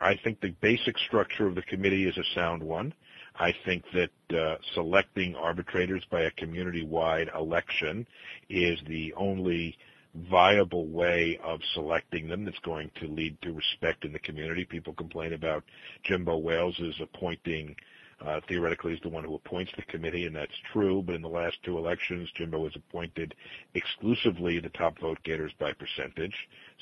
I 0.02 0.20
think 0.24 0.42
the 0.42 0.50
basic 0.62 0.98
structure 0.98 1.48
of 1.48 1.56
the 1.56 1.62
committee 1.62 2.08
is 2.08 2.18
a 2.18 2.24
sound 2.36 2.64
one. 2.64 2.94
I 3.36 3.54
think 3.66 3.84
that 3.94 4.38
uh, 4.38 4.58
selecting 4.74 5.36
arbitrators 5.36 6.04
by 6.10 6.22
a 6.22 6.32
community-wide 6.32 7.30
election 7.36 8.06
is 8.50 8.80
the 8.88 9.14
only 9.16 9.78
viable 10.16 10.88
way 10.88 11.40
of 11.44 11.60
selecting 11.74 12.28
them 12.28 12.46
that's 12.46 12.60
going 12.60 12.92
to 13.02 13.08
lead 13.08 13.38
to 13.42 13.52
respect 13.52 14.06
in 14.06 14.14
the 14.14 14.20
community. 14.20 14.66
People 14.66 14.94
complain 14.94 15.34
about 15.34 15.64
Jimbo 16.04 16.38
Wales 16.38 16.80
is 16.80 16.96
appointing, 17.02 17.76
uh, 18.24 18.40
theoretically 18.48 18.94
is 18.94 19.00
the 19.02 19.10
one 19.10 19.24
who 19.24 19.36
appoints 19.36 19.72
the 19.76 19.82
committee, 19.84 20.26
and 20.26 20.36
that's 20.36 20.52
true, 20.72 21.02
but 21.02 21.16
in 21.16 21.22
the 21.22 21.28
last 21.28 21.58
two 21.64 21.78
elections, 21.78 22.30
Jimbo 22.36 22.60
was 22.60 22.76
appointed 22.76 23.34
exclusively 23.74 24.60
the 24.60 24.70
top 24.70 25.00
vote 25.00 25.18
getters 25.24 25.52
by 25.60 25.74
percentage. 25.74 26.36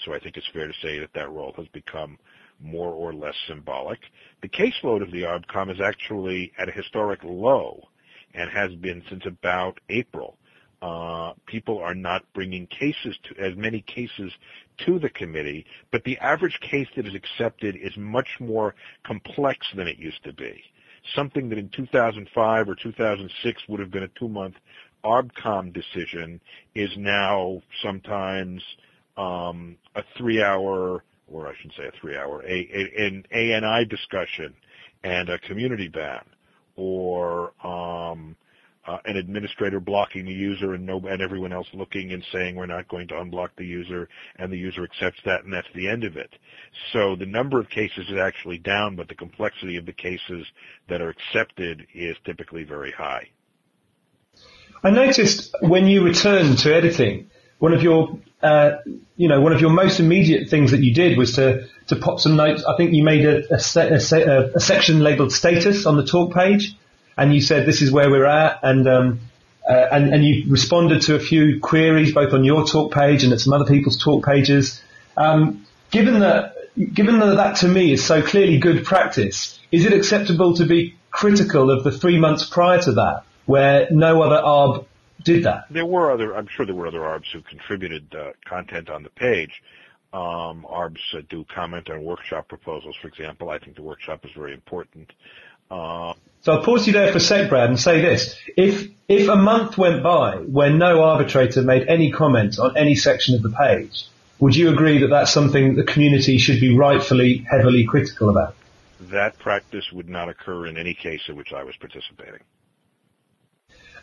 So 0.03 0.13
I 0.13 0.19
think 0.19 0.35
it's 0.35 0.49
fair 0.51 0.67
to 0.67 0.73
say 0.81 0.99
that 0.99 1.13
that 1.13 1.31
role 1.31 1.53
has 1.57 1.67
become 1.69 2.17
more 2.59 2.91
or 2.93 3.13
less 3.13 3.35
symbolic. 3.47 3.99
The 4.41 4.49
caseload 4.49 5.01
of 5.01 5.11
the 5.11 5.23
ARBCOM 5.23 5.71
is 5.71 5.81
actually 5.81 6.51
at 6.57 6.69
a 6.69 6.71
historic 6.71 7.23
low 7.23 7.87
and 8.33 8.49
has 8.49 8.73
been 8.75 9.03
since 9.09 9.25
about 9.25 9.79
April. 9.89 10.37
Uh, 10.81 11.33
people 11.45 11.77
are 11.77 11.93
not 11.93 12.23
bringing 12.33 12.65
cases 12.67 13.15
to 13.23 13.39
as 13.39 13.55
many 13.55 13.81
cases 13.81 14.31
to 14.85 14.97
the 14.97 15.09
committee, 15.09 15.65
but 15.91 16.03
the 16.03 16.17
average 16.17 16.59
case 16.59 16.87
that 16.95 17.05
is 17.05 17.13
accepted 17.13 17.75
is 17.75 17.95
much 17.97 18.29
more 18.39 18.73
complex 19.03 19.67
than 19.75 19.87
it 19.87 19.99
used 19.99 20.23
to 20.23 20.33
be. 20.33 20.63
Something 21.15 21.49
that 21.49 21.59
in 21.59 21.69
2005 21.69 22.69
or 22.69 22.75
2006 22.75 23.61
would 23.67 23.79
have 23.79 23.91
been 23.91 24.03
a 24.03 24.07
two-month 24.19 24.55
ARBCOM 25.03 25.73
decision 25.73 26.39
is 26.75 26.89
now 26.97 27.61
sometimes 27.83 28.63
um, 29.17 29.77
a 29.95 30.03
three-hour, 30.17 31.03
or 31.31 31.47
I 31.47 31.53
should 31.61 31.73
say 31.77 31.85
a 31.85 31.91
three-hour, 31.99 32.41
an 32.41 33.25
ANI 33.31 33.85
discussion 33.85 34.53
and 35.03 35.29
a 35.29 35.39
community 35.39 35.87
ban, 35.87 36.23
or 36.75 37.53
um, 37.65 38.35
uh, 38.87 38.97
an 39.05 39.17
administrator 39.17 39.79
blocking 39.79 40.25
the 40.25 40.31
user 40.31 40.73
and, 40.73 40.85
no, 40.85 40.99
and 40.99 41.21
everyone 41.21 41.53
else 41.53 41.67
looking 41.73 42.11
and 42.11 42.23
saying 42.31 42.55
we're 42.55 42.65
not 42.65 42.87
going 42.87 43.07
to 43.07 43.13
unblock 43.13 43.49
the 43.57 43.65
user, 43.65 44.09
and 44.37 44.51
the 44.51 44.57
user 44.57 44.83
accepts 44.83 45.19
that, 45.25 45.43
and 45.43 45.53
that's 45.53 45.67
the 45.75 45.87
end 45.87 46.03
of 46.03 46.17
it. 46.17 46.31
So 46.93 47.15
the 47.15 47.25
number 47.25 47.59
of 47.59 47.69
cases 47.69 48.09
is 48.09 48.17
actually 48.17 48.57
down, 48.57 48.95
but 48.95 49.07
the 49.07 49.15
complexity 49.15 49.77
of 49.77 49.85
the 49.85 49.93
cases 49.93 50.47
that 50.89 51.01
are 51.01 51.09
accepted 51.09 51.85
is 51.93 52.15
typically 52.25 52.63
very 52.63 52.91
high. 52.91 53.29
I 54.83 54.89
noticed 54.89 55.55
when 55.61 55.85
you 55.85 56.03
returned 56.03 56.57
to 56.59 56.73
editing, 56.73 57.29
one 57.59 57.73
of 57.73 57.83
your, 57.83 58.17
uh, 58.41 58.77
you 59.15 59.27
know, 59.27 59.41
one 59.41 59.53
of 59.53 59.61
your 59.61 59.69
most 59.69 59.99
immediate 59.99 60.49
things 60.49 60.71
that 60.71 60.81
you 60.81 60.95
did 60.95 61.15
was 61.19 61.35
to, 61.35 61.67
to 61.87 61.95
pop 61.97 62.19
some 62.19 62.35
notes. 62.35 62.65
I 62.65 62.75
think 62.75 62.91
you 62.93 63.03
made 63.03 63.23
a, 63.23 63.43
a, 63.53 63.59
a, 63.77 64.51
a 64.55 64.59
section 64.59 65.01
labeled 65.01 65.31
status 65.31 65.85
on 65.85 65.97
the 65.97 66.05
talk 66.05 66.33
page, 66.33 66.75
and 67.17 67.33
you 67.33 67.41
said 67.41 67.65
this 67.65 67.81
is 67.81 67.91
where 67.91 68.09
we're 68.09 68.25
at, 68.25 68.59
and 68.63 68.87
um, 68.87 69.19
uh, 69.67 69.87
and, 69.91 70.13
and 70.13 70.25
you 70.25 70.49
responded 70.49 71.01
to 71.03 71.15
a 71.15 71.19
few 71.19 71.59
queries 71.59 72.13
both 72.13 72.33
on 72.33 72.43
your 72.43 72.65
talk 72.65 72.93
page 72.93 73.23
and 73.23 73.31
at 73.31 73.39
some 73.39 73.53
other 73.53 73.65
people's 73.65 74.01
talk 74.01 74.25
pages. 74.25 74.81
Um, 75.15 75.65
given 75.91 76.19
that, 76.21 76.55
given 76.93 77.19
that 77.19 77.35
that 77.35 77.57
to 77.57 77.67
me 77.67 77.93
is 77.93 78.03
so 78.03 78.21
clearly 78.21 78.57
good 78.57 78.83
practice, 78.85 79.59
is 79.71 79.85
it 79.85 79.93
acceptable 79.93 80.55
to 80.55 80.65
be 80.65 80.95
critical 81.11 81.69
of 81.69 81.83
the 81.83 81.91
three 81.91 82.19
months 82.19 82.45
prior 82.45 82.81
to 82.81 82.93
that, 82.93 83.23
where 83.45 83.87
no 83.91 84.21
other 84.21 84.41
ARB 84.41 84.85
did 85.23 85.43
that? 85.43 85.65
There 85.69 85.85
were 85.85 86.11
other, 86.11 86.35
I'm 86.35 86.47
sure 86.47 86.65
there 86.65 86.75
were 86.75 86.87
other 86.87 87.01
ARBs 87.01 87.31
who 87.31 87.41
contributed 87.41 88.15
uh, 88.15 88.31
content 88.45 88.89
on 88.89 89.03
the 89.03 89.09
page. 89.09 89.61
Um, 90.13 90.65
ARBs 90.69 91.15
uh, 91.15 91.21
do 91.29 91.45
comment 91.53 91.89
on 91.89 92.03
workshop 92.03 92.47
proposals, 92.47 92.95
for 93.01 93.07
example. 93.07 93.49
I 93.49 93.59
think 93.59 93.75
the 93.75 93.83
workshop 93.83 94.25
is 94.25 94.31
very 94.35 94.53
important. 94.53 95.13
So 96.41 96.53
I'll 96.53 96.63
pause 96.63 96.87
you 96.87 96.93
there 96.93 97.11
for 97.11 97.19
a 97.19 97.21
sec, 97.21 97.49
Brad, 97.49 97.69
and 97.69 97.79
say 97.79 98.01
this. 98.01 98.35
If, 98.57 98.89
if 99.07 99.29
a 99.29 99.35
month 99.35 99.77
went 99.77 100.01
by 100.01 100.37
where 100.37 100.71
no 100.71 101.03
arbitrator 101.03 101.61
made 101.61 101.87
any 101.87 102.11
comment 102.11 102.57
on 102.57 102.75
any 102.75 102.95
section 102.95 103.35
of 103.35 103.43
the 103.43 103.51
page, 103.51 104.07
would 104.39 104.55
you 104.55 104.69
agree 104.69 105.01
that 105.01 105.09
that's 105.09 105.31
something 105.31 105.75
the 105.75 105.83
community 105.83 106.39
should 106.39 106.59
be 106.59 106.75
rightfully 106.75 107.45
heavily 107.49 107.85
critical 107.85 108.29
about? 108.29 108.55
That 108.99 109.37
practice 109.37 109.91
would 109.91 110.09
not 110.09 110.29
occur 110.29 110.65
in 110.65 110.77
any 110.77 110.95
case 110.95 111.21
in 111.27 111.35
which 111.35 111.53
I 111.53 111.63
was 111.63 111.75
participating. 111.75 112.41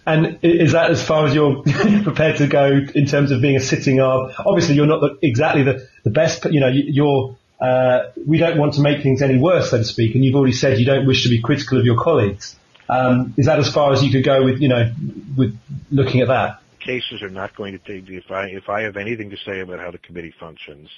And 0.06 0.38
is 0.42 0.72
that 0.72 0.90
as 0.90 1.04
far 1.04 1.26
as 1.26 1.34
you're 1.34 1.62
prepared 2.02 2.36
to 2.36 2.46
go 2.46 2.80
in 2.94 3.06
terms 3.06 3.30
of 3.32 3.42
being 3.42 3.56
a 3.56 3.60
sitting 3.60 3.96
ARB? 3.96 4.32
Obviously, 4.46 4.76
you're 4.76 4.86
not 4.86 5.00
the, 5.00 5.18
exactly 5.22 5.64
the, 5.64 5.88
the 6.04 6.10
best, 6.10 6.44
you 6.44 6.60
know, 6.60 6.68
you're 6.68 7.36
uh, 7.60 8.10
we 8.26 8.38
don't 8.38 8.58
want 8.58 8.74
to 8.74 8.80
make 8.80 9.02
things 9.02 9.22
any 9.22 9.38
worse, 9.38 9.70
so 9.70 9.78
to 9.78 9.84
speak. 9.84 10.14
And 10.14 10.24
you've 10.24 10.34
already 10.34 10.52
said 10.52 10.78
you 10.78 10.86
don't 10.86 11.06
wish 11.06 11.24
to 11.24 11.28
be 11.28 11.40
critical 11.40 11.78
of 11.78 11.84
your 11.84 12.00
colleagues. 12.00 12.56
Um, 12.88 13.34
is 13.36 13.46
that 13.46 13.58
as 13.58 13.72
far 13.72 13.92
as 13.92 14.02
you 14.02 14.10
could 14.10 14.24
go 14.24 14.44
with, 14.44 14.60
you 14.60 14.68
know, 14.68 14.92
with 15.36 15.58
looking 15.90 16.20
at 16.20 16.28
that? 16.28 16.60
Cases 16.80 17.22
are 17.22 17.28
not 17.28 17.54
going 17.54 17.72
to 17.72 17.78
take. 17.78 18.08
If 18.08 18.30
I 18.30 18.46
if 18.46 18.68
I 18.68 18.82
have 18.82 18.96
anything 18.96 19.30
to 19.30 19.36
say 19.44 19.60
about 19.60 19.78
how 19.78 19.90
the 19.90 19.98
committee 19.98 20.32
functions, 20.40 20.88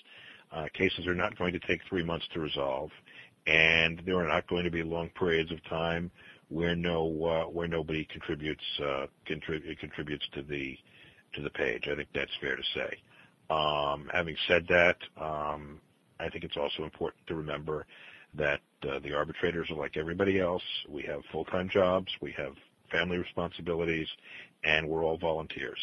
uh, 0.52 0.66
cases 0.72 1.06
are 1.06 1.14
not 1.14 1.36
going 1.36 1.52
to 1.54 1.58
take 1.58 1.80
three 1.88 2.04
months 2.04 2.26
to 2.34 2.40
resolve, 2.40 2.90
and 3.46 4.00
there 4.04 4.16
are 4.18 4.28
not 4.28 4.46
going 4.46 4.64
to 4.64 4.70
be 4.70 4.82
long 4.84 5.08
periods 5.18 5.50
of 5.50 5.64
time 5.64 6.10
where 6.48 6.76
no 6.76 7.24
uh, 7.24 7.44
where 7.50 7.66
nobody 7.66 8.04
contributes 8.04 8.64
uh, 8.80 9.06
contrib- 9.26 9.78
contributes 9.78 10.28
to 10.34 10.42
the 10.42 10.76
to 11.34 11.42
the 11.42 11.50
page. 11.50 11.88
I 11.90 11.96
think 11.96 12.08
that's 12.14 12.36
fair 12.40 12.56
to 12.56 12.62
say. 12.74 12.98
Um, 13.48 14.08
having 14.12 14.36
said 14.46 14.68
that, 14.68 14.96
um, 15.20 15.80
I 16.20 16.28
think 16.28 16.44
it's 16.44 16.56
also 16.56 16.84
important 16.84 17.26
to 17.26 17.34
remember 17.34 17.86
that 18.34 18.60
uh, 18.88 18.98
the 19.00 19.14
arbitrators 19.14 19.70
are 19.70 19.76
like 19.76 19.96
everybody 19.96 20.38
else. 20.38 20.62
We 20.88 21.02
have 21.04 21.22
full-time 21.32 21.68
jobs, 21.68 22.12
we 22.20 22.32
have 22.32 22.54
family 22.90 23.18
responsibilities, 23.18 24.08
and 24.62 24.88
we're 24.88 25.04
all 25.04 25.16
volunteers. 25.18 25.78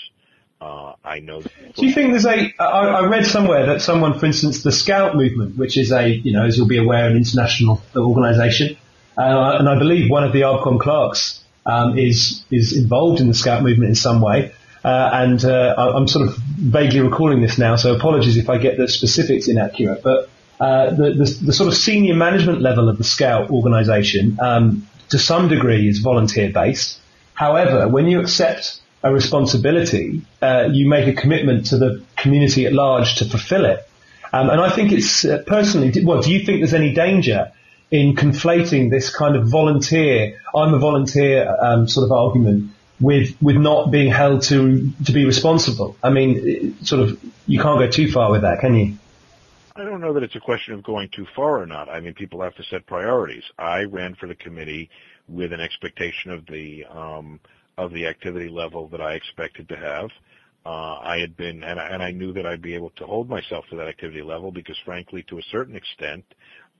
Uh, 0.60 0.94
I 1.04 1.20
know. 1.20 1.42
Do 1.42 1.86
you 1.86 1.94
think 1.94 2.12
there's 2.12 2.26
a? 2.26 2.52
I, 2.60 2.66
I 2.66 3.06
read 3.06 3.26
somewhere 3.26 3.68
that 3.68 3.82
someone, 3.82 4.18
for 4.18 4.26
instance, 4.26 4.64
the 4.64 4.72
Scout 4.72 5.16
movement, 5.16 5.56
which 5.56 5.78
is 5.78 5.92
a, 5.92 6.08
you 6.08 6.34
know, 6.34 6.46
as 6.46 6.58
you'll 6.58 6.68
be 6.68 6.80
aware, 6.80 7.08
an 7.08 7.16
international 7.16 7.80
organisation, 7.96 8.76
uh, 9.16 9.58
and 9.60 9.70
I 9.70 9.78
believe 9.78 10.10
one 10.10 10.24
of 10.24 10.34
the 10.34 10.42
ARBCOM 10.42 10.80
clerks 10.80 11.44
um, 11.68 12.00
is 12.00 12.44
is 12.50 12.76
involved 12.76 13.22
in 13.22 13.28
the 13.28 13.36
Scout 13.36 13.62
movement 13.62 13.90
in 13.90 13.96
some 13.96 14.20
way. 14.20 14.52
Uh, 14.88 15.10
and 15.12 15.44
uh, 15.44 15.76
I'm 15.78 16.08
sort 16.08 16.30
of 16.30 16.38
vaguely 16.38 17.02
recalling 17.02 17.42
this 17.42 17.58
now, 17.58 17.76
so 17.76 17.94
apologies 17.94 18.38
if 18.38 18.50
I 18.50 18.58
get 18.58 18.78
the 18.78 18.88
specifics 18.88 19.50
inaccurate. 19.50 20.02
But 20.02 20.30
uh, 20.62 20.92
the, 20.92 21.10
the, 21.12 21.40
the, 21.48 21.52
sort 21.52 21.68
of 21.68 21.76
senior 21.76 22.16
management 22.16 22.62
level 22.62 22.88
of 22.88 22.98
the 22.98 23.04
Scout 23.04 23.50
organisation, 23.50 24.38
um, 24.40 24.88
to 25.10 25.20
some 25.20 25.50
degree, 25.50 25.90
is 25.90 26.00
volunteer 26.00 26.54
based. 26.54 27.02
However, 27.34 27.90
when 27.90 28.06
you 28.06 28.22
accept 28.22 28.80
a 29.04 29.12
responsibility, 29.12 30.22
uh, 30.42 30.70
you 30.72 30.88
make 30.88 31.06
a 31.06 31.20
commitment 31.20 31.66
to 31.66 31.78
the 31.78 32.02
community 32.16 32.66
at 32.66 32.72
large 32.72 33.16
to 33.18 33.26
fulfil 33.26 33.66
it. 33.66 33.86
Um, 34.32 34.50
and 34.50 34.62
I 34.62 34.70
think 34.70 34.94
it's 34.94 35.26
uh, 35.26 35.44
personally, 35.46 35.92
well, 36.06 36.22
do 36.22 36.32
you 36.32 36.46
think 36.46 36.62
there's 36.62 36.74
any 36.74 36.94
danger 36.94 37.52
in 37.92 38.16
conflating 38.16 38.90
this 38.90 39.14
kind 39.14 39.36
of 39.36 39.50
volunteer, 39.50 40.40
I'm 40.56 40.74
a 40.74 40.80
volunteer 40.80 41.54
um, 41.62 41.90
sort 41.90 42.06
of 42.06 42.14
argument 42.14 42.72
with 43.00 43.36
with 43.42 43.56
not 43.56 43.92
being 43.92 44.12
held 44.12 44.44
to 44.44 44.92
to 45.06 45.12
be 45.12 45.26
responsible. 45.26 45.96
I 46.04 46.10
mean, 46.10 46.84
sort 46.84 47.02
of, 47.02 47.24
you 47.46 47.60
can't 47.60 47.80
go 47.80 47.90
too 47.90 48.12
far 48.12 48.32
with 48.32 48.42
that, 48.42 48.60
can 48.60 48.76
you? 48.76 48.98
I 49.76 49.84
don't 49.84 50.02
know 50.02 50.14
that 50.14 50.24
it's 50.24 50.36
a 50.36 50.40
question 50.40 50.74
of 50.74 50.84
going 50.84 51.10
too 51.10 51.28
far 51.36 51.62
or 51.62 51.68
not. 51.68 51.88
I 51.88 52.00
mean, 52.00 52.16
people 52.16 52.42
have 52.42 52.56
to 52.56 52.64
set 52.64 52.88
priorities. 52.88 53.44
I 53.60 53.84
ran 53.84 54.16
for 54.16 54.28
the 54.28 54.34
committee 54.34 54.90
with 55.28 55.54
an 55.54 55.62
expectation 55.62 56.32
of 56.32 56.48
the 56.48 56.86
um, 56.86 57.40
of 57.78 57.94
the 57.94 58.08
activity 58.08 58.50
level 58.50 58.88
that 58.88 59.02
I 59.02 59.14
expected 59.14 59.70
to 59.70 59.78
have. 59.78 60.10
Uh, 60.66 61.00
I 61.00 61.20
had 61.20 61.38
been, 61.38 61.64
and 61.64 61.80
I, 61.80 61.88
and 61.90 62.04
I 62.04 62.12
knew 62.12 62.34
that 62.34 62.46
I'd 62.46 62.62
be 62.62 62.76
able 62.76 62.90
to 62.98 63.06
hold 63.06 63.30
myself 63.30 63.66
to 63.70 63.78
that 63.78 63.88
activity 63.88 64.22
level 64.22 64.52
because, 64.52 64.78
frankly, 64.84 65.24
to 65.30 65.38
a 65.38 65.42
certain 65.44 65.76
extent, 65.78 66.26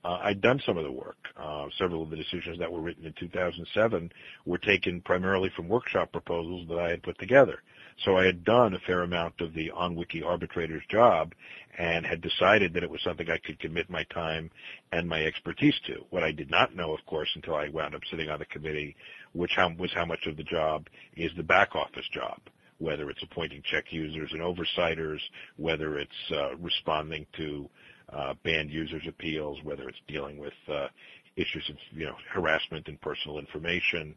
uh, 0.08 0.20
I'd 0.22 0.40
done 0.40 0.58
some 0.64 0.78
of 0.78 0.84
the 0.84 0.90
work. 0.90 1.18
Uh, 1.36 1.66
several 1.76 2.02
of 2.02 2.08
the 2.08 2.16
decisions 2.16 2.58
that 2.58 2.72
were 2.72 2.80
written 2.80 3.04
in 3.04 3.12
2007 3.20 4.10
were 4.46 4.56
taken 4.56 5.02
primarily 5.02 5.50
from 5.54 5.68
workshop 5.68 6.12
proposals 6.12 6.66
that 6.68 6.78
I 6.78 6.88
had 6.88 7.02
put 7.02 7.18
together. 7.18 7.62
So 8.06 8.16
I 8.16 8.24
had 8.24 8.42
done 8.42 8.72
a 8.72 8.78
fair 8.86 9.02
amount 9.02 9.34
of 9.42 9.52
the 9.52 9.70
OnWiki 9.70 10.24
arbitrator's 10.24 10.84
job 10.90 11.34
and 11.76 12.06
had 12.06 12.22
decided 12.22 12.72
that 12.72 12.82
it 12.82 12.88
was 12.88 13.02
something 13.02 13.28
I 13.28 13.36
could 13.36 13.60
commit 13.60 13.90
my 13.90 14.02
time 14.04 14.50
and 14.92 15.06
my 15.06 15.26
expertise 15.26 15.78
to. 15.88 16.06
What 16.08 16.22
I 16.22 16.32
did 16.32 16.50
not 16.50 16.74
know, 16.74 16.94
of 16.94 17.04
course, 17.04 17.28
until 17.34 17.56
I 17.56 17.68
wound 17.68 17.94
up 17.94 18.00
sitting 18.10 18.30
on 18.30 18.38
the 18.38 18.46
committee, 18.46 18.96
which 19.34 19.52
how, 19.56 19.70
was 19.76 19.92
how 19.94 20.06
much 20.06 20.26
of 20.26 20.38
the 20.38 20.42
job 20.42 20.86
is 21.16 21.32
the 21.36 21.42
back 21.42 21.76
office 21.76 22.08
job 22.14 22.40
whether 22.80 23.10
it's 23.10 23.24
appointing 23.24 23.60
check 23.68 23.86
users 23.90 24.30
and 24.32 24.40
oversighters, 24.40 25.18
whether 25.56 25.98
it's 25.98 26.30
uh, 26.32 26.54
responding 26.58 27.26
to 27.36 27.68
uh, 28.12 28.34
banned 28.44 28.70
users 28.70 29.02
appeals, 29.08 29.58
whether 29.62 29.88
it's 29.88 29.98
dealing 30.06 30.38
with 30.38 30.54
uh, 30.72 30.88
issues 31.36 31.68
of 31.70 31.76
you 31.92 32.06
know 32.06 32.16
harassment 32.32 32.88
and 32.88 33.00
personal 33.00 33.38
information, 33.38 34.14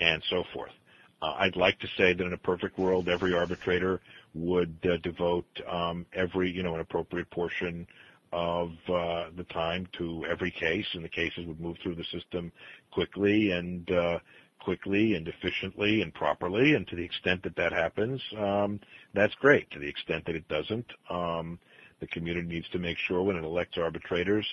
and 0.00 0.22
so 0.30 0.44
forth. 0.52 0.72
Uh, 1.20 1.34
I'd 1.38 1.56
like 1.56 1.78
to 1.80 1.88
say 1.96 2.12
that 2.12 2.24
in 2.24 2.32
a 2.32 2.38
perfect 2.38 2.78
world, 2.78 3.08
every 3.08 3.34
arbitrator 3.34 4.00
would 4.34 4.76
uh, 4.84 4.98
devote 5.02 5.46
um, 5.70 6.06
every 6.12 6.50
you 6.50 6.62
know 6.62 6.74
an 6.74 6.80
appropriate 6.80 7.30
portion 7.30 7.86
of 8.32 8.70
uh, 8.88 9.30
the 9.36 9.46
time 9.50 9.88
to 9.98 10.24
every 10.30 10.50
case, 10.50 10.86
and 10.94 11.04
the 11.04 11.08
cases 11.08 11.46
would 11.46 11.60
move 11.60 11.76
through 11.82 11.94
the 11.94 12.04
system 12.12 12.52
quickly 12.92 13.52
and 13.52 13.90
uh, 13.90 14.18
quickly 14.60 15.14
and 15.14 15.26
efficiently 15.28 16.02
and 16.02 16.12
properly. 16.12 16.74
And 16.74 16.86
to 16.88 16.96
the 16.96 17.04
extent 17.04 17.42
that 17.44 17.56
that 17.56 17.72
happens, 17.72 18.20
um, 18.36 18.80
that's 19.14 19.34
great. 19.36 19.70
To 19.70 19.78
the 19.78 19.88
extent 19.88 20.26
that 20.26 20.34
it 20.34 20.46
doesn't, 20.48 20.86
um, 21.10 21.58
the 22.00 22.06
community 22.06 22.46
needs 22.46 22.68
to 22.70 22.78
make 22.78 22.98
sure 22.98 23.22
when 23.22 23.36
it 23.36 23.44
elects 23.44 23.78
arbitrators 23.78 24.46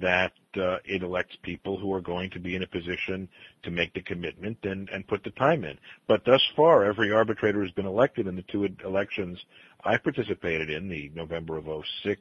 that 0.00 0.32
uh, 0.56 0.76
it 0.84 1.02
elects 1.02 1.36
people 1.42 1.78
who 1.78 1.92
are 1.92 2.00
going 2.00 2.30
to 2.30 2.38
be 2.38 2.54
in 2.54 2.62
a 2.62 2.66
position 2.66 3.28
to 3.62 3.70
make 3.70 3.94
the 3.94 4.02
commitment 4.02 4.58
and, 4.64 4.88
and 4.90 5.06
put 5.06 5.24
the 5.24 5.30
time 5.30 5.64
in. 5.64 5.78
But 6.06 6.24
thus 6.24 6.42
far, 6.54 6.84
every 6.84 7.12
arbitrator 7.12 7.62
has 7.62 7.72
been 7.72 7.86
elected 7.86 8.26
in 8.26 8.36
the 8.36 8.42
two 8.42 8.68
elections 8.84 9.38
I 9.84 9.96
participated 9.96 10.68
in, 10.70 10.88
the 10.88 11.10
November 11.14 11.56
of 11.56 11.66
06 12.02 12.20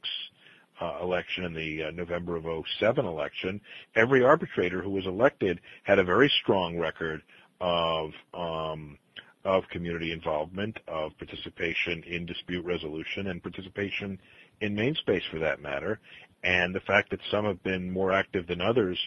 uh, 0.82 1.00
election 1.02 1.46
and 1.46 1.56
the 1.56 1.84
uh, 1.84 1.92
November 1.92 2.36
of 2.36 2.46
07 2.80 3.06
election, 3.06 3.62
every 3.96 4.24
arbitrator 4.24 4.82
who 4.82 4.92
was 4.92 5.06
elected 5.06 5.60
had 5.84 6.00
a 6.00 6.04
very 6.04 6.32
strong 6.42 6.78
record 6.78 7.22
of 7.62 8.12
um, 8.34 8.98
of 9.46 9.64
community 9.70 10.12
involvement, 10.12 10.80
of 10.88 11.16
participation 11.20 12.04
in 12.08 12.26
dispute 12.26 12.66
resolution, 12.66 13.28
and 13.28 13.44
participation 13.44 14.20
in 14.62 14.76
main 14.76 14.96
space 14.96 15.24
for 15.30 15.40
that 15.40 15.62
matter. 15.62 16.00
And 16.44 16.76
the 16.76 16.80
fact 16.80 17.10
that 17.12 17.20
some 17.32 17.46
have 17.46 17.64
been 17.64 17.92
more 17.92 18.12
active 18.12 18.48
than 18.48 18.62
others 18.62 19.00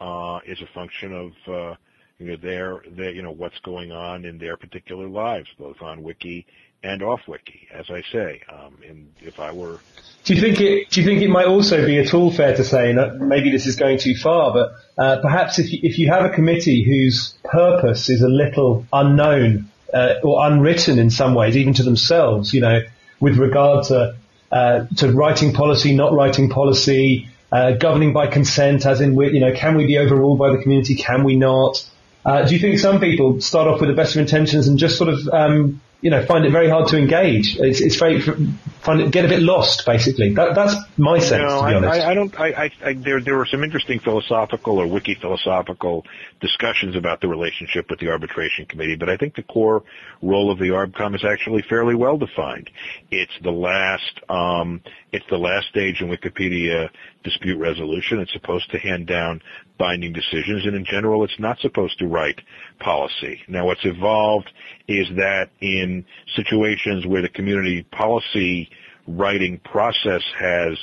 uh, 0.00 0.40
is 0.46 0.60
a 0.62 0.66
function 0.74 1.12
of 1.12 1.32
uh, 1.46 1.74
you 2.18 2.26
know 2.26 2.36
their, 2.36 2.82
their 2.90 3.10
you 3.10 3.22
know 3.22 3.30
what's 3.30 3.58
going 3.60 3.92
on 3.92 4.24
in 4.24 4.38
their 4.38 4.56
particular 4.56 5.08
lives, 5.08 5.48
both 5.58 5.80
on 5.82 6.02
Wiki 6.02 6.46
and 6.82 7.02
off 7.02 7.20
Wiki. 7.26 7.68
As 7.72 7.90
I 7.90 8.02
say, 8.12 8.42
um, 8.52 8.78
and 8.88 9.12
if 9.20 9.38
I 9.40 9.52
were, 9.52 9.78
do 10.24 10.34
you 10.34 10.40
think 10.40 10.60
it? 10.60 10.90
Do 10.90 11.00
you 11.00 11.06
think 11.06 11.22
it 11.22 11.28
might 11.28 11.46
also 11.46 11.84
be 11.84 11.98
at 11.98 12.14
all 12.14 12.32
fair 12.32 12.56
to 12.56 12.64
say, 12.64 12.92
that 12.94 13.16
maybe 13.16 13.50
this 13.50 13.66
is 13.66 13.76
going 13.76 13.98
too 13.98 14.14
far, 14.14 14.52
but 14.52 14.72
uh, 14.96 15.20
perhaps 15.20 15.58
if 15.58 15.72
you, 15.72 15.80
if 15.82 15.98
you 15.98 16.08
have 16.08 16.24
a 16.24 16.30
committee 16.30 16.82
whose 16.82 17.34
purpose 17.44 18.08
is 18.08 18.22
a 18.22 18.28
little 18.28 18.86
unknown 18.92 19.70
uh, 19.92 20.14
or 20.22 20.46
unwritten 20.46 20.98
in 20.98 21.10
some 21.10 21.34
ways, 21.34 21.56
even 21.56 21.74
to 21.74 21.82
themselves, 21.82 22.52
you 22.52 22.60
know, 22.60 22.80
with 23.20 23.36
regard 23.36 23.84
to 23.86 24.16
uh, 24.50 24.86
to 24.96 25.12
writing 25.12 25.52
policy, 25.52 25.94
not 25.94 26.12
writing 26.12 26.48
policy, 26.48 27.28
uh, 27.52 27.72
governing 27.72 28.12
by 28.12 28.26
consent, 28.26 28.86
as 28.86 29.00
in, 29.00 29.14
you 29.14 29.40
know, 29.40 29.52
can 29.54 29.76
we 29.76 29.86
be 29.86 29.98
overruled 29.98 30.38
by 30.38 30.50
the 30.50 30.58
community? 30.58 30.94
Can 30.94 31.24
we 31.24 31.36
not? 31.36 31.84
Uh, 32.24 32.46
do 32.46 32.54
you 32.54 32.60
think 32.60 32.78
some 32.78 33.00
people 33.00 33.40
start 33.40 33.68
off 33.68 33.80
with 33.80 33.88
the 33.88 33.96
best 33.96 34.14
of 34.14 34.20
intentions 34.20 34.68
and 34.68 34.78
just 34.78 34.98
sort 34.98 35.08
of 35.08 35.28
um, 35.28 35.80
you 36.00 36.10
know, 36.10 36.24
find 36.24 36.44
it 36.44 36.52
very 36.52 36.70
hard 36.70 36.88
to 36.88 36.96
engage. 36.96 37.56
It's, 37.58 37.80
it's 37.80 37.96
very 37.96 38.20
find 38.20 39.00
it 39.00 39.10
get 39.10 39.24
a 39.24 39.28
bit 39.28 39.42
lost, 39.42 39.84
basically. 39.84 40.32
That, 40.34 40.54
that's 40.54 40.74
my 40.96 41.18
sense, 41.18 41.42
no, 41.42 41.62
to 41.62 41.66
be 41.66 41.74
honest. 41.74 42.00
I, 42.00 42.10
I 42.10 42.14
don't. 42.14 42.40
I, 42.40 42.70
I, 42.84 42.92
there 42.94 43.20
there 43.20 43.36
were 43.36 43.46
some 43.46 43.64
interesting 43.64 43.98
philosophical 43.98 44.78
or 44.78 44.86
wiki 44.86 45.16
philosophical 45.20 46.06
discussions 46.40 46.94
about 46.94 47.20
the 47.20 47.26
relationship 47.26 47.90
with 47.90 47.98
the 47.98 48.10
arbitration 48.10 48.66
committee, 48.66 48.94
but 48.94 49.08
I 49.08 49.16
think 49.16 49.34
the 49.34 49.42
core 49.42 49.82
role 50.22 50.52
of 50.52 50.58
the 50.58 50.66
ArbCom 50.66 51.16
is 51.16 51.24
actually 51.24 51.62
fairly 51.68 51.96
well 51.96 52.16
defined. 52.16 52.70
It's 53.10 53.36
the 53.42 53.50
last. 53.50 54.20
Um, 54.28 54.82
it's 55.10 55.26
the 55.30 55.38
last 55.38 55.68
stage 55.68 56.00
in 56.00 56.08
Wikipedia 56.08 56.90
dispute 57.24 57.58
resolution. 57.58 58.20
It's 58.20 58.32
supposed 58.32 58.70
to 58.70 58.78
hand 58.78 59.06
down 59.06 59.40
binding 59.78 60.12
decisions, 60.12 60.66
and 60.66 60.74
in 60.74 60.84
general, 60.84 61.24
it's 61.24 61.38
not 61.38 61.58
supposed 61.60 61.98
to 61.98 62.06
write 62.06 62.40
policy. 62.80 63.40
Now, 63.48 63.66
what's 63.66 63.84
evolved 63.84 64.50
is 64.88 65.06
that 65.16 65.50
in 65.60 66.04
situations 66.34 67.06
where 67.06 67.22
the 67.22 67.28
community 67.28 67.84
policy 67.84 68.68
writing 69.06 69.60
process 69.64 70.22
has 70.38 70.76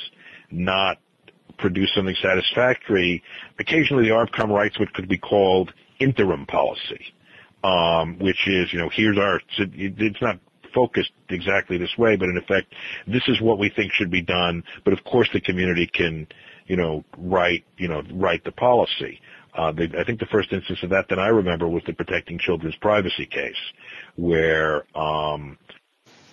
not 0.50 0.98
produced 1.58 1.94
something 1.94 2.16
satisfactory, 2.22 3.22
occasionally 3.58 4.04
the 4.04 4.10
ArbCom 4.10 4.48
writes 4.48 4.78
what 4.78 4.92
could 4.92 5.08
be 5.08 5.18
called 5.18 5.72
interim 6.00 6.46
policy, 6.46 7.14
um, 7.64 8.18
which 8.18 8.46
is, 8.46 8.72
you 8.72 8.78
know, 8.78 8.90
here's 8.92 9.18
our, 9.18 9.40
it's 9.58 10.22
not 10.22 10.38
focused 10.74 11.12
exactly 11.30 11.78
this 11.78 11.96
way, 11.96 12.16
but 12.16 12.28
in 12.28 12.36
effect, 12.36 12.72
this 13.06 13.22
is 13.28 13.40
what 13.40 13.58
we 13.58 13.70
think 13.74 13.90
should 13.92 14.10
be 14.10 14.20
done, 14.22 14.62
but 14.84 14.92
of 14.92 15.02
course 15.04 15.28
the 15.32 15.40
community 15.40 15.86
can 15.86 16.26
you 16.66 16.76
know, 16.76 17.04
write, 17.16 17.64
you 17.76 17.88
know, 17.88 18.02
write 18.12 18.44
the 18.44 18.52
policy. 18.52 19.20
Uh, 19.54 19.72
they, 19.72 19.84
I 19.98 20.04
think 20.04 20.20
the 20.20 20.26
first 20.26 20.52
instance 20.52 20.82
of 20.82 20.90
that 20.90 21.08
that 21.08 21.18
I 21.18 21.28
remember 21.28 21.66
was 21.66 21.82
the 21.86 21.94
protecting 21.94 22.38
children's 22.38 22.76
privacy 22.76 23.26
case, 23.26 23.56
where. 24.16 24.84
Um, 24.96 25.58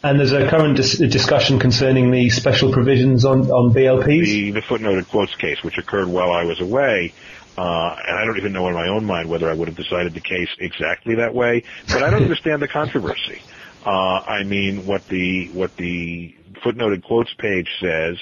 and 0.04 0.20
there's 0.20 0.34
a 0.34 0.50
current 0.50 0.76
dis- 0.76 0.98
discussion 0.98 1.60
concerning 1.60 2.12
the 2.12 2.30
special 2.30 2.74
provisions 2.74 3.24
on 3.24 3.50
on 3.50 3.74
BLPs. 3.74 4.26
The, 4.26 4.52
the 4.52 4.62
footnoted 4.62 5.08
quotes 5.08 5.34
case, 5.36 5.64
which 5.64 5.78
occurred 5.78 6.10
while 6.10 6.32
I 6.32 6.44
was 6.44 6.60
away, 6.60 7.14
uh, 7.58 7.96
and 8.06 8.18
I 8.18 8.26
don't 8.26 8.38
even 8.38 8.52
know 8.52 8.68
in 8.68 8.74
my 8.74 8.90
own 8.90 9.06
mind 9.06 9.30
whether 9.30 9.50
I 9.50 9.54
would 9.54 9.70
have 9.70 9.78
decided 9.78 10.14
the 10.14 10.22
case 10.22 10.50
exactly 10.60 11.16
that 11.16 11.34
way, 11.34 11.64
but 11.88 12.04
I 12.04 12.10
don't 12.10 12.24
understand 12.24 12.62
the 12.62 12.68
controversy. 12.68 13.42
Uh, 13.86 13.90
I 13.90 14.44
mean, 14.44 14.86
what 14.86 15.04
the 15.10 15.50
what 15.52 15.72
the 15.78 16.34
footnoted 16.64 17.04
quotes 17.04 17.34
page 17.38 17.68
says 17.82 18.18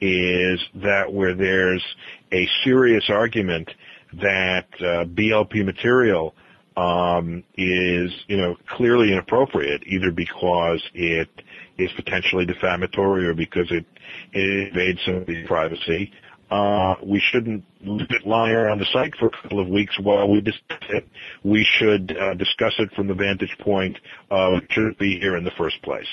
is 0.00 0.60
that 0.76 1.12
where 1.12 1.34
there's 1.34 1.84
a 2.32 2.48
serious 2.64 3.04
argument 3.08 3.68
that 4.14 4.66
uh, 4.80 5.04
BLP 5.04 5.64
material 5.64 6.34
um, 6.76 7.44
is, 7.56 8.10
you 8.26 8.36
know, 8.36 8.56
clearly 8.76 9.12
inappropriate, 9.12 9.82
either 9.86 10.10
because 10.10 10.82
it 10.94 11.28
is 11.76 11.90
potentially 11.96 12.46
defamatory 12.46 13.26
or 13.26 13.34
because 13.34 13.70
it, 13.70 13.84
it 14.32 14.68
invades 14.68 14.98
somebody's 15.04 15.46
privacy. 15.46 16.12
Uh, 16.52 16.96
we 17.02 17.18
shouldn't 17.18 17.64
leave 17.80 18.10
it 18.10 18.26
lying 18.26 18.54
around 18.54 18.78
the 18.78 18.86
site 18.92 19.14
for 19.18 19.28
a 19.28 19.30
couple 19.30 19.58
of 19.58 19.68
weeks 19.68 19.98
while 19.98 20.28
we 20.28 20.42
discuss 20.42 20.82
it. 20.90 21.08
We 21.42 21.64
should 21.78 22.14
uh, 22.14 22.34
discuss 22.34 22.74
it 22.78 22.92
from 22.92 23.06
the 23.06 23.14
vantage 23.14 23.56
point 23.58 23.96
of 24.30 24.60
should 24.68 24.88
it 24.88 24.98
be 24.98 25.18
here 25.18 25.34
in 25.38 25.44
the 25.44 25.50
first 25.56 25.80
place. 25.80 26.06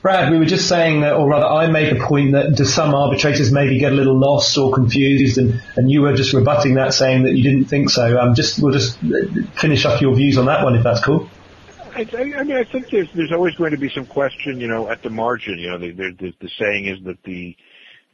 Brad, 0.00 0.32
we 0.32 0.38
were 0.38 0.46
just 0.46 0.68
saying 0.68 1.02
that, 1.02 1.16
or 1.16 1.28
rather 1.28 1.44
I 1.44 1.66
made 1.66 1.94
the 1.94 2.02
point 2.02 2.32
that 2.32 2.54
do 2.56 2.64
some 2.64 2.94
arbitrators 2.94 3.52
maybe 3.52 3.78
get 3.78 3.92
a 3.92 3.94
little 3.94 4.18
lost 4.18 4.56
or 4.56 4.72
confused 4.72 5.36
and, 5.36 5.62
and 5.76 5.90
you 5.90 6.00
were 6.00 6.14
just 6.14 6.32
rebutting 6.32 6.76
that 6.76 6.94
saying 6.94 7.24
that 7.24 7.34
you 7.34 7.42
didn't 7.42 7.66
think 7.66 7.90
so. 7.90 8.18
Um, 8.18 8.34
just, 8.34 8.58
we'll 8.62 8.72
just 8.72 8.98
finish 9.60 9.84
up 9.84 10.00
your 10.00 10.14
views 10.14 10.38
on 10.38 10.46
that 10.46 10.64
one 10.64 10.76
if 10.76 10.82
that's 10.82 11.04
cool. 11.04 11.28
I, 11.94 12.08
I 12.16 12.42
mean, 12.42 12.56
I 12.56 12.64
think 12.64 12.88
there's 12.88 13.08
there's 13.14 13.32
always 13.32 13.54
going 13.54 13.70
to 13.72 13.76
be 13.76 13.90
some 13.90 14.06
question, 14.06 14.60
you 14.60 14.66
know, 14.66 14.88
at 14.88 15.02
the 15.02 15.10
margin. 15.10 15.58
You 15.58 15.70
know, 15.70 15.78
the, 15.78 15.92
the, 15.92 16.32
the 16.40 16.50
saying 16.58 16.86
is 16.86 17.04
that 17.04 17.22
the 17.22 17.54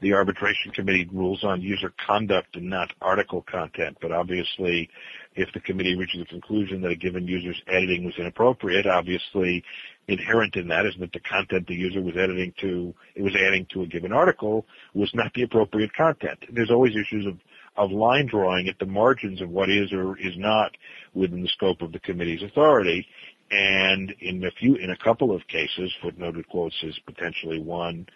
the 0.01 0.15
arbitration 0.15 0.73
committee 0.73 1.09
rules 1.13 1.45
on 1.45 1.61
user 1.61 1.93
conduct 2.07 2.57
and 2.57 2.69
not 2.71 2.93
article 3.01 3.45
content. 3.51 3.99
But 4.01 4.13
obviously, 4.13 4.89
if 5.35 5.53
the 5.53 5.61
committee 5.61 5.97
reaches 5.97 6.23
a 6.23 6.25
conclusion 6.25 6.81
that 6.83 6.91
a 6.91 6.97
given 6.97 7.27
user's 7.27 7.61
editing 7.69 8.05
was 8.05 8.15
inappropriate, 8.19 8.87
obviously 8.87 9.63
inherent 10.09 10.57
in 10.57 10.69
that 10.69 10.87
is 10.87 10.95
that 11.01 11.13
the 11.13 11.21
content 11.21 11.67
the 11.67 11.75
user 11.75 12.01
was 12.01 12.17
editing 12.17 12.53
to, 12.61 12.95
it 13.15 13.23
was 13.23 13.37
adding 13.37 13.67
to 13.73 13.83
a 13.83 13.87
given 13.87 14.13
article 14.13 14.67
was 14.95 15.11
not 15.15 15.33
the 15.35 15.43
appropriate 15.43 15.93
content. 15.95 16.39
There's 16.53 16.71
always 16.71 16.93
issues 16.97 17.27
of, 17.27 17.39
of 17.77 17.93
line 17.93 18.27
drawing 18.27 18.69
at 18.69 18.79
the 18.79 18.87
margins 18.87 19.41
of 19.41 19.51
what 19.51 19.69
is 19.69 19.93
or 19.93 20.19
is 20.19 20.37
not 20.37 20.73
within 21.15 21.43
the 21.43 21.49
scope 21.49 21.83
of 21.83 21.93
the 21.93 22.01
committee's 22.01 22.43
authority. 22.43 23.07
And 23.53 24.15
in 24.21 24.45
a 24.45 24.51
few, 24.53 24.77
in 24.77 24.91
a 24.91 24.97
couple 24.97 25.35
of 25.35 25.47
cases, 25.49 25.93
footnoted 26.03 26.47
quotes 26.49 26.77
is 26.83 26.99
potentially 27.05 27.61
one, 27.61 28.07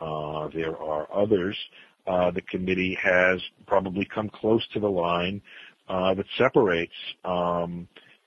uh, 0.00 0.48
there 0.54 0.76
are 0.76 1.06
others. 1.12 1.56
Uh, 2.06 2.30
the 2.30 2.40
committee 2.42 2.96
has 3.00 3.40
probably 3.66 4.04
come 4.04 4.28
close 4.28 4.66
to 4.72 4.80
the 4.80 4.88
line 4.88 5.40
uh, 5.88 6.14
that 6.14 6.26
separates 6.38 6.94
um, 7.24 7.86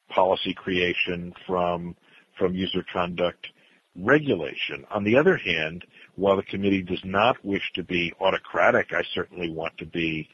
policy 0.09 0.53
creation 0.53 1.33
from 1.47 1.95
from 2.37 2.53
user 2.53 2.83
conduct 2.91 3.47
regulation. 3.95 4.85
On 4.91 5.03
the 5.03 5.15
other 5.17 5.37
hand, 5.37 5.85
while 6.15 6.35
the 6.35 6.43
committee 6.43 6.81
does 6.81 7.01
not 7.03 7.43
wish 7.45 7.61
to 7.75 7.83
be 7.83 8.11
autocratic, 8.19 8.87
I 8.91 9.03
certainly 9.13 9.51
want 9.51 9.77
to 9.77 9.85
be 9.85 10.27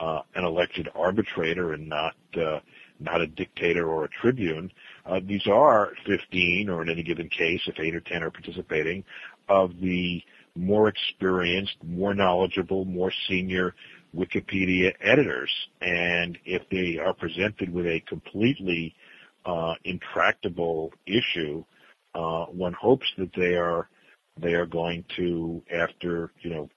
uh, 0.00 0.20
an 0.34 0.44
elected 0.44 0.88
arbitrator 0.94 1.72
and 1.72 1.88
not 1.88 2.14
uh, 2.36 2.60
not 3.00 3.20
a 3.20 3.26
dictator 3.26 3.88
or 3.88 4.04
a 4.04 4.08
tribune. 4.08 4.70
Uh, 5.04 5.20
these 5.24 5.46
are 5.46 5.92
15, 6.06 6.68
or 6.68 6.82
in 6.82 6.88
any 6.88 7.02
given 7.02 7.28
case, 7.28 7.60
if 7.66 7.78
8 7.78 7.94
or 7.94 8.00
10 8.00 8.22
are 8.22 8.30
participating, 8.30 9.04
of 9.48 9.72
the 9.80 10.22
more 10.56 10.88
experienced, 10.88 11.76
more 11.84 12.14
knowledgeable, 12.14 12.84
more 12.84 13.12
senior 13.28 13.74
Wikipedia 14.14 14.92
editors. 15.00 15.50
And 15.80 16.38
if 16.44 16.62
they 16.70 16.98
are 16.98 17.14
presented 17.14 17.72
with 17.72 17.86
a 17.86 18.00
completely 18.08 18.94
uh, 19.44 19.74
intractable 19.84 20.92
issue, 21.06 21.64
uh, 22.14 22.46
one 22.46 22.74
hopes 22.74 23.06
that 23.18 23.30
they 23.36 23.54
are 23.54 23.88
they 24.40 24.54
are 24.54 24.66
going 24.66 25.04
to, 25.16 25.62
after 25.72 26.32
you 26.40 26.50
know 26.50 26.68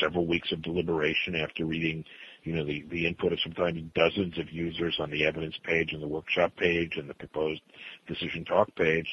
several 0.00 0.26
weeks 0.26 0.50
of 0.52 0.62
deliberation, 0.62 1.34
after 1.34 1.64
reading 1.64 2.04
you 2.44 2.54
know 2.54 2.64
the 2.64 2.84
the 2.90 3.06
input 3.06 3.32
of 3.32 3.38
sometimes 3.42 3.82
dozens 3.94 4.38
of 4.38 4.50
users 4.50 4.96
on 5.00 5.10
the 5.10 5.24
evidence 5.24 5.54
page 5.64 5.92
and 5.92 6.02
the 6.02 6.08
workshop 6.08 6.52
page 6.56 6.96
and 6.96 7.08
the 7.08 7.14
proposed 7.14 7.62
decision 8.06 8.44
talk 8.44 8.74
page, 8.76 9.06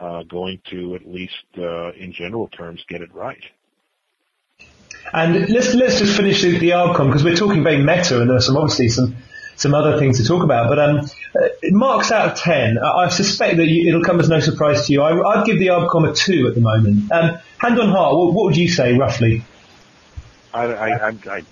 uh, 0.00 0.22
going 0.24 0.60
to 0.70 0.94
at 0.94 1.06
least 1.06 1.34
uh, 1.58 1.92
in 1.92 2.12
general 2.12 2.48
terms 2.48 2.84
get 2.88 3.00
it 3.00 3.12
right. 3.14 3.42
And 5.12 5.48
let's 5.48 5.74
let's 5.74 5.98
just 5.98 6.16
finish 6.16 6.42
the, 6.42 6.58
the 6.58 6.70
ArbCom 6.70 7.06
because 7.06 7.24
we're 7.24 7.36
talking 7.36 7.62
very 7.62 7.78
meta, 7.82 8.20
and 8.20 8.28
there 8.28 8.36
are 8.36 8.40
some 8.40 8.56
obviously 8.56 8.88
some 8.88 9.16
some 9.56 9.74
other 9.74 9.98
things 9.98 10.18
to 10.18 10.26
talk 10.26 10.42
about. 10.42 10.68
But 10.68 10.78
um, 10.78 11.10
uh, 11.34 11.48
marks 11.70 12.10
out 12.10 12.32
of 12.32 12.38
ten. 12.38 12.78
I, 12.78 13.04
I 13.04 13.08
suspect 13.08 13.56
that 13.56 13.66
you, 13.66 13.88
it'll 13.88 14.04
come 14.04 14.20
as 14.20 14.28
no 14.28 14.40
surprise 14.40 14.86
to 14.86 14.92
you. 14.92 15.02
I, 15.02 15.36
would 15.36 15.46
give 15.46 15.58
the 15.58 15.68
ArbCom 15.68 16.10
a 16.10 16.14
two 16.14 16.46
at 16.48 16.54
the 16.54 16.60
moment. 16.60 17.10
Um, 17.12 17.38
hand 17.58 17.78
on 17.78 17.88
heart, 17.90 18.14
what, 18.14 18.34
what, 18.34 18.44
would 18.46 18.56
you 18.56 18.68
say 18.68 18.96
roughly? 18.96 19.44
I, 20.52 20.64
I, 20.64 21.08
I, 21.30 21.42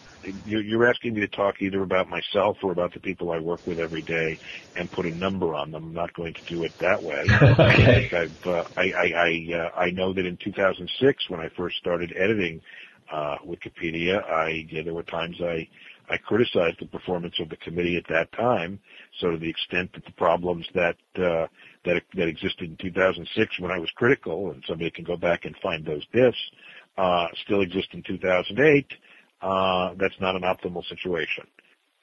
you're 0.46 0.86
asking 0.86 1.14
me 1.14 1.20
to 1.20 1.28
talk 1.28 1.60
either 1.60 1.82
about 1.82 2.08
myself 2.08 2.58
or 2.62 2.72
about 2.72 2.94
the 2.94 3.00
people 3.00 3.30
I 3.30 3.38
work 3.38 3.66
with 3.66 3.78
every 3.78 4.02
day 4.02 4.38
and 4.76 4.90
put 4.90 5.06
a 5.06 5.10
number 5.10 5.54
on 5.54 5.70
them. 5.70 5.84
I'm 5.84 5.94
not 5.94 6.14
going 6.14 6.34
to 6.34 6.42
do 6.46 6.64
it 6.64 6.72
that 6.78 7.02
way. 7.02 7.24
okay. 7.42 8.30
Uh, 8.44 8.64
I, 8.76 8.92
I, 8.92 9.12
I, 9.14 9.54
uh, 9.54 9.70
I 9.78 9.90
know 9.90 10.12
that 10.12 10.24
in 10.24 10.36
2006 10.36 11.30
when 11.30 11.40
I 11.40 11.48
first 11.50 11.76
started 11.76 12.14
editing 12.16 12.60
uh, 13.14 13.36
Wikipedia. 13.46 14.22
I 14.28 14.66
there 14.72 14.92
were 14.92 15.04
times 15.04 15.36
I 15.40 15.68
I 16.08 16.16
criticized 16.18 16.78
the 16.80 16.86
performance 16.86 17.34
of 17.38 17.48
the 17.48 17.56
committee 17.56 17.96
at 17.96 18.08
that 18.08 18.32
time. 18.32 18.80
So 19.20 19.30
to 19.30 19.38
the 19.38 19.48
extent 19.48 19.92
that 19.94 20.04
the 20.04 20.12
problems 20.12 20.66
that 20.74 20.96
uh, 21.16 21.46
that 21.84 22.02
that 22.14 22.28
existed 22.28 22.70
in 22.70 22.76
2006 22.76 23.60
when 23.60 23.70
I 23.70 23.78
was 23.78 23.90
critical, 23.94 24.50
and 24.50 24.62
somebody 24.66 24.90
can 24.90 25.04
go 25.04 25.16
back 25.16 25.44
and 25.44 25.54
find 25.62 25.84
those 25.84 26.04
diffs, 26.14 26.34
uh, 26.98 27.28
still 27.44 27.62
exist 27.62 27.88
in 27.92 28.02
2008. 28.02 28.86
Uh, 29.40 29.94
that's 29.98 30.18
not 30.20 30.34
an 30.34 30.42
optimal 30.42 30.86
situation. 30.88 31.46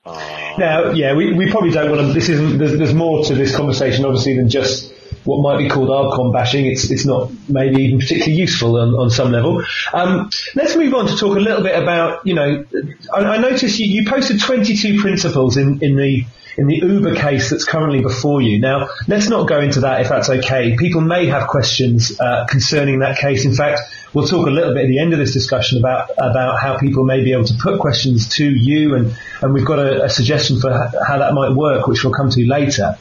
Uh, 0.03 0.55
now, 0.57 0.91
yeah, 0.91 1.13
we, 1.13 1.33
we 1.33 1.51
probably 1.51 1.69
don't 1.69 1.91
want 1.91 2.07
to. 2.07 2.13
This 2.13 2.29
isn't. 2.29 2.57
There's, 2.57 2.77
there's 2.77 2.93
more 2.93 3.23
to 3.25 3.35
this 3.35 3.55
conversation, 3.55 4.03
obviously, 4.03 4.35
than 4.35 4.49
just 4.49 4.91
what 5.25 5.41
might 5.43 5.61
be 5.61 5.69
called 5.69 5.89
ArbCom 5.89 6.33
bashing. 6.33 6.65
It's 6.65 6.89
it's 6.89 7.05
not 7.05 7.31
maybe 7.47 7.83
even 7.83 7.99
particularly 7.99 8.33
useful 8.33 8.77
on, 8.77 8.95
on 8.95 9.11
some 9.11 9.31
level. 9.31 9.63
Um, 9.93 10.31
let's 10.55 10.75
move 10.75 10.93
on 10.95 11.05
to 11.05 11.15
talk 11.15 11.37
a 11.37 11.39
little 11.39 11.61
bit 11.61 11.81
about. 11.81 12.25
You 12.25 12.33
know, 12.33 12.65
I, 13.13 13.19
I 13.19 13.37
noticed 13.37 13.77
you, 13.77 13.85
you 13.85 14.09
posted 14.09 14.39
22 14.39 14.99
principles 14.99 15.57
in 15.57 15.83
in 15.83 15.95
the 15.95 16.25
in 16.57 16.67
the 16.67 16.75
Uber 16.75 17.15
case 17.15 17.49
that's 17.49 17.65
currently 17.65 18.01
before 18.01 18.41
you. 18.41 18.59
Now, 18.59 18.89
let's 19.07 19.29
not 19.29 19.47
go 19.47 19.59
into 19.59 19.81
that 19.81 20.01
if 20.01 20.09
that's 20.09 20.29
okay. 20.29 20.75
People 20.77 21.01
may 21.01 21.27
have 21.27 21.47
questions 21.47 22.19
uh, 22.19 22.45
concerning 22.49 22.99
that 22.99 23.17
case. 23.17 23.45
In 23.45 23.53
fact, 23.53 23.81
we'll 24.13 24.27
talk 24.27 24.47
a 24.47 24.51
little 24.51 24.73
bit 24.73 24.83
at 24.83 24.87
the 24.87 24.99
end 24.99 25.13
of 25.13 25.19
this 25.19 25.33
discussion 25.33 25.79
about 25.79 26.09
about 26.17 26.59
how 26.59 26.77
people 26.77 27.05
may 27.05 27.23
be 27.23 27.33
able 27.33 27.45
to 27.45 27.55
put 27.61 27.79
questions 27.79 28.29
to 28.35 28.45
you, 28.45 28.95
and 28.95 29.15
and 29.41 29.53
we've 29.53 29.65
got 29.65 29.79
a, 29.79 30.05
a 30.05 30.09
suggestion 30.09 30.59
for 30.59 30.71
how 30.71 31.17
that 31.19 31.33
might 31.33 31.51
work, 31.51 31.87
which 31.87 32.03
we'll 32.03 32.13
come 32.13 32.29
to 32.29 32.45
later. 32.47 32.97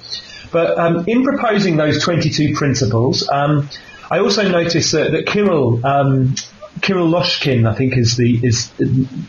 But 0.52 0.78
um, 0.78 1.04
in 1.06 1.24
proposing 1.24 1.76
those 1.76 2.02
22 2.02 2.54
principles, 2.56 3.28
um, 3.28 3.68
I 4.10 4.18
also 4.18 4.48
noticed 4.48 4.92
that, 4.92 5.12
that 5.12 5.26
Kirill 5.26 5.86
um, 5.86 6.34
Kirill 6.82 7.08
Lokshin, 7.08 7.68
I 7.68 7.74
think 7.74 7.96
is 7.96 8.16
the 8.16 8.40
is 8.42 8.70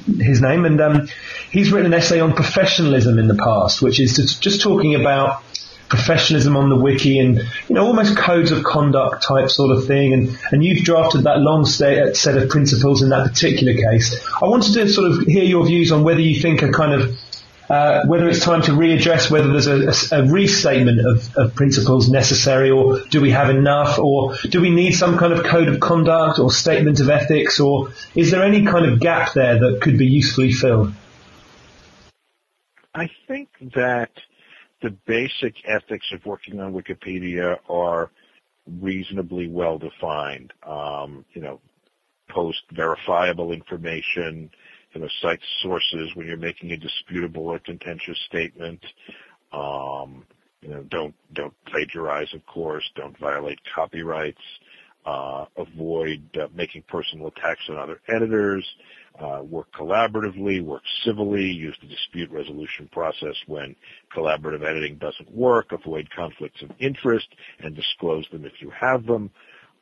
his 0.05 0.41
name, 0.41 0.65
and 0.65 0.79
um, 0.79 1.07
he's 1.51 1.71
written 1.71 1.91
an 1.91 1.99
essay 1.99 2.19
on 2.19 2.33
professionalism 2.33 3.19
in 3.19 3.27
the 3.27 3.35
past, 3.35 3.81
which 3.81 3.99
is 3.99 4.15
just 4.39 4.61
talking 4.61 4.95
about 4.95 5.43
professionalism 5.89 6.55
on 6.55 6.69
the 6.69 6.77
wiki 6.77 7.19
and 7.19 7.35
you 7.67 7.75
know 7.75 7.85
almost 7.85 8.15
codes 8.15 8.51
of 8.51 8.63
conduct 8.63 9.23
type 9.23 9.49
sort 9.49 9.75
of 9.75 9.85
thing. 9.85 10.13
And 10.13 10.37
and 10.51 10.63
you've 10.63 10.83
drafted 10.83 11.23
that 11.23 11.39
long 11.39 11.65
set 11.65 12.37
of 12.37 12.49
principles 12.49 13.01
in 13.01 13.09
that 13.09 13.27
particular 13.27 13.73
case. 13.73 14.25
I 14.41 14.45
wanted 14.45 14.73
to 14.73 14.87
sort 14.87 15.11
of 15.11 15.25
hear 15.25 15.43
your 15.43 15.65
views 15.65 15.91
on 15.91 16.03
whether 16.03 16.21
you 16.21 16.41
think 16.41 16.61
a 16.61 16.71
kind 16.71 16.93
of 16.93 17.17
uh, 17.71 18.05
whether 18.05 18.27
it's 18.27 18.43
time 18.43 18.61
to 18.61 18.71
readdress 18.71 19.31
whether 19.31 19.49
there's 19.49 19.67
a, 19.67 20.13
a, 20.13 20.19
a 20.19 20.29
restatement 20.29 20.99
of, 20.99 21.37
of, 21.37 21.55
principles 21.55 22.09
necessary, 22.09 22.69
or 22.69 22.99
do 23.09 23.21
we 23.21 23.31
have 23.31 23.49
enough, 23.49 23.97
or 23.97 24.35
do 24.49 24.59
we 24.59 24.69
need 24.69 24.91
some 24.91 25.17
kind 25.17 25.31
of 25.31 25.45
code 25.45 25.69
of 25.69 25.79
conduct 25.79 26.37
or 26.37 26.51
statement 26.51 26.99
of 26.99 27.09
ethics, 27.09 27.61
or 27.61 27.91
is 28.13 28.29
there 28.29 28.43
any 28.43 28.65
kind 28.65 28.85
of 28.85 28.99
gap 28.99 29.31
there 29.33 29.57
that 29.57 29.79
could 29.81 29.97
be 29.97 30.05
usefully 30.05 30.51
filled? 30.51 30.91
I 32.93 33.09
think 33.25 33.47
that 33.73 34.11
the 34.81 34.89
basic 34.89 35.55
ethics 35.65 36.07
of 36.13 36.25
working 36.25 36.59
on 36.59 36.73
Wikipedia 36.73 37.57
are 37.69 38.11
reasonably 38.67 39.47
well 39.47 39.77
defined. 39.77 40.51
Um, 40.67 41.23
you 41.33 41.41
know, 41.41 41.61
post 42.29 42.63
verifiable 42.73 43.53
information, 43.53 44.49
you 44.93 45.01
know, 45.01 45.07
cite 45.21 45.39
sources 45.61 46.11
when 46.15 46.27
you're 46.27 46.37
making 46.37 46.71
a 46.71 46.77
disputable 46.77 47.47
or 47.47 47.59
contentious 47.59 48.17
statement. 48.27 48.83
Um, 49.53 50.25
you 50.61 50.69
know, 50.69 50.83
don't 50.83 51.15
don't 51.33 51.53
plagiarize, 51.65 52.33
of 52.33 52.45
course. 52.45 52.89
Don't 52.95 53.17
violate 53.17 53.59
copyrights. 53.73 54.41
Uh, 55.03 55.45
avoid 55.57 56.21
uh, 56.37 56.47
making 56.53 56.83
personal 56.87 57.27
attacks 57.27 57.61
on 57.69 57.77
other 57.77 57.99
editors. 58.07 58.63
Uh, 59.19 59.41
work 59.43 59.67
collaboratively, 59.73 60.63
work 60.63 60.83
civilly, 61.03 61.43
use 61.43 61.75
the 61.81 61.87
dispute 61.87 62.29
resolution 62.31 62.87
process 62.91 63.35
when 63.47 63.75
collaborative 64.15 64.63
editing 64.63 64.97
doesn't 64.97 65.29
work, 65.31 65.71
avoid 65.71 66.07
conflicts 66.15 66.61
of 66.61 66.69
interest, 66.79 67.27
and 67.59 67.75
disclose 67.75 68.25
them 68.31 68.45
if 68.45 68.53
you 68.59 68.69
have 68.69 69.05
them. 69.07 69.31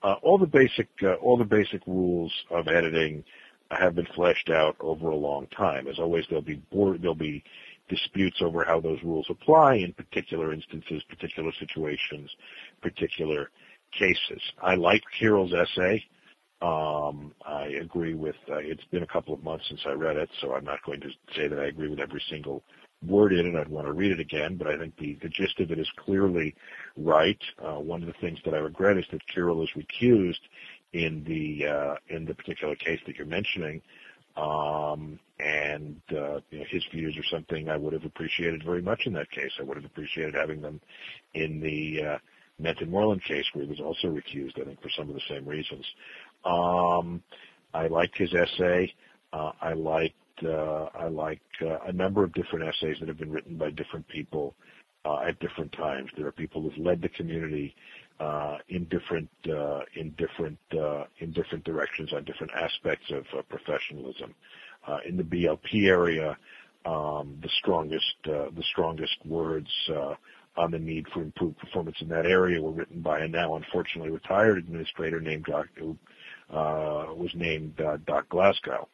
Uh, 0.02 0.16
all 0.24 0.38
the 0.38 0.48
basic 0.48 0.88
uh, 1.04 1.16
all 1.16 1.38
the 1.38 1.44
basic 1.44 1.86
rules 1.86 2.34
of 2.50 2.70
editing 2.70 3.24
have 3.72 3.96
been 3.96 4.08
fleshed 4.16 4.50
out 4.50 4.76
over 4.80 5.10
a 5.10 5.16
long 5.16 5.48
time. 5.48 5.88
As 5.88 6.00
always, 6.00 6.26
there'll 6.30 6.44
be 6.44 6.62
board, 6.72 7.02
there'll 7.02 7.16
be 7.16 7.44
disputes 7.88 8.42
over 8.42 8.64
how 8.64 8.80
those 8.80 9.00
rules 9.04 9.28
apply 9.30 9.76
in 9.76 9.94
particular 9.94 10.54
instances, 10.54 11.04
particular 11.10 11.52
situations, 11.60 12.30
particular 12.82 13.50
cases. 13.98 14.42
I 14.62 14.76
like 14.76 15.02
Kirill's 15.20 15.54
essay. 15.54 16.04
Um, 16.62 17.34
I 17.46 17.68
agree 17.82 18.14
with. 18.14 18.36
Uh, 18.50 18.58
it's 18.58 18.84
been 18.92 19.04
a 19.04 19.08
couple 19.08 19.34
of 19.34 19.44
months 19.44 19.66
since 19.70 19.82
I 19.86 19.92
read 19.92 20.18
it, 20.18 20.30
so 20.42 20.54
I'm 20.54 20.66
not 20.66 20.84
going 20.86 21.00
to 21.02 21.10
say 21.36 21.48
that 21.48 21.60
I 21.60 21.68
agree 21.68 21.90
with 21.90 22.00
every 22.00 22.22
single 22.30 22.64
word 23.08 23.32
in 23.32 23.46
it. 23.46 23.56
I'd 23.56 23.70
want 23.70 23.88
to 23.88 23.94
read 23.94 24.12
it 24.12 24.20
again, 24.20 24.58
but 24.58 24.68
I 24.68 24.78
think 24.78 24.98
the, 24.98 25.18
the 25.22 25.30
gist 25.30 25.60
of 25.60 25.72
it 25.72 25.80
is 25.80 25.90
clearly 25.98 26.54
right. 26.98 27.42
Uh, 27.64 27.80
one 27.80 28.02
of 28.02 28.08
the 28.08 28.20
things 28.20 28.40
that 28.44 28.54
I 28.54 28.58
regret 28.58 28.98
is 28.98 29.06
that 29.12 29.26
Kirill 29.28 29.64
is 29.64 29.70
recused 29.78 30.42
in 30.94 31.24
the 31.24 31.68
uh, 31.68 31.96
in 32.10 32.26
the 32.26 32.34
particular 32.34 32.76
case 32.76 33.00
that 33.06 33.16
you're 33.16 33.28
mentioning. 33.28 33.82
Um, 34.38 35.20
and 35.40 36.02
uh, 36.12 36.40
you 36.50 36.60
know, 36.60 36.66
his 36.70 36.84
views 36.94 37.16
are 37.18 37.36
something 37.36 37.70
I 37.70 37.78
would 37.78 37.94
have 37.94 38.06
appreciated 38.06 38.64
very 38.64 38.82
much 38.82 39.02
in 39.06 39.14
that 39.14 39.30
case. 39.32 39.52
I 39.60 39.64
would 39.64 39.78
have 39.78 39.86
appreciated 39.86 40.36
having 40.36 40.62
them 40.62 40.80
in 41.34 41.60
the 41.60 42.04
uh, 42.04 42.18
Mantanmoreland 42.62 43.24
case, 43.24 43.46
where 43.54 43.66
he 43.66 43.70
was 43.70 43.80
also 43.80 44.08
recused. 44.08 44.60
I 44.60 44.66
think 44.66 44.82
for 44.82 44.90
some 44.90 45.10
of 45.10 45.16
the 45.16 45.22
same 45.30 45.46
reasons. 45.46 45.86
Um, 46.46 47.24
I 47.74 47.88
liked 47.88 48.18
his 48.18 48.34
essay. 48.34 48.94
Uh, 49.32 49.52
I 49.62 49.74
liked 49.74 50.16
uh, 50.44 50.90
I 50.98 51.08
like 51.08 51.42
uh, 51.62 51.80
a 51.88 51.92
number 51.92 52.24
of 52.24 52.34
different 52.34 52.68
essays 52.68 52.98
that 53.00 53.08
have 53.10 53.18
been 53.18 53.32
written 53.32 53.58
by 53.58 53.72
different 53.72 54.08
people 54.08 54.56
uh, 55.06 55.20
at 55.28 55.40
different 55.40 55.72
times. 55.74 56.10
There 56.18 56.28
are 56.28 56.32
people 56.32 56.62
who've 56.62 56.78
led 56.78 57.02
the 57.02 57.10
community 57.10 57.76
in 58.70 58.86
different 58.86 59.30
uh, 59.50 59.80
in 59.96 60.12
different 60.18 60.60
uh, 60.74 61.06
in 61.20 61.32
different 61.32 61.64
directions 61.64 62.14
on 62.14 62.24
different 62.24 62.52
aspects 62.54 63.12
of 63.12 63.26
uh, 63.38 63.42
professionalism. 63.50 64.34
Uh, 64.88 64.98
in 65.08 65.18
the 65.18 65.24
BLP 65.24 65.88
area, 65.88 66.38
um, 66.86 67.38
the 67.42 67.50
strongest 67.60 68.16
uh, 68.26 68.50
the 68.56 68.64
strongest 68.72 69.18
words 69.26 69.70
on 70.58 70.72
the 70.72 70.80
need 70.80 71.06
for 71.14 71.22
improved 71.22 71.58
performance 71.58 71.96
in 72.02 72.10
that 72.10 72.26
area 72.26 72.62
were 72.62 72.72
written 72.72 73.02
by 73.02 73.20
a 73.20 73.28
now 73.28 73.56
unfortunately 73.56 74.12
retired 74.12 74.58
administrator 74.58 75.22
named 75.22 75.46
Doc, 75.46 75.68
who 75.78 75.98
was 76.50 77.32
named 77.36 77.80
Doc 78.06 78.28
Glasgow. 78.30 78.88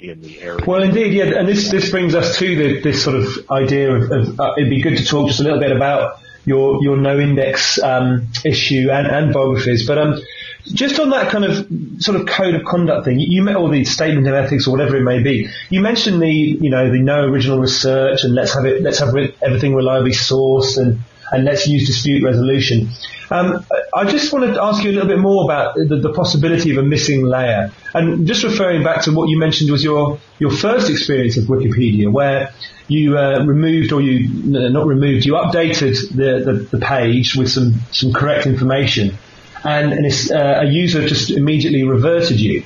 In 0.00 0.20
the 0.22 0.40
area. 0.40 0.64
Well, 0.64 0.84
indeed, 0.84 1.12
yeah, 1.12 1.38
and 1.38 1.48
this 1.48 1.72
this 1.72 1.90
brings 1.90 2.14
us 2.14 2.38
to 2.38 2.56
the, 2.56 2.80
this 2.82 3.02
sort 3.02 3.16
of 3.16 3.26
idea 3.50 3.92
of, 3.92 4.10
of 4.12 4.38
uh, 4.38 4.54
it'd 4.56 4.70
be 4.70 4.80
good 4.80 4.96
to 4.96 5.04
talk 5.04 5.26
just 5.26 5.40
a 5.40 5.42
little 5.42 5.58
bit 5.58 5.72
about 5.72 6.20
your 6.44 6.80
your 6.84 6.96
no 6.96 7.18
index 7.18 7.82
um, 7.82 8.28
issue 8.44 8.90
and, 8.92 9.08
and 9.08 9.32
biographies. 9.32 9.88
But 9.88 9.98
um, 9.98 10.20
just 10.62 11.00
on 11.00 11.10
that 11.10 11.32
kind 11.32 11.44
of 11.44 11.66
sort 12.00 12.20
of 12.20 12.28
code 12.28 12.54
of 12.54 12.64
conduct 12.64 13.06
thing, 13.06 13.18
you 13.18 13.42
met 13.42 13.56
all 13.56 13.68
the 13.68 13.84
statement 13.84 14.28
of 14.28 14.34
ethics 14.34 14.68
or 14.68 14.70
whatever 14.70 14.96
it 14.96 15.02
may 15.02 15.20
be. 15.20 15.48
You 15.68 15.80
mentioned 15.80 16.22
the 16.22 16.30
you 16.30 16.70
know 16.70 16.92
the 16.92 17.00
no 17.00 17.24
original 17.24 17.58
research 17.58 18.22
and 18.22 18.34
let's 18.34 18.54
have 18.54 18.66
it 18.66 18.82
let's 18.82 19.00
have 19.00 19.16
everything 19.42 19.74
reliably 19.74 20.12
sourced 20.12 20.78
and 20.78 21.00
and 21.32 21.44
let's 21.44 21.66
use 21.66 21.86
dispute 21.86 22.24
resolution. 22.24 22.88
Um, 23.30 23.64
I 23.94 24.04
just 24.04 24.32
wanted 24.32 24.54
to 24.54 24.62
ask 24.62 24.82
you 24.82 24.90
a 24.90 24.94
little 24.94 25.08
bit 25.08 25.18
more 25.18 25.44
about 25.44 25.74
the, 25.74 25.96
the, 25.96 26.12
possibility 26.14 26.70
of 26.70 26.78
a 26.78 26.82
missing 26.82 27.26
layer, 27.26 27.70
and 27.92 28.26
just 28.26 28.42
referring 28.42 28.82
back 28.82 29.02
to 29.02 29.12
what 29.12 29.28
you 29.28 29.38
mentioned 29.38 29.70
was 29.70 29.84
your 29.84 30.18
your 30.38 30.50
first 30.50 30.88
experience 30.88 31.36
of 31.36 31.44
Wikipedia, 31.44 32.10
where 32.10 32.54
you 32.88 33.18
uh, 33.18 33.44
removed 33.44 33.92
or 33.92 34.00
you 34.00 34.28
not 34.44 34.86
removed, 34.86 35.26
you 35.26 35.34
updated 35.34 35.94
the, 36.10 36.52
the, 36.52 36.78
the 36.78 36.78
page 36.78 37.36
with 37.36 37.50
some 37.50 37.74
some 37.92 38.14
correct 38.14 38.46
information, 38.46 39.16
and, 39.62 39.92
and 39.92 40.06
uh, 40.32 40.60
a 40.60 40.64
user 40.64 41.06
just 41.06 41.30
immediately 41.30 41.82
reverted 41.84 42.40
you. 42.40 42.64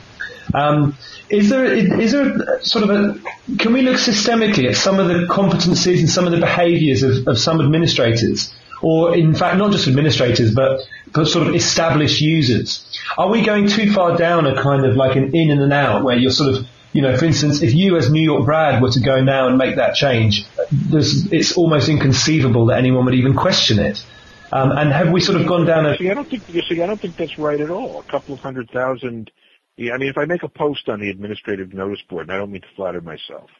Um, 0.54 0.96
is 1.28 1.48
there 1.48 1.64
is 1.64 2.12
there 2.12 2.60
sort 2.62 2.88
of 2.88 2.90
a 2.90 3.56
can 3.58 3.72
we 3.72 3.82
look 3.82 3.96
systemically 3.96 4.68
at 4.68 4.76
some 4.76 4.98
of 4.98 5.08
the 5.08 5.26
competencies 5.26 6.00
and 6.00 6.10
some 6.10 6.26
of 6.26 6.32
the 6.32 6.40
behaviours 6.40 7.02
of, 7.02 7.26
of 7.26 7.38
some 7.38 7.60
administrators, 7.60 8.52
or 8.82 9.16
in 9.16 9.34
fact 9.34 9.56
not 9.56 9.72
just 9.72 9.88
administrators 9.88 10.54
but 10.54 10.80
but 11.12 11.26
sort 11.26 11.46
of 11.46 11.54
established 11.54 12.20
users? 12.20 12.86
Are 13.16 13.28
we 13.28 13.44
going 13.44 13.68
too 13.68 13.92
far 13.92 14.16
down 14.16 14.46
a 14.46 14.60
kind 14.60 14.84
of 14.84 14.96
like 14.96 15.16
an 15.16 15.34
in 15.34 15.50
and 15.50 15.60
an 15.60 15.72
out 15.72 16.04
where 16.04 16.16
you're 16.16 16.30
sort 16.30 16.54
of 16.54 16.66
you 16.92 17.00
know, 17.00 17.16
for 17.16 17.24
instance, 17.24 17.62
if 17.62 17.74
you 17.74 17.96
as 17.96 18.10
Newyorkbrad 18.10 18.82
were 18.82 18.90
to 18.90 19.00
go 19.00 19.22
now 19.22 19.48
and 19.48 19.56
make 19.56 19.76
that 19.76 19.94
change, 19.94 20.44
it's 20.70 21.56
almost 21.56 21.88
inconceivable 21.88 22.66
that 22.66 22.78
anyone 22.78 23.06
would 23.06 23.14
even 23.14 23.34
question 23.34 23.78
it. 23.78 24.04
Um, 24.52 24.70
and 24.72 24.92
have 24.92 25.10
we 25.10 25.22
sort 25.22 25.40
of 25.40 25.46
gone 25.46 25.64
down 25.64 25.86
a? 25.86 25.96
See, 25.96 26.10
I 26.10 26.14
don't 26.14 26.28
think. 26.28 26.42
See, 26.42 26.82
I 26.82 26.86
don't 26.86 27.00
think 27.00 27.16
that's 27.16 27.38
right 27.38 27.58
at 27.58 27.70
all. 27.70 28.00
A 28.00 28.02
couple 28.02 28.34
of 28.34 28.40
hundred 28.40 28.70
thousand. 28.70 29.30
Yeah, 29.76 29.92
I 29.92 29.98
mean, 29.98 30.08
if 30.08 30.18
I 30.18 30.26
make 30.26 30.42
a 30.42 30.48
post 30.48 30.88
on 30.88 31.00
the 31.00 31.10
administrative 31.10 31.72
notice 31.72 32.02
board, 32.08 32.28
and 32.28 32.32
I 32.32 32.38
don't 32.38 32.52
mean 32.52 32.62
to 32.62 32.68
flatter 32.76 33.00
myself, 33.00 33.50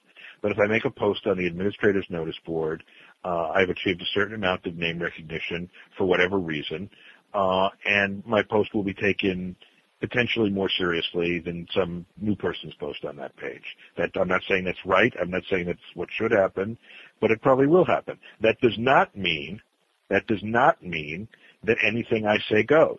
but 0.43 0.53
if 0.53 0.59
I 0.59 0.67
make 0.67 0.85
a 0.85 0.91
post 0.91 1.27
on 1.27 1.39
the 1.39 1.47
administrative 1.47 2.05
notice 2.11 2.39
board, 2.45 2.83
uh, 3.25 3.51
I've 3.51 3.71
achieved 3.71 4.03
a 4.03 4.13
certain 4.13 4.35
amount 4.35 4.67
of 4.67 4.77
name 4.77 5.01
recognition 5.01 5.71
for 5.97 6.05
whatever 6.05 6.39
reason, 6.39 6.91
uh, 7.33 7.69
and 7.87 8.25
my 8.27 8.43
post 8.43 8.75
will 8.75 8.83
be 8.83 8.95
taken 8.95 9.57
potentially 10.01 10.51
more 10.51 10.69
seriously 10.77 11.39
than 11.39 11.67
some 11.73 12.05
new 12.21 12.35
person's 12.35 12.75
post 12.75 13.05
on 13.05 13.17
that 13.17 13.37
page. 13.37 13.63
That 13.97 14.11
I'm 14.21 14.29
not 14.29 14.43
saying 14.49 14.65
that's 14.65 14.85
right. 14.85 15.13
I'm 15.21 15.31
not 15.31 15.45
saying 15.49 15.67
that's 15.67 15.79
what 15.95 16.09
should 16.11 16.33
happen, 16.33 16.77
but 17.21 17.31
it 17.31 17.41
probably 17.41 17.69
will 17.69 17.85
happen. 17.85 18.19
That 18.41 18.61
does 18.61 18.77
not 18.79 19.17
mean 19.17 19.63
that 20.11 20.27
does 20.27 20.43
not 20.43 20.83
mean 20.85 21.27
that 21.65 21.79
anything 21.83 22.27
I 22.27 22.37
say 22.51 22.65
goes. 22.65 22.99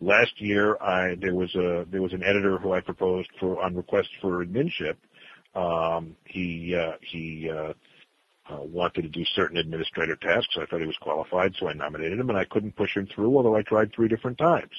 Last 0.00 0.40
year, 0.40 0.78
I 0.80 1.14
there 1.20 1.34
was 1.34 1.54
a 1.54 1.84
there 1.90 2.00
was 2.00 2.14
an 2.14 2.22
editor 2.22 2.58
who 2.58 2.72
I 2.72 2.80
proposed 2.80 3.28
for 3.38 3.62
on 3.62 3.76
request 3.76 4.08
for 4.20 4.44
adminship. 4.44 4.96
Um, 5.54 6.16
he 6.24 6.74
uh, 6.74 6.92
he 7.02 7.50
uh, 7.50 7.74
uh, 8.50 8.62
wanted 8.62 9.02
to 9.02 9.08
do 9.08 9.24
certain 9.34 9.58
administrator 9.58 10.16
tasks. 10.16 10.56
I 10.58 10.64
thought 10.66 10.80
he 10.80 10.86
was 10.86 10.96
qualified, 11.00 11.54
so 11.58 11.68
I 11.68 11.74
nominated 11.74 12.18
him, 12.18 12.30
and 12.30 12.38
I 12.38 12.44
couldn't 12.44 12.76
push 12.76 12.96
him 12.96 13.06
through, 13.14 13.36
although 13.36 13.56
I 13.56 13.62
tried 13.62 13.92
three 13.92 14.08
different 14.08 14.38
times. 14.38 14.72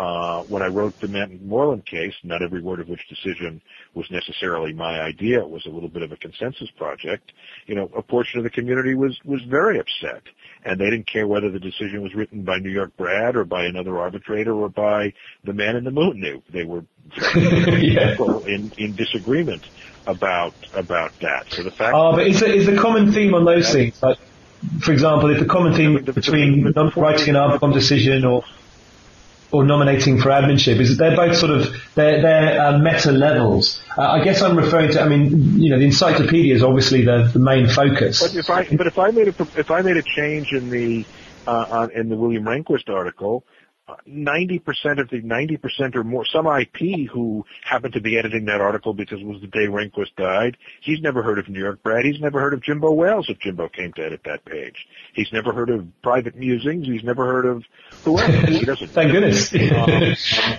Uh, 0.00 0.44
when 0.44 0.62
I 0.62 0.68
wrote 0.68 0.98
the 0.98 1.08
Moreland 1.42 1.84
case, 1.84 2.14
not 2.22 2.40
every 2.40 2.62
word 2.62 2.80
of 2.80 2.88
which 2.88 3.06
decision 3.06 3.60
was 3.92 4.10
necessarily 4.10 4.72
my 4.72 4.98
idea. 4.98 5.40
It 5.40 5.50
was 5.50 5.66
a 5.66 5.68
little 5.68 5.90
bit 5.90 6.00
of 6.00 6.10
a 6.10 6.16
consensus 6.16 6.70
project. 6.70 7.32
You 7.66 7.74
know, 7.74 7.90
a 7.94 8.00
portion 8.00 8.38
of 8.38 8.44
the 8.44 8.48
community 8.48 8.94
was 8.94 9.20
was 9.26 9.42
very 9.42 9.78
upset, 9.78 10.22
and 10.64 10.80
they 10.80 10.88
didn't 10.88 11.06
care 11.06 11.26
whether 11.26 11.50
the 11.50 11.60
decision 11.60 12.00
was 12.00 12.14
written 12.14 12.44
by 12.44 12.60
Newyorkbrad 12.60 13.34
or 13.34 13.44
by 13.44 13.66
another 13.66 13.98
arbitrator 13.98 14.54
or 14.54 14.70
by 14.70 15.12
the 15.44 15.52
man 15.52 15.76
in 15.76 15.84
the 15.84 15.90
moon 15.90 16.18
knew. 16.18 16.42
They 16.48 16.64
were 16.64 16.82
yeah. 17.36 18.16
in 18.46 18.72
in 18.78 18.96
disagreement 18.96 19.64
about 20.06 20.54
about 20.72 21.12
that. 21.20 21.52
So 21.52 21.62
the 21.62 21.70
fact. 21.70 21.92
Oh, 21.94 22.12
but 22.12 22.26
is, 22.26 22.40
is 22.40 22.64
the 22.64 22.78
common 22.78 23.12
theme 23.12 23.34
on 23.34 23.44
those 23.44 23.70
things 23.70 24.02
like? 24.02 24.18
For 24.80 24.92
example, 24.92 25.30
if 25.30 25.40
the 25.40 25.46
common 25.46 25.74
theme 25.74 26.04
between 26.04 26.72
writing 26.72 27.28
an 27.30 27.34
Arbicom 27.34 27.72
decision 27.74 28.24
or 28.24 28.44
or 29.52 29.64
nominating 29.64 30.18
for 30.20 30.28
adminship 30.28 30.78
is 30.78 30.96
that 30.96 31.04
they're 31.04 31.16
both 31.16 31.36
sort 31.36 31.52
of 31.52 31.74
they're, 31.94 32.22
they're 32.22 32.60
uh, 32.60 32.78
meta 32.78 33.12
levels. 33.12 33.80
Uh, 33.98 34.02
I 34.02 34.24
guess 34.24 34.42
I'm 34.42 34.56
referring 34.56 34.92
to. 34.92 35.00
I 35.00 35.08
mean, 35.08 35.60
you 35.60 35.70
know, 35.70 35.78
the 35.78 35.86
encyclopedia 35.86 36.54
is 36.54 36.62
obviously 36.62 37.04
the, 37.04 37.30
the 37.32 37.38
main 37.38 37.68
focus. 37.68 38.20
But 38.22 38.36
if 38.36 38.50
I 38.50 38.76
but 38.76 38.86
if 38.86 38.98
I 38.98 39.10
made 39.10 39.28
a 39.28 39.34
if 39.56 39.70
I 39.70 39.82
made 39.82 39.96
a 39.96 40.02
change 40.02 40.52
in 40.52 40.70
the 40.70 41.04
uh, 41.46 41.66
on, 41.70 41.90
in 41.92 42.08
the 42.08 42.16
William 42.16 42.44
Rehnquist 42.44 42.88
article, 42.88 43.44
90% 44.08 45.00
of 45.00 45.08
the 45.10 45.22
90% 45.22 45.96
or 45.96 46.04
more, 46.04 46.24
some 46.24 46.46
IP 46.46 47.08
who 47.10 47.44
happened 47.62 47.94
to 47.94 48.00
be 48.00 48.18
editing 48.18 48.46
that 48.46 48.60
article 48.60 48.94
because 48.94 49.20
it 49.20 49.26
was 49.26 49.40
the 49.40 49.46
day 49.46 49.66
Rehnquist 49.66 50.14
died, 50.16 50.56
he's 50.80 51.00
never 51.00 51.22
heard 51.22 51.38
of 51.38 51.46
Newyorkbrad. 51.46 52.04
He's 52.04 52.20
never 52.20 52.40
heard 52.40 52.54
of 52.54 52.62
Jimbo 52.62 52.92
Wales 52.92 53.26
if 53.28 53.38
Jimbo 53.38 53.68
came 53.68 53.92
to 53.94 54.04
edit 54.04 54.20
that 54.24 54.44
page. 54.44 54.86
He's 55.14 55.32
never 55.32 55.52
heard 55.52 55.70
of 55.70 55.86
Private 56.02 56.36
Musings. 56.36 56.86
He's 56.86 57.04
never 57.04 57.26
heard 57.26 57.46
of 57.46 57.64
who 58.04 58.18
else. 58.18 58.48
He 58.48 58.64
doesn't. 58.64 58.88
Thank 58.90 59.12
goodness. 59.12 59.54
um, 59.72 60.58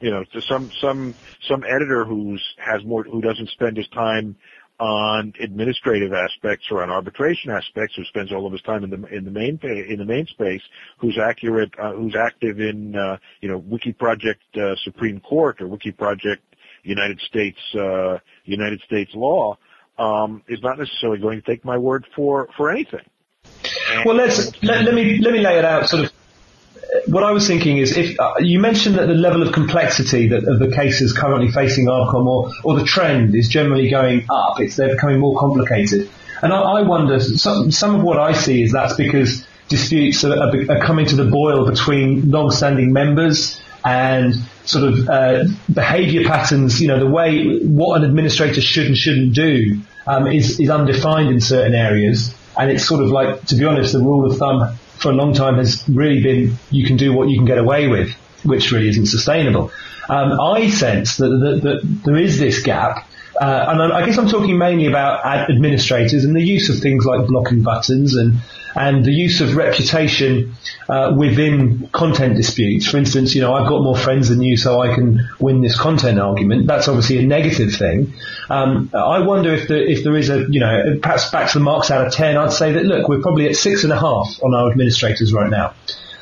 you 0.00 0.10
know, 0.10 0.24
to 0.24 0.40
some 0.40 0.70
some 0.80 1.14
some 1.42 1.62
editor 1.62 2.04
who's 2.04 2.42
has 2.58 2.82
more 2.84 3.04
who 3.04 3.20
doesn't 3.20 3.50
spend 3.50 3.76
his 3.76 3.88
time 3.88 4.36
on 4.80 5.34
administrative 5.38 6.12
aspects 6.14 6.66
or 6.70 6.82
on 6.82 6.90
arbitration 6.90 7.50
aspects, 7.50 7.94
who 7.96 8.04
spends 8.04 8.32
all 8.32 8.46
of 8.46 8.52
his 8.52 8.62
time 8.62 8.82
in 8.82 8.90
the 8.90 9.06
in 9.14 9.24
the 9.24 9.30
main 9.30 9.60
in 9.62 9.98
the 9.98 10.04
main 10.04 10.26
space, 10.26 10.62
who's 10.98 11.18
accurate, 11.18 11.70
uh, 11.78 11.92
who's 11.92 12.16
active 12.16 12.58
in 12.58 12.96
uh, 12.96 13.18
you 13.42 13.48
know 13.48 13.58
Wiki 13.58 13.92
Project 13.92 14.42
uh, 14.56 14.74
Supreme 14.82 15.20
Court 15.20 15.60
or 15.60 15.68
Wiki 15.68 15.92
Project 15.92 16.42
United 16.82 17.20
States 17.20 17.58
uh, 17.74 18.18
United 18.44 18.80
States 18.80 19.10
law, 19.14 19.58
um, 19.98 20.42
is 20.48 20.62
not 20.62 20.78
necessarily 20.78 21.18
going 21.18 21.40
to 21.40 21.46
take 21.46 21.62
my 21.64 21.76
word 21.76 22.06
for 22.16 22.48
for 22.56 22.70
anything. 22.70 23.04
Well, 24.04 24.16
let's 24.16 24.50
let, 24.62 24.84
let 24.84 24.94
me 24.94 25.18
let 25.18 25.32
me 25.32 25.40
lay 25.40 25.58
it 25.58 25.64
out 25.64 25.88
sort 25.88 26.04
of 26.04 26.12
what 27.06 27.22
I 27.22 27.32
was 27.32 27.46
thinking 27.46 27.78
is 27.78 27.96
if 27.96 28.18
uh, 28.18 28.34
you 28.40 28.58
mentioned 28.58 28.96
that 28.96 29.06
the 29.06 29.14
level 29.14 29.42
of 29.42 29.52
complexity 29.52 30.28
that 30.28 30.44
of 30.44 30.58
the 30.58 30.74
cases 30.74 31.12
currently 31.12 31.50
facing 31.50 31.86
ArbCom 31.86 32.26
or, 32.26 32.50
or 32.64 32.78
the 32.78 32.84
trend 32.84 33.34
is 33.34 33.48
generally 33.48 33.90
going 33.90 34.26
up, 34.28 34.60
it's 34.60 34.76
they're 34.76 34.94
becoming 34.94 35.20
more 35.20 35.38
complicated. 35.38 36.10
And 36.42 36.52
I, 36.52 36.60
I 36.60 36.82
wonder, 36.82 37.20
some, 37.20 37.70
some 37.70 37.96
of 37.96 38.02
what 38.02 38.18
I 38.18 38.32
see 38.32 38.62
is 38.62 38.72
that's 38.72 38.94
because 38.94 39.46
disputes 39.68 40.24
are, 40.24 40.36
are 40.36 40.80
coming 40.80 41.06
to 41.06 41.16
the 41.16 41.26
boil 41.26 41.68
between 41.68 42.30
long-standing 42.30 42.92
members 42.92 43.60
and 43.84 44.34
sort 44.64 44.92
of 44.92 45.08
uh, 45.08 45.44
behaviour 45.72 46.28
patterns. 46.28 46.80
You 46.80 46.88
know, 46.88 46.98
the 46.98 47.10
way 47.10 47.58
what 47.60 48.00
an 48.00 48.08
administrator 48.08 48.60
should 48.60 48.86
and 48.86 48.96
shouldn't 48.96 49.34
do 49.34 49.80
um, 50.06 50.26
is 50.26 50.58
is 50.58 50.70
undefined 50.70 51.30
in 51.30 51.40
certain 51.40 51.74
areas, 51.74 52.34
and 52.58 52.70
it's 52.70 52.86
sort 52.86 53.02
of 53.02 53.10
like, 53.10 53.44
to 53.46 53.54
be 53.54 53.64
honest, 53.64 53.92
the 53.92 54.00
rule 54.00 54.30
of 54.30 54.36
thumb 54.38 54.78
for 55.00 55.10
a 55.10 55.14
long 55.14 55.32
time 55.32 55.56
has 55.56 55.82
really 55.88 56.22
been 56.22 56.58
you 56.70 56.86
can 56.86 56.96
do 56.96 57.12
what 57.12 57.28
you 57.28 57.36
can 57.38 57.46
get 57.46 57.58
away 57.58 57.88
with, 57.88 58.12
which 58.44 58.70
really 58.70 58.88
isn't 58.88 59.06
sustainable. 59.06 59.72
Um, 60.08 60.38
I 60.40 60.68
sense 60.70 61.16
that, 61.18 61.28
that, 61.28 61.62
that, 61.62 62.02
there 62.04 62.16
is 62.16 62.38
this 62.38 62.62
gap, 62.62 63.08
uh, 63.40 63.66
and 63.68 63.92
I 63.92 64.04
guess 64.04 64.18
I'm 64.18 64.28
talking 64.28 64.58
mainly 64.58 64.86
about 64.86 65.24
administrators 65.24 66.24
and 66.24 66.36
the 66.36 66.42
use 66.42 66.68
of 66.68 66.78
things 66.78 67.06
like 67.06 67.26
blocking 67.26 67.62
buttons 67.62 68.14
and 68.14 68.34
and 68.76 69.04
the 69.04 69.12
use 69.12 69.40
of 69.40 69.56
reputation 69.56 70.54
uh, 70.88 71.14
within 71.16 71.88
content 71.88 72.36
disputes. 72.36 72.86
For 72.86 72.98
instance, 72.98 73.34
you 73.34 73.40
know, 73.40 73.54
I've 73.54 73.68
got 73.68 73.82
more 73.82 73.96
friends 73.96 74.28
than 74.28 74.42
you, 74.42 74.56
so 74.56 74.80
I 74.80 74.94
can 74.94 75.26
win 75.40 75.62
this 75.62 75.78
content 75.78 76.20
argument. 76.20 76.66
That's 76.66 76.86
obviously 76.86 77.18
a 77.18 77.22
negative 77.22 77.72
thing. 77.74 78.12
Um, 78.50 78.90
I 78.94 79.20
wonder 79.20 79.54
if 79.54 79.70
if 79.70 80.04
there 80.04 80.16
is 80.16 80.28
a, 80.28 80.46
you 80.50 80.60
know, 80.60 80.98
perhaps 81.02 81.30
back 81.30 81.50
to 81.52 81.58
the 81.58 81.64
marks 81.64 81.90
out 81.90 82.06
of 82.06 82.12
ten, 82.12 82.36
I'd 82.36 82.52
say 82.52 82.72
that 82.72 82.84
look, 82.84 83.08
we're 83.08 83.22
probably 83.22 83.46
at 83.46 83.56
six 83.56 83.84
and 83.84 83.92
a 83.92 83.98
half 83.98 84.38
on 84.42 84.54
our 84.54 84.70
administrators 84.70 85.32
right 85.32 85.50
now. 85.50 85.74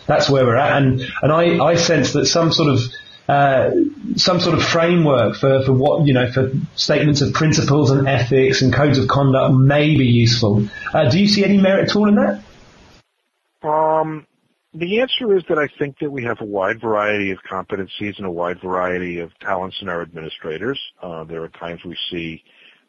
That's 0.06 0.30
where 0.30 0.46
we're 0.46 0.56
at, 0.56 0.80
and 0.80 1.04
and 1.22 1.32
I, 1.32 1.62
I 1.62 1.74
sense 1.74 2.12
that 2.12 2.26
some 2.26 2.52
sort 2.52 2.70
of 2.70 2.80
uh, 3.28 3.70
some 4.16 4.40
sort 4.40 4.56
of 4.56 4.64
framework 4.64 5.36
for, 5.36 5.62
for 5.62 5.72
what, 5.72 6.06
you 6.06 6.14
know, 6.14 6.30
for 6.32 6.50
statements 6.74 7.20
of 7.20 7.34
principles 7.34 7.90
and 7.90 8.08
ethics 8.08 8.62
and 8.62 8.72
codes 8.72 8.98
of 8.98 9.06
conduct 9.06 9.54
may 9.54 9.96
be 9.96 10.06
useful. 10.06 10.66
Uh, 10.94 11.10
do 11.10 11.18
you 11.18 11.28
see 11.28 11.44
any 11.44 11.58
merit 11.58 11.90
at 11.90 11.96
all 11.96 12.08
in 12.08 12.14
that? 12.14 12.42
Um, 13.62 14.26
the 14.72 15.00
answer 15.00 15.36
is 15.36 15.42
that 15.48 15.58
I 15.58 15.68
think 15.78 15.98
that 15.98 16.10
we 16.10 16.24
have 16.24 16.40
a 16.40 16.44
wide 16.44 16.80
variety 16.80 17.30
of 17.30 17.38
competencies 17.42 18.16
and 18.16 18.26
a 18.26 18.30
wide 18.30 18.60
variety 18.60 19.18
of 19.18 19.36
talents 19.40 19.76
in 19.82 19.88
our 19.88 20.00
administrators. 20.00 20.80
Uh, 21.02 21.24
there 21.24 21.42
are 21.42 21.48
times 21.48 21.84
we 21.84 21.96
see 22.10 22.42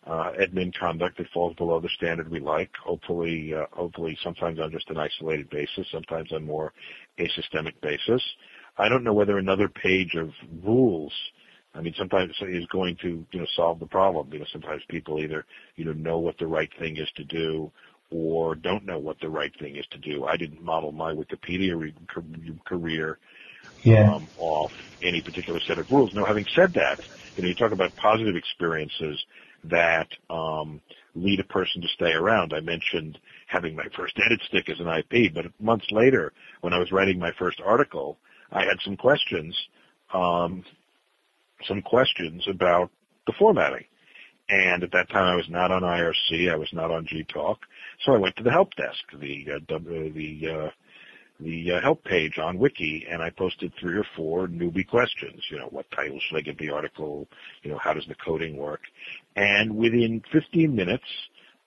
uh, 0.05 0.31
admin 0.39 0.73
conduct 0.73 1.17
that 1.17 1.27
falls 1.33 1.55
below 1.55 1.79
the 1.79 1.89
standard 1.89 2.29
we 2.29 2.39
like. 2.39 2.71
Hopefully, 2.83 3.53
uh, 3.53 3.65
hopefully, 3.71 4.17
sometimes 4.23 4.59
on 4.59 4.71
just 4.71 4.89
an 4.89 4.97
isolated 4.97 5.49
basis, 5.49 5.87
sometimes 5.91 6.31
on 6.31 6.45
more 6.45 6.73
a 7.17 7.27
systemic 7.29 7.79
basis. 7.81 8.21
I 8.79 8.89
don't 8.89 9.03
know 9.03 9.13
whether 9.13 9.37
another 9.37 9.67
page 9.67 10.15
of 10.15 10.29
rules, 10.63 11.13
I 11.75 11.81
mean, 11.81 11.93
sometimes 11.97 12.33
is 12.41 12.65
going 12.67 12.97
to, 13.01 13.25
you 13.31 13.39
know, 13.39 13.45
solve 13.55 13.79
the 13.79 13.85
problem. 13.85 14.29
You 14.31 14.39
know, 14.39 14.45
sometimes 14.51 14.81
people 14.89 15.19
either, 15.19 15.45
you 15.75 15.85
know, 15.85 15.93
know 15.93 16.17
what 16.17 16.37
the 16.37 16.47
right 16.47 16.69
thing 16.79 16.97
is 16.97 17.09
to 17.17 17.23
do 17.23 17.71
or 18.11 18.55
don't 18.55 18.85
know 18.85 18.97
what 18.97 19.19
the 19.19 19.29
right 19.29 19.51
thing 19.59 19.75
is 19.75 19.85
to 19.91 19.97
do. 19.99 20.25
I 20.25 20.35
didn't 20.35 20.63
model 20.63 20.91
my 20.91 21.13
Wikipedia 21.13 21.93
career 22.65 23.19
yeah. 23.83 24.13
um, 24.13 24.27
off 24.37 24.71
any 25.03 25.21
particular 25.21 25.59
set 25.67 25.77
of 25.77 25.91
rules. 25.91 26.13
Now, 26.13 26.25
having 26.25 26.45
said 26.55 26.73
that, 26.73 26.99
you 27.35 27.43
know, 27.43 27.49
you 27.49 27.55
talk 27.55 27.71
about 27.71 27.95
positive 27.97 28.35
experiences 28.35 29.23
that 29.65 30.07
um, 30.29 30.81
lead 31.15 31.39
a 31.39 31.43
person 31.43 31.81
to 31.81 31.87
stay 31.89 32.11
around. 32.11 32.53
I 32.53 32.61
mentioned 32.61 33.19
having 33.47 33.75
my 33.75 33.85
first 33.95 34.17
edit 34.25 34.41
stick 34.47 34.69
as 34.69 34.79
an 34.79 34.87
IP, 34.87 35.33
but 35.33 35.45
months 35.59 35.87
later, 35.91 36.33
when 36.61 36.73
I 36.73 36.79
was 36.79 36.91
writing 36.91 37.19
my 37.19 37.31
first 37.37 37.61
article, 37.63 38.17
I 38.51 38.61
had 38.61 38.77
some 38.83 38.97
questions, 38.97 39.57
um, 40.13 40.63
some 41.67 41.81
questions 41.81 42.47
about 42.47 42.91
the 43.27 43.33
formatting. 43.37 43.85
And 44.49 44.83
at 44.83 44.91
that 44.93 45.09
time, 45.09 45.33
I 45.33 45.35
was 45.35 45.49
not 45.49 45.71
on 45.71 45.83
IRC. 45.83 46.51
I 46.51 46.55
was 46.55 46.69
not 46.73 46.89
on 46.89 47.05
GTalk. 47.05 47.57
So 48.03 48.13
I 48.13 48.17
went 48.17 48.35
to 48.37 48.43
the 48.43 48.51
help 48.51 48.73
desk, 48.75 48.99
the 49.13 49.45
uh, 49.55 49.59
the 49.69 50.65
uh, 50.65 50.69
the 51.39 51.73
uh, 51.73 51.81
help 51.81 52.03
page 52.03 52.37
on 52.39 52.57
Wiki, 52.57 53.05
and 53.09 53.21
I 53.21 53.29
posted 53.29 53.71
three 53.79 53.97
or 53.97 54.05
four 54.15 54.47
newbie 54.47 54.87
questions. 54.87 55.43
You 55.51 55.59
know, 55.59 55.67
what 55.67 55.89
title 55.91 56.19
should 56.19 56.37
I 56.37 56.41
give 56.41 56.57
the 56.57 56.71
article? 56.71 57.27
You 57.63 57.71
know, 57.71 57.77
how 57.77 57.93
does 57.93 58.05
the 58.07 58.15
coding 58.15 58.57
work? 58.57 58.81
And 59.35 59.77
within 59.77 60.21
15 60.33 60.75
minutes, 60.75 61.05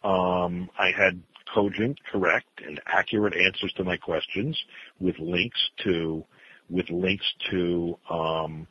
um, 0.05 0.69
I 0.79 0.91
had 0.97 1.23
cogent, 1.55 1.99
correct, 2.11 2.61
and 2.67 2.81
accurate 2.87 3.35
answers 3.35 3.73
to 3.77 3.85
my 3.85 3.97
questions 3.97 4.61
with 5.01 5.19
links 5.19 5.61
to 5.85 6.25
with 6.71 6.89
links 6.91 7.27
to 7.51 7.99
um, 8.11 8.67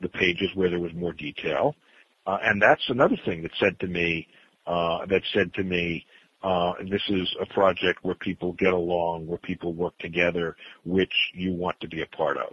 the 0.00 0.08
pages 0.08 0.48
where 0.54 0.70
there 0.70 0.80
was 0.80 0.92
more 0.94 1.12
detail. 1.12 1.74
Uh, 2.26 2.38
and 2.42 2.60
that's 2.60 2.82
another 2.88 3.16
thing 3.24 3.42
that 3.42 3.52
said 3.60 3.78
to 3.80 3.86
me, 3.86 4.26
uh, 4.66 5.06
that 5.06 5.22
said 5.32 5.52
to 5.54 5.62
me, 5.62 6.04
uh, 6.42 6.72
this 6.90 7.02
is 7.08 7.28
a 7.40 7.46
project 7.54 8.00
where 8.02 8.14
people 8.16 8.52
get 8.54 8.72
along, 8.72 9.26
where 9.26 9.38
people 9.38 9.72
work 9.72 9.96
together, 9.98 10.56
which 10.84 11.12
you 11.34 11.52
want 11.52 11.78
to 11.80 11.88
be 11.88 12.02
a 12.02 12.16
part 12.16 12.36
of. 12.36 12.52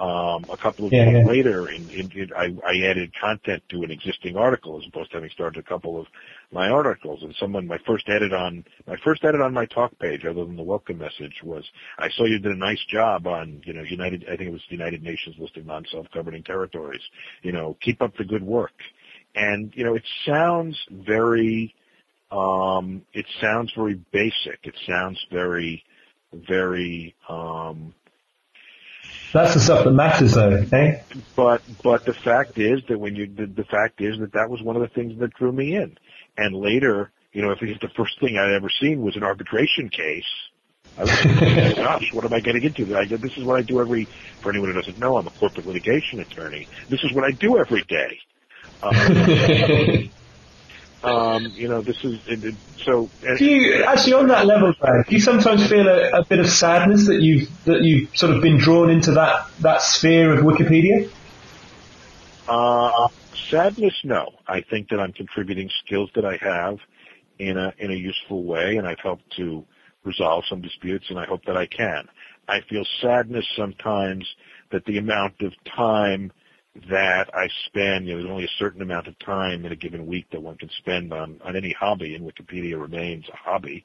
Um, 0.00 0.46
a 0.48 0.56
couple 0.56 0.86
of 0.86 0.92
yeah, 0.92 1.06
days 1.06 1.14
yeah. 1.16 1.24
later, 1.26 1.68
in, 1.68 1.90
in, 1.90 2.12
in, 2.12 2.30
I, 2.32 2.54
I 2.64 2.88
added 2.88 3.12
content 3.20 3.64
to 3.70 3.82
an 3.82 3.90
existing 3.90 4.36
article 4.36 4.78
as 4.78 4.86
opposed 4.86 5.10
to 5.10 5.16
having 5.16 5.30
started 5.30 5.58
a 5.58 5.68
couple 5.68 5.98
of 6.00 6.06
my 6.52 6.68
articles. 6.68 7.24
And 7.24 7.34
someone, 7.40 7.66
my 7.66 7.78
first 7.84 8.08
edit 8.08 8.32
on 8.32 8.64
my 8.86 8.94
first 9.02 9.24
edit 9.24 9.40
on 9.40 9.52
my 9.52 9.66
talk 9.66 9.98
page, 9.98 10.24
other 10.24 10.44
than 10.44 10.54
the 10.54 10.62
welcome 10.62 10.98
message, 10.98 11.42
was 11.42 11.64
I 11.98 12.10
saw 12.10 12.26
you 12.26 12.38
did 12.38 12.52
a 12.52 12.56
nice 12.56 12.78
job 12.88 13.26
on 13.26 13.60
you 13.64 13.72
know 13.72 13.82
United. 13.82 14.22
I 14.26 14.36
think 14.36 14.50
it 14.50 14.52
was 14.52 14.62
the 14.68 14.76
United 14.76 15.02
Nations 15.02 15.34
list 15.36 15.56
of 15.56 15.66
non-self-governing 15.66 16.44
territories. 16.44 17.02
You 17.42 17.50
know, 17.50 17.76
keep 17.80 18.00
up 18.00 18.16
the 18.16 18.24
good 18.24 18.44
work. 18.44 18.74
And 19.34 19.72
you 19.74 19.82
know, 19.82 19.96
it 19.96 20.04
sounds 20.24 20.78
very, 20.92 21.74
um, 22.30 23.02
it 23.12 23.26
sounds 23.40 23.72
very 23.76 23.94
basic. 24.12 24.60
It 24.62 24.74
sounds 24.86 25.18
very, 25.32 25.82
very. 26.32 27.16
Um, 27.28 27.94
that's 29.32 29.54
the 29.54 29.60
stuff 29.60 29.84
that 29.84 29.92
matters, 29.92 30.34
though, 30.34 30.56
eh? 30.72 31.16
But 31.36 31.62
but 31.82 32.04
the 32.04 32.14
fact 32.24 32.58
is 32.58 32.80
that 32.88 32.98
when 32.98 33.14
you 33.14 33.26
the, 33.26 33.46
the 33.46 33.64
fact 33.64 34.00
is 34.00 34.18
that 34.20 34.32
that 34.32 34.48
was 34.48 34.62
one 34.62 34.76
of 34.76 34.82
the 34.82 34.88
things 34.88 35.18
that 35.20 35.34
drew 35.34 35.52
me 35.52 35.76
in. 35.76 35.96
And 36.36 36.54
later, 36.54 37.10
you 37.32 37.42
know, 37.42 37.50
if, 37.50 37.58
if 37.60 37.80
the 37.80 37.90
first 37.96 38.18
thing 38.20 38.36
I'd 38.38 38.54
ever 38.54 38.68
seen 38.80 39.02
was 39.02 39.16
an 39.16 39.22
arbitration 39.22 39.90
case, 39.90 40.30
I 40.96 41.02
was 41.02 41.10
like, 41.10 41.76
gosh, 41.76 42.04
what 42.12 42.24
am 42.24 42.32
I 42.32 42.40
getting 42.40 42.64
into? 42.64 42.96
I, 42.96 43.04
this 43.08 43.36
is 43.36 43.44
what 43.44 43.58
I 43.58 43.62
do 43.62 43.80
every. 43.80 44.08
For 44.42 44.50
anyone 44.50 44.70
who 44.70 44.80
doesn't 44.80 44.98
know, 44.98 45.16
I'm 45.18 45.26
a 45.26 45.30
corporate 45.30 45.66
litigation 45.66 46.20
attorney. 46.20 46.68
This 46.88 47.00
is 47.04 47.12
what 47.14 47.24
I 47.24 47.32
do 47.38 47.58
every 47.58 47.84
day. 47.88 48.18
Um, 48.82 50.12
um, 51.02 51.52
you 51.54 51.68
know, 51.68 51.80
this 51.80 52.04
is 52.04 52.18
it, 52.26 52.44
it, 52.44 52.54
so. 52.84 53.08
Do 53.36 53.44
you 53.44 53.84
actually 53.84 54.14
on 54.14 54.28
that 54.28 54.46
level, 54.46 54.72
Brad? 54.80 55.06
Do 55.06 55.14
you 55.14 55.20
sometimes 55.20 55.68
feel 55.68 55.86
a, 55.86 56.20
a, 56.20 56.24
bit 56.24 56.40
of 56.40 56.48
sadness 56.48 57.06
that 57.06 57.20
you've 57.20 57.64
that 57.64 57.82
you've 57.82 58.16
sort 58.16 58.34
of 58.34 58.42
been 58.42 58.58
drawn 58.58 58.90
into 58.90 59.12
that 59.12 59.48
that 59.60 59.82
sphere 59.82 60.32
of 60.32 60.40
Wikipedia? 60.40 61.08
Uh, 62.48 63.08
sadness, 63.48 63.94
no. 64.02 64.32
I 64.46 64.62
think 64.62 64.88
that 64.88 64.98
I'm 64.98 65.12
contributing 65.12 65.70
skills 65.84 66.10
that 66.16 66.24
I 66.24 66.36
have 66.36 66.78
in 67.38 67.56
a 67.56 67.72
in 67.78 67.92
a 67.92 67.96
useful 67.96 68.42
way, 68.42 68.76
and 68.76 68.86
I've 68.86 69.00
helped 69.00 69.36
to 69.36 69.64
resolve 70.02 70.44
some 70.48 70.60
disputes, 70.60 71.06
and 71.10 71.18
I 71.18 71.26
hope 71.26 71.44
that 71.44 71.56
I 71.56 71.66
can. 71.66 72.08
I 72.48 72.60
feel 72.62 72.84
sadness 73.00 73.46
sometimes 73.54 74.26
that 74.70 74.84
the 74.84 74.98
amount 74.98 75.42
of 75.42 75.52
time 75.64 76.32
that 76.90 77.30
I 77.34 77.48
spend, 77.66 78.06
you 78.06 78.14
know, 78.14 78.20
there's 78.20 78.30
only 78.30 78.44
a 78.44 78.58
certain 78.58 78.82
amount 78.82 79.06
of 79.06 79.18
time 79.18 79.64
in 79.64 79.72
a 79.72 79.76
given 79.76 80.06
week 80.06 80.26
that 80.32 80.42
one 80.42 80.56
can 80.56 80.70
spend 80.78 81.12
on, 81.12 81.40
on 81.44 81.56
any 81.56 81.74
hobby, 81.78 82.14
and 82.14 82.24
Wikipedia 82.24 82.80
remains 82.80 83.24
a 83.32 83.36
hobby. 83.36 83.84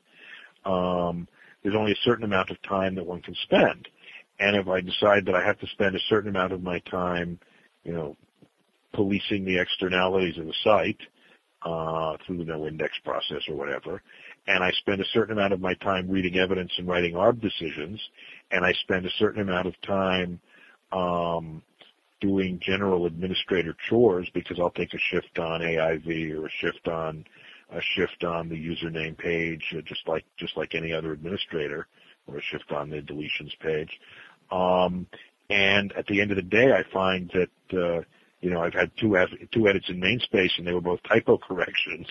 Um, 0.66 1.28
there's 1.62 1.76
only 1.76 1.92
a 1.92 2.04
certain 2.04 2.26
amount 2.26 2.50
of 2.50 2.62
time 2.64 2.96
that 2.96 3.06
one 3.06 3.22
can 3.22 3.36
spend. 3.44 3.88
And 4.40 4.56
if 4.56 4.68
I 4.68 4.82
decide 4.82 5.26
that 5.26 5.36
I 5.36 5.46
have 5.46 5.60
to 5.60 5.68
spend 5.68 5.96
a 5.96 6.00
certain 6.10 6.30
amount 6.30 6.54
of 6.54 6.62
my 6.62 6.80
time, 6.80 7.40
you 7.84 7.94
know, 7.94 8.18
policing 8.94 9.46
the 9.46 9.60
externalities 9.60 10.38
of 10.38 10.46
the 10.46 10.54
site, 10.64 11.00
uh, 11.64 12.18
through 12.26 12.38
the 12.38 12.44
no 12.44 12.68
index 12.68 12.94
process 13.04 13.42
or 13.48 13.56
whatever, 13.56 14.02
and 14.48 14.64
I 14.64 14.72
spend 14.72 15.00
a 15.02 15.06
certain 15.14 15.38
amount 15.38 15.54
of 15.54 15.62
my 15.62 15.74
time 15.76 16.10
reading 16.10 16.38
evidence 16.38 16.72
and 16.78 16.88
writing 16.88 17.14
ARB 17.14 17.42
decisions, 17.42 18.00
and 18.52 18.66
I 18.66 18.74
spend 18.84 19.06
a 19.06 19.12
certain 19.18 19.42
amount 19.42 19.68
of 19.68 19.74
time, 19.82 20.40
um, 20.92 21.62
doing 22.24 22.58
general 22.66 23.06
administrator 23.06 23.76
chores 23.90 24.30
because 24.34 24.58
I'll 24.60 24.72
take 24.72 24.94
a 24.94 24.98
shift 25.12 25.38
on 25.38 25.60
AIV 25.60 26.32
or 26.32 26.46
a 26.46 26.50
shift 26.62 26.88
on 26.88 27.26
a 27.70 27.82
shift 27.96 28.24
on 28.24 28.48
the 28.48 28.56
username 28.56 29.18
page, 29.18 29.62
uh, 29.78 29.82
just 29.86 30.08
like 30.08 30.24
just 30.38 30.56
like 30.56 30.74
any 30.74 30.94
other 30.94 31.12
administrator, 31.12 31.88
or 32.28 32.38
a 32.38 32.42
shift 32.42 32.72
on 32.72 32.90
the 32.90 33.02
deletions 33.02 33.52
page. 33.60 33.90
Um, 34.52 35.06
and 35.50 35.92
at 35.98 36.06
the 36.08 36.22
end 36.22 36.32
of 36.32 36.38
the 36.38 36.44
day, 36.44 36.72
I 36.72 36.84
find 36.94 37.30
that 37.34 37.78
uh, 37.78 38.04
you 38.40 38.50
know 38.50 38.62
I've 38.62 38.74
had 38.74 38.90
two 38.98 39.18
two 39.52 39.68
edits 39.68 39.90
in 39.90 40.00
MainSpace, 40.00 40.52
and 40.58 40.66
they 40.66 40.74
were 40.74 40.82
both 40.82 41.02
typo 41.04 41.38
corrections. 41.38 42.08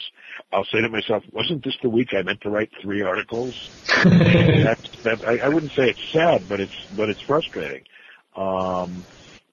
I'll 0.53 0.67
say 0.67 0.83
to 0.83 0.91
myself, 0.91 1.23
wasn't 1.33 1.65
this 1.65 1.77
the 1.83 1.89
week 1.89 2.09
I 2.13 2.23
meant 2.23 2.43
to 2.43 2.51
write 2.51 2.71
three 2.83 3.01
articles? 3.01 3.55
that's, 3.95 4.89
that, 5.05 5.19
I, 5.27 5.47
I 5.47 5.49
wouldn't 5.49 5.73
say 5.73 5.85
it's 5.85 6.13
sad, 6.13 6.49
but 6.49 6.61
it's 6.61 6.75
but 6.91 7.09
it's 7.09 7.23
frustrating. 7.27 7.85
Um, 8.37 9.07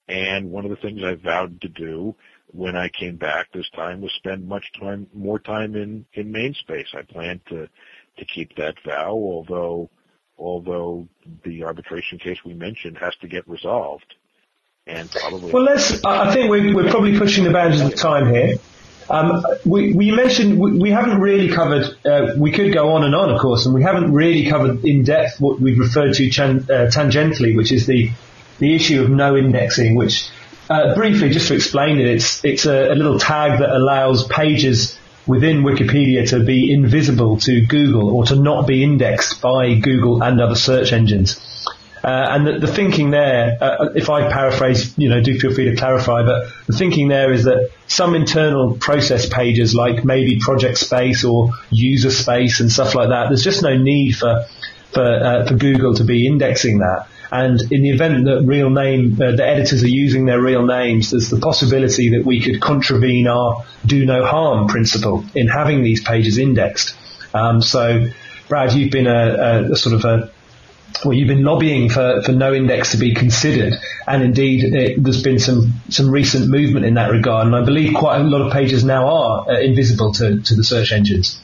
and 0.10 0.50
one 0.50 0.66
of 0.66 0.72
the 0.72 0.76
things 0.78 1.02
I 1.04 1.14
vowed 1.14 1.62
to 1.62 1.70
do 1.70 2.16
when 2.52 2.76
I 2.76 2.90
came 2.90 3.16
back 3.16 3.52
this 3.54 3.70
time 3.76 4.02
was 4.02 4.12
spend 4.14 4.48
much 4.48 4.66
time, 4.80 5.08
more 5.14 5.38
time 5.38 5.76
in, 5.76 6.06
in 6.14 6.32
main 6.32 6.56
space. 6.56 6.88
I 6.98 7.04
plan 7.04 7.40
to, 7.50 7.70
to 8.18 8.26
keep 8.26 8.56
that 8.56 8.76
vow, 8.84 9.12
although, 9.12 9.92
although 10.38 11.08
the 11.44 11.64
arbitration 11.64 12.18
case 12.18 12.40
we 12.44 12.56
mentioned 12.56 12.98
has 12.98 13.16
to 13.18 13.28
get 13.28 13.48
resolved. 13.48 14.16
And 14.88 15.12
probably. 15.12 15.52
Well, 15.52 15.64
let's, 15.64 16.04
I 16.04 16.34
think 16.34 16.50
we're, 16.50 16.74
we're 16.74 16.90
probably 16.90 17.20
pushing 17.20 17.44
the 17.44 17.52
boundaries 17.52 17.82
of 17.82 17.96
time 17.96 18.34
here. 18.34 18.56
Um, 19.12 19.44
we, 19.66 19.94
we, 19.94 20.12
mentioned 20.12 20.60
we, 20.60 20.78
we, 20.80 20.92
haven't 20.92 21.20
really 21.20 21.50
covered. 21.50 21.86
Uh, 22.06 22.34
we 22.38 22.52
could 22.52 22.74
go 22.74 22.94
on 22.94 23.04
and 23.04 23.16
on, 23.16 23.32
of 23.32 23.40
course, 23.42 23.66
and 23.66 23.76
we 23.76 23.84
haven't 23.84 24.12
really 24.12 24.50
covered 24.50 24.84
in 24.86 25.04
depth 25.04 25.40
what 25.40 25.60
we've 25.60 25.80
referred 25.80 26.14
to 26.16 26.30
chan, 26.30 26.68
uh, 26.70 26.90
tangentially, 26.92 27.56
which 27.56 27.72
is 27.72 27.86
the 27.88 28.12
the 28.60 28.76
issue 28.76 29.02
of 29.02 29.10
no 29.10 29.36
indexing, 29.36 29.96
which 29.96 30.30
uh, 30.70 30.94
briefly, 30.94 31.30
just 31.30 31.48
to 31.48 31.56
explain 31.56 32.00
it, 32.00 32.06
it's 32.06 32.46
it's 32.46 32.66
a, 32.66 32.92
a, 32.92 32.96
little 32.96 33.18
tag 33.18 33.60
that 33.60 33.72
allows 33.72 34.28
pages 34.28 34.98
within 35.26 35.64
Wikipedia 35.64 36.30
to 36.30 36.44
be 36.44 36.72
invisible 36.72 37.38
to 37.38 37.66
Google 37.66 38.16
or 38.16 38.26
to 38.26 38.36
not 38.36 38.68
be 38.68 38.84
indexed 38.84 39.42
by 39.42 39.76
Google 39.76 40.24
and 40.24 40.40
other 40.40 40.56
search 40.56 40.94
engines. 40.94 41.40
Uh, 42.04 42.08
and 42.08 42.48
the, 42.48 42.60
the, 42.60 42.68
thinking 42.68 43.12
there, 43.12 43.58
uh, 43.60 43.90
if 43.94 44.10
I 44.10 44.32
paraphrase, 44.32 44.98
you 44.98 45.10
know, 45.10 45.22
do 45.22 45.38
feel 45.38 45.54
free 45.54 45.66
to 45.66 45.76
clarify, 45.76 46.24
but 46.24 46.50
the 46.66 46.74
thinking 46.74 47.10
there 47.10 47.34
is 47.34 47.44
that 47.44 47.72
some 47.88 48.16
internal 48.16 48.76
process 48.76 49.28
pages, 49.28 49.76
like 49.76 50.06
maybe 50.06 50.40
project 50.40 50.78
space 50.78 51.26
or 51.26 51.52
user 51.70 52.10
space 52.10 52.62
and 52.62 52.72
stuff 52.72 52.96
like 52.96 53.10
that, 53.10 53.28
there's 53.28 53.44
just 53.44 53.64
no 53.64 53.76
need 53.76 54.16
for 54.16 54.46
for, 54.94 55.04
uh, 55.04 55.46
for 55.46 55.56
Google 55.56 55.94
to 55.96 56.04
be 56.04 56.26
indexing 56.26 56.80
that. 56.80 57.08
And 57.32 57.62
in 57.72 57.84
the 57.84 57.90
event 57.90 58.26
that 58.26 58.44
real 58.46 58.70
name, 58.70 59.14
uh, 59.22 59.36
the 59.36 59.46
editors 59.46 59.84
are 59.84 59.88
using 59.88 60.26
their 60.26 60.42
real 60.42 60.66
names, 60.66 61.12
there's 61.12 61.30
the 61.30 61.40
possibility 61.40 62.18
that 62.18 62.26
we 62.26 62.42
could 62.42 62.60
contravene 62.60 63.28
our 63.28 63.66
do 63.86 64.06
no 64.06 64.26
harm 64.26 64.68
principle 64.68 65.24
in 65.36 65.48
having 65.48 65.84
these 65.84 66.04
pages 66.04 66.38
indexed. 66.38 66.96
Um, 67.34 67.62
so, 67.62 68.08
Brad, 68.48 68.74
you've 68.74 68.92
been 68.92 69.06
a, 69.06 69.72
a, 69.72 69.76
sort 69.76 69.96
of 69.96 70.06
a 70.06 70.32
well, 71.06 71.14
you've 71.14 71.28
been 71.28 71.44
lobbying 71.44 71.90
for, 71.90 72.22
for 72.24 72.32
no 72.32 72.54
index 72.54 72.92
to 72.92 72.98
be 72.98 73.14
considered, 73.14 73.74
and 74.08 74.24
indeed 74.24 74.64
it, 74.64 75.02
there's 75.02 75.22
been 75.22 75.40
some, 75.40 75.74
some 75.90 76.10
recent 76.10 76.50
movement 76.50 76.86
in 76.86 76.96
that 76.96 77.12
regard, 77.12 77.46
and 77.46 77.56
I 77.56 77.64
believe 77.64 77.94
quite 77.96 78.20
a 78.20 78.24
lot 78.24 78.42
of 78.42 78.52
pages 78.52 78.84
now 78.84 79.08
are 79.08 79.50
uh, 79.50 79.60
invisible 79.60 80.14
to, 80.14 80.42
to 80.42 80.56
the 80.56 80.64
search 80.64 80.92
engines. 80.92 81.40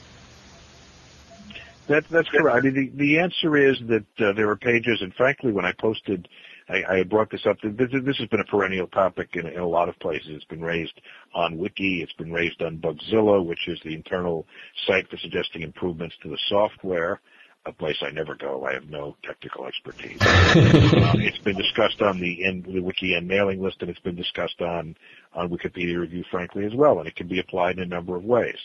That, 1.88 2.04
that's 2.10 2.28
correct. 2.28 2.56
I 2.56 2.60
mean, 2.60 2.74
the, 2.74 3.04
the 3.04 3.18
answer 3.20 3.56
is 3.56 3.76
that 3.88 4.06
uh, 4.18 4.32
there 4.32 4.50
are 4.50 4.56
pages, 4.56 4.98
and 5.00 5.14
frankly, 5.14 5.52
when 5.52 5.64
I 5.64 5.72
posted, 5.78 6.28
I, 6.68 6.82
I 6.98 7.02
brought 7.04 7.30
this 7.30 7.46
up. 7.46 7.58
This, 7.62 7.90
this 8.04 8.18
has 8.18 8.28
been 8.28 8.40
a 8.40 8.44
perennial 8.44 8.88
topic 8.88 9.30
in, 9.34 9.46
in 9.46 9.58
a 9.58 9.66
lot 9.66 9.88
of 9.88 9.96
places. 10.00 10.28
It's 10.30 10.44
been 10.46 10.62
raised 10.62 11.00
on 11.34 11.56
Wiki. 11.56 12.02
It's 12.02 12.12
been 12.14 12.32
raised 12.32 12.60
on 12.60 12.78
Bugzilla, 12.78 13.44
which 13.44 13.68
is 13.68 13.78
the 13.84 13.94
internal 13.94 14.46
site 14.86 15.08
for 15.08 15.16
suggesting 15.18 15.62
improvements 15.62 16.16
to 16.22 16.28
the 16.28 16.38
software 16.48 17.20
a 17.66 17.72
place 17.72 17.96
I 18.00 18.10
never 18.10 18.34
go. 18.34 18.64
I 18.64 18.74
have 18.74 18.88
no 18.88 19.16
technical 19.24 19.66
expertise. 19.66 20.20
uh, 20.22 21.14
it's 21.20 21.38
been 21.38 21.56
discussed 21.56 22.00
on 22.00 22.20
the, 22.20 22.44
in, 22.44 22.62
the 22.62 22.80
WikiEN 22.80 23.26
mailing 23.26 23.62
list, 23.62 23.78
and 23.80 23.90
it's 23.90 24.00
been 24.00 24.16
discussed 24.16 24.60
on 24.60 24.96
on 25.34 25.50
Wikipedia 25.50 25.98
Review, 26.00 26.24
frankly, 26.30 26.64
as 26.64 26.72
well, 26.74 26.98
and 26.98 27.06
it 27.06 27.14
can 27.14 27.28
be 27.28 27.40
applied 27.40 27.76
in 27.76 27.82
a 27.82 27.86
number 27.86 28.16
of 28.16 28.24
ways. 28.24 28.56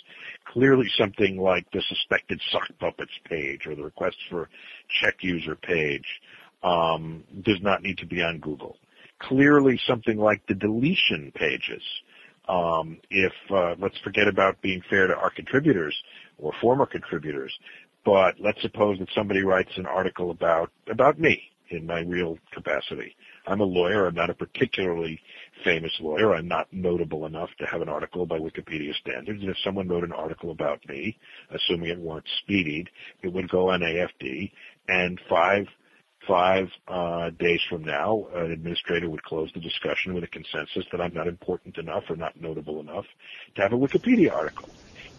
Clearly, 0.53 0.87
something 0.97 1.37
like 1.37 1.69
the 1.71 1.81
suspected 1.89 2.39
sock 2.51 2.67
puppets 2.79 3.11
page 3.25 3.65
or 3.65 3.75
the 3.75 3.83
request 3.83 4.15
for 4.29 4.49
check 5.01 5.15
user 5.21 5.55
page 5.55 6.05
um, 6.63 7.23
does 7.43 7.59
not 7.61 7.83
need 7.83 7.97
to 7.97 8.05
be 8.05 8.21
on 8.21 8.39
Google. 8.39 8.77
Clearly, 9.19 9.79
something 9.85 10.17
like 10.17 10.41
the 10.47 10.55
deletion 10.55 11.31
pages. 11.35 11.83
Um, 12.47 12.97
if 13.09 13.33
uh, 13.51 13.75
let's 13.79 13.97
forget 14.03 14.27
about 14.27 14.61
being 14.61 14.81
fair 14.89 15.07
to 15.07 15.15
our 15.15 15.29
contributors 15.29 15.95
or 16.37 16.51
former 16.59 16.85
contributors, 16.85 17.53
but 18.05 18.39
let's 18.39 18.61
suppose 18.61 18.99
that 18.99 19.09
somebody 19.13 19.43
writes 19.43 19.71
an 19.77 19.85
article 19.85 20.31
about 20.31 20.71
about 20.89 21.19
me 21.19 21.51
in 21.69 21.85
my 21.85 22.01
real 22.01 22.37
capacity. 22.51 23.15
I'm 23.47 23.61
a 23.61 23.65
lawyer. 23.65 24.05
I'm 24.05 24.15
not 24.15 24.29
a 24.29 24.33
particularly 24.33 25.19
famous 25.63 25.91
lawyer. 25.99 26.35
I'm 26.35 26.47
not 26.47 26.67
notable 26.71 27.25
enough 27.25 27.49
to 27.59 27.65
have 27.65 27.81
an 27.81 27.89
article 27.89 28.25
by 28.25 28.39
Wikipedia 28.39 28.93
standards. 28.95 29.41
And 29.41 29.49
if 29.49 29.57
someone 29.63 29.87
wrote 29.87 30.03
an 30.03 30.11
article 30.11 30.51
about 30.51 30.87
me, 30.87 31.17
assuming 31.49 31.89
it 31.89 31.99
weren't 31.99 32.27
speedied, 32.43 32.87
it 33.21 33.29
would 33.29 33.49
go 33.49 33.69
on 33.69 33.81
AFD, 33.81 34.51
and 34.87 35.19
five 35.29 35.67
five 36.27 36.69
uh, 36.87 37.31
days 37.31 37.61
from 37.67 37.83
now, 37.83 38.27
an 38.35 38.51
administrator 38.51 39.09
would 39.09 39.23
close 39.23 39.49
the 39.53 39.59
discussion 39.59 40.13
with 40.13 40.23
a 40.23 40.27
consensus 40.27 40.85
that 40.91 41.01
I'm 41.01 41.13
not 41.15 41.27
important 41.27 41.77
enough 41.79 42.03
or 42.09 42.15
not 42.15 42.39
notable 42.39 42.79
enough 42.79 43.05
to 43.55 43.61
have 43.61 43.73
a 43.73 43.77
Wikipedia 43.77 44.31
article. 44.31 44.69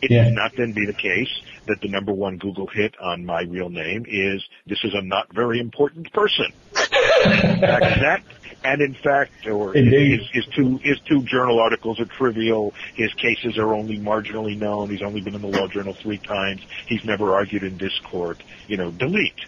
It 0.03 0.11
yeah. 0.11 0.25
should 0.25 0.35
not 0.35 0.53
then 0.57 0.73
be 0.73 0.85
the 0.85 0.93
case 0.93 1.31
that 1.67 1.81
the 1.81 1.89
number 1.89 2.13
one 2.13 2.37
Google 2.37 2.67
hit 2.67 2.99
on 3.01 3.25
my 3.25 3.43
real 3.43 3.71
name 3.71 4.05
is 4.09 4.45
this 4.67 4.83
is 4.83 4.95
a 4.95 5.01
not 5.01 5.33
very 5.33 5.61
important 5.61 6.13
person. 6.13 6.47
in 6.75 7.61
fact, 7.61 7.61
that 8.01 8.23
and 8.65 8.81
in 8.81 8.95
fact, 8.95 9.47
or 9.47 9.73
his, 9.73 10.29
his, 10.33 10.47
two 10.47 10.79
his 10.79 10.99
two 11.01 11.23
journal 11.23 11.61
articles 11.61 12.01
are 12.01 12.05
trivial. 12.05 12.75
His 12.95 13.13
cases 13.15 13.59
are 13.59 13.75
only 13.75 13.99
marginally 13.99 14.59
known. 14.59 14.91
He's 14.91 15.03
only 15.03 15.21
been 15.21 15.35
in 15.35 15.43
the 15.43 15.49
law 15.49 15.67
journal 15.69 15.95
three 15.95 16.19
times. 16.19 16.63
He's 16.87 17.05
never 17.05 17.35
argued 17.35 17.63
in 17.63 17.79
this 17.79 17.99
court. 18.01 18.43
You 18.69 18.77
know, 18.77 18.91
delete. 18.91 19.47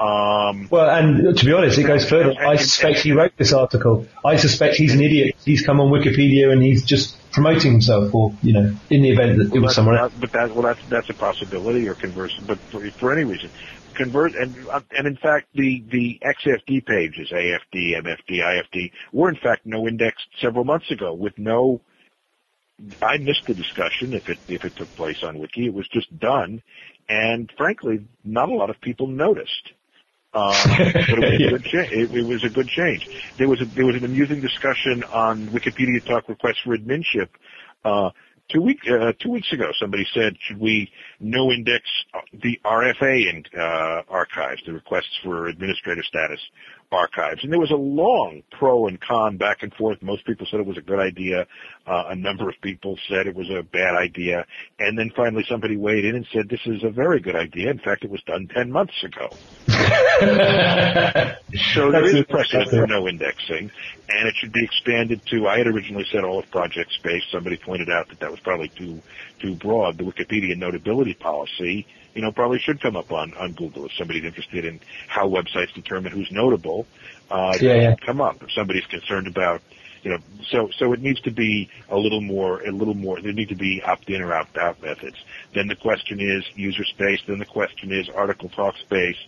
Um, 0.00 0.68
well, 0.70 0.88
and 0.88 1.36
to 1.36 1.44
be 1.44 1.52
honest, 1.52 1.76
it 1.76 1.82
goes 1.82 2.08
further. 2.08 2.32
I 2.40 2.56
suspect 2.56 3.00
he 3.00 3.12
wrote 3.12 3.36
this 3.36 3.52
article. 3.52 4.06
I 4.24 4.36
suspect 4.36 4.76
he's 4.76 4.94
an 4.94 5.02
idiot. 5.02 5.36
He's 5.44 5.60
come 5.60 5.78
on 5.78 5.90
Wikipedia 5.92 6.50
and 6.50 6.62
he's 6.62 6.86
just 6.86 7.18
promoting 7.32 7.72
himself, 7.72 8.14
or 8.14 8.34
you 8.42 8.54
know, 8.54 8.74
in 8.88 9.02
the 9.02 9.10
event 9.10 9.36
that 9.36 9.54
it 9.54 9.60
was 9.60 9.74
someone 9.74 9.98
else. 9.98 10.14
But 10.18 10.32
that, 10.32 10.52
well, 10.52 10.62
that's 10.62 10.80
that's 10.88 11.10
a 11.10 11.14
possibility, 11.14 11.86
or 11.86 11.94
converse. 11.94 12.34
But 12.46 12.58
for, 12.70 12.90
for 12.92 13.12
any 13.12 13.24
reason, 13.24 13.50
convert 13.92 14.34
and 14.34 14.56
and 14.96 15.06
in 15.06 15.16
fact, 15.16 15.48
the 15.52 15.84
the 15.90 16.18
XFD 16.24 16.86
pages, 16.86 17.30
AFD, 17.30 18.00
MFD, 18.00 18.40
IFD, 18.40 18.92
were 19.12 19.28
in 19.28 19.36
fact 19.36 19.66
no 19.66 19.86
indexed 19.86 20.28
several 20.40 20.64
months 20.64 20.90
ago 20.90 21.12
with 21.12 21.38
no. 21.38 21.82
I 23.02 23.18
missed 23.18 23.44
the 23.46 23.52
discussion 23.52 24.14
if 24.14 24.30
it 24.30 24.38
if 24.48 24.64
it 24.64 24.76
took 24.76 24.96
place 24.96 25.22
on 25.22 25.38
Wiki. 25.38 25.66
It 25.66 25.74
was 25.74 25.86
just 25.88 26.18
done, 26.18 26.62
and 27.06 27.52
frankly, 27.58 28.06
not 28.24 28.48
a 28.48 28.54
lot 28.54 28.70
of 28.70 28.80
people 28.80 29.06
noticed. 29.06 29.72
Um, 30.32 30.54
but 30.64 31.18
it 31.18 31.18
was, 31.18 31.40
yeah. 31.40 31.46
a 31.46 31.50
good 31.50 31.64
cha- 31.64 31.90
it, 31.90 32.10
it 32.12 32.26
was 32.26 32.44
a 32.44 32.50
good 32.50 32.68
change. 32.68 33.06
There 33.38 33.48
was 33.48 33.60
a, 33.60 33.66
there 33.74 33.86
was 33.86 33.96
an 33.96 34.04
amusing 34.04 34.40
discussion 34.40 35.02
on 35.12 35.48
Wikipedia 35.48 36.04
Talk 36.06 36.28
requests 36.28 36.60
for 36.64 36.76
adminship. 36.76 37.28
Uh, 37.84 38.10
two 38.48 38.62
week 38.62 38.78
uh, 38.88 39.12
two 39.20 39.30
weeks 39.30 39.52
ago, 39.52 39.70
somebody 39.80 40.06
said, 40.14 40.34
should 40.46 40.60
we 40.60 40.90
no 41.18 41.50
index 41.50 41.84
the 42.32 42.60
RFA 42.64 43.28
in, 43.28 43.44
uh, 43.58 44.02
archives, 44.08 44.62
the 44.66 44.72
requests 44.72 45.18
for 45.22 45.48
administrative 45.48 46.04
status 46.04 46.40
archives. 46.92 47.42
And 47.42 47.52
there 47.52 47.60
was 47.60 47.70
a 47.70 47.76
long 47.76 48.42
pro 48.50 48.86
and 48.86 49.00
con 49.00 49.36
back 49.36 49.62
and 49.62 49.72
forth. 49.74 50.02
Most 50.02 50.24
people 50.26 50.46
said 50.50 50.60
it 50.60 50.66
was 50.66 50.78
a 50.78 50.82
good 50.82 50.98
idea. 50.98 51.46
Uh, 51.86 52.04
a 52.08 52.16
number 52.16 52.48
of 52.48 52.54
people 52.62 52.98
said 53.08 53.26
it 53.26 53.34
was 53.34 53.48
a 53.50 53.62
bad 53.62 53.94
idea. 53.94 54.46
And 54.78 54.98
then 54.98 55.10
finally 55.14 55.44
somebody 55.48 55.76
weighed 55.76 56.04
in 56.04 56.16
and 56.16 56.26
said 56.32 56.48
this 56.48 56.60
is 56.66 56.82
a 56.84 56.90
very 56.90 57.20
good 57.20 57.36
idea. 57.36 57.70
In 57.70 57.78
fact, 57.78 58.04
it 58.04 58.10
was 58.10 58.22
done 58.22 58.48
10 58.48 58.70
months 58.70 58.94
ago. 59.04 59.28
so 61.74 61.90
there 61.90 62.04
is 62.04 62.24
precedent 62.24 62.70
for 62.70 62.86
no 62.86 63.08
indexing 63.08 63.70
and 64.08 64.28
it 64.28 64.34
should 64.38 64.52
be 64.52 64.64
expanded 64.64 65.20
to, 65.26 65.46
I 65.46 65.58
had 65.58 65.66
originally 65.66 66.06
said 66.10 66.24
all 66.24 66.38
of 66.40 66.50
project 66.50 66.92
space. 66.92 67.22
Somebody 67.30 67.56
pointed 67.56 67.88
out 67.90 68.08
that 68.08 68.20
that 68.20 68.30
was 68.30 68.40
probably 68.40 68.68
too, 68.68 69.00
too 69.40 69.54
broad. 69.54 69.98
The 69.98 70.04
Wikipedia 70.04 70.56
notability 70.56 71.14
policy 71.14 71.86
you 72.14 72.22
know, 72.22 72.32
probably 72.32 72.58
should 72.58 72.80
come 72.80 72.96
up 72.96 73.12
on, 73.12 73.34
on 73.34 73.52
Google 73.52 73.86
if 73.86 73.92
somebody's 73.92 74.24
interested 74.24 74.64
in 74.64 74.80
how 75.08 75.28
websites 75.28 75.72
determine 75.74 76.12
who's 76.12 76.30
notable. 76.30 76.86
Uh, 77.30 77.56
yeah, 77.60 77.74
yeah. 77.74 77.94
come 78.04 78.20
up 78.20 78.42
if 78.42 78.50
somebody's 78.52 78.86
concerned 78.86 79.26
about, 79.26 79.62
you 80.02 80.10
know, 80.10 80.18
so, 80.48 80.68
so 80.76 80.92
it 80.92 81.00
needs 81.00 81.20
to 81.20 81.30
be 81.30 81.68
a 81.88 81.96
little 81.96 82.20
more, 82.20 82.62
a 82.66 82.72
little 82.72 82.94
more, 82.94 83.20
there 83.20 83.32
need 83.32 83.50
to 83.50 83.54
be 83.54 83.82
opt-in 83.82 84.20
or 84.22 84.34
opt-out 84.34 84.82
methods. 84.82 85.16
Then 85.54 85.68
the 85.68 85.76
question 85.76 86.20
is 86.20 86.44
user 86.54 86.84
space, 86.84 87.20
then 87.26 87.38
the 87.38 87.44
question 87.44 87.92
is 87.92 88.08
article 88.08 88.48
talk 88.48 88.76
space, 88.78 89.18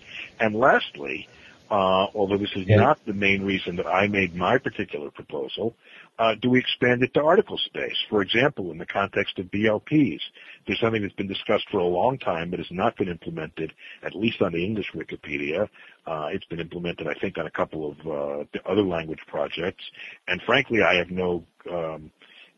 and 0.40 0.54
lastly, 0.54 1.28
uh, 1.70 2.06
although 2.14 2.38
this 2.38 2.50
is 2.54 2.66
yeah. 2.66 2.76
not 2.76 2.98
the 3.06 3.14
main 3.14 3.44
reason 3.44 3.76
that 3.76 3.86
I 3.86 4.06
made 4.06 4.34
my 4.34 4.58
particular 4.58 5.10
proposal, 5.10 5.74
uh, 6.18 6.34
do 6.40 6.50
we 6.50 6.58
expand 6.58 7.02
it 7.02 7.14
to 7.14 7.22
article 7.22 7.58
space? 7.58 7.96
For 8.10 8.22
example, 8.22 8.70
in 8.70 8.78
the 8.78 8.86
context 8.86 9.38
of 9.38 9.46
BLPs, 9.46 10.20
there's 10.66 10.80
something 10.80 11.02
that's 11.02 11.14
been 11.14 11.28
discussed 11.28 11.64
for 11.70 11.78
a 11.78 11.86
long 11.86 12.18
time 12.18 12.50
but 12.50 12.58
has 12.58 12.70
not 12.70 12.96
been 12.96 13.08
implemented, 13.08 13.72
at 14.02 14.14
least 14.14 14.42
on 14.42 14.52
the 14.52 14.64
English 14.64 14.92
Wikipedia. 14.94 15.68
Uh, 16.06 16.28
it's 16.30 16.44
been 16.46 16.60
implemented, 16.60 17.06
I 17.08 17.14
think, 17.20 17.38
on 17.38 17.46
a 17.46 17.50
couple 17.50 17.90
of 17.90 18.06
uh, 18.06 18.70
other 18.70 18.82
language 18.82 19.20
projects. 19.26 19.84
And 20.28 20.40
frankly, 20.42 20.82
I 20.82 20.94
have 20.94 21.10
no 21.10 21.44
um, 21.70 22.10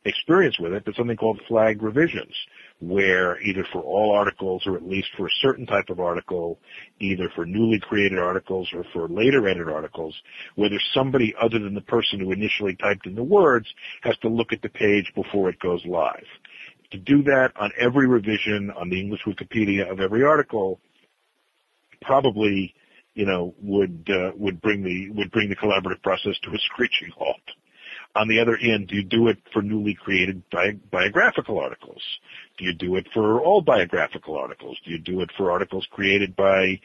experience 0.04 0.58
with 0.58 0.72
it, 0.72 0.84
but 0.84 0.94
something 0.96 1.16
called 1.16 1.40
flag 1.48 1.82
revisions, 1.82 2.34
where 2.80 3.40
either 3.40 3.64
for 3.72 3.80
all 3.82 4.14
articles 4.14 4.62
or 4.66 4.76
at 4.76 4.86
least 4.86 5.08
for 5.16 5.26
a 5.26 5.30
certain 5.40 5.66
type 5.66 5.88
of 5.88 6.00
article, 6.00 6.58
either 7.00 7.30
for 7.34 7.46
newly 7.46 7.80
created 7.80 8.18
articles 8.18 8.68
or 8.74 8.84
for 8.92 9.08
later 9.08 9.48
edited 9.48 9.68
articles, 9.68 10.14
whether 10.56 10.78
somebody 10.92 11.34
other 11.40 11.58
than 11.58 11.74
the 11.74 11.80
person 11.82 12.20
who 12.20 12.32
initially 12.32 12.76
typed 12.76 13.06
in 13.06 13.14
the 13.14 13.22
words 13.22 13.66
has 14.02 14.16
to 14.18 14.28
look 14.28 14.52
at 14.52 14.60
the 14.62 14.68
page 14.68 15.10
before 15.14 15.48
it 15.48 15.58
goes 15.60 15.84
live. 15.86 16.26
To 16.90 16.98
do 16.98 17.22
that 17.24 17.52
on 17.56 17.70
every 17.80 18.06
revision 18.06 18.70
on 18.76 18.90
the 18.90 19.00
English 19.00 19.22
Wikipedia 19.26 19.90
of 19.90 20.00
every 20.00 20.22
article 20.22 20.80
probably, 22.02 22.74
you 23.14 23.26
know, 23.26 23.54
would 23.60 24.08
uh, 24.08 24.32
would 24.36 24.60
bring 24.60 24.82
the 24.82 25.10
would 25.10 25.30
bring 25.32 25.48
the 25.48 25.56
collaborative 25.56 26.02
process 26.02 26.38
to 26.42 26.50
a 26.50 26.58
screeching 26.58 27.10
halt. 27.16 27.40
On 28.16 28.28
the 28.28 28.40
other 28.40 28.56
end, 28.56 28.88
do 28.88 28.96
you 28.96 29.02
do 29.02 29.28
it 29.28 29.38
for 29.52 29.60
newly 29.60 29.94
created 29.94 30.48
bi- 30.50 30.78
biographical 30.90 31.58
articles? 31.58 32.02
Do 32.58 32.64
you 32.64 32.72
do 32.72 32.94
it 32.96 33.08
for 33.12 33.40
all 33.40 33.60
biographical 33.60 34.36
articles? 34.36 34.78
Do 34.84 34.92
you 34.92 34.98
do 34.98 35.20
it 35.20 35.30
for 35.36 35.50
articles 35.50 35.86
created 35.90 36.36
by, 36.36 36.80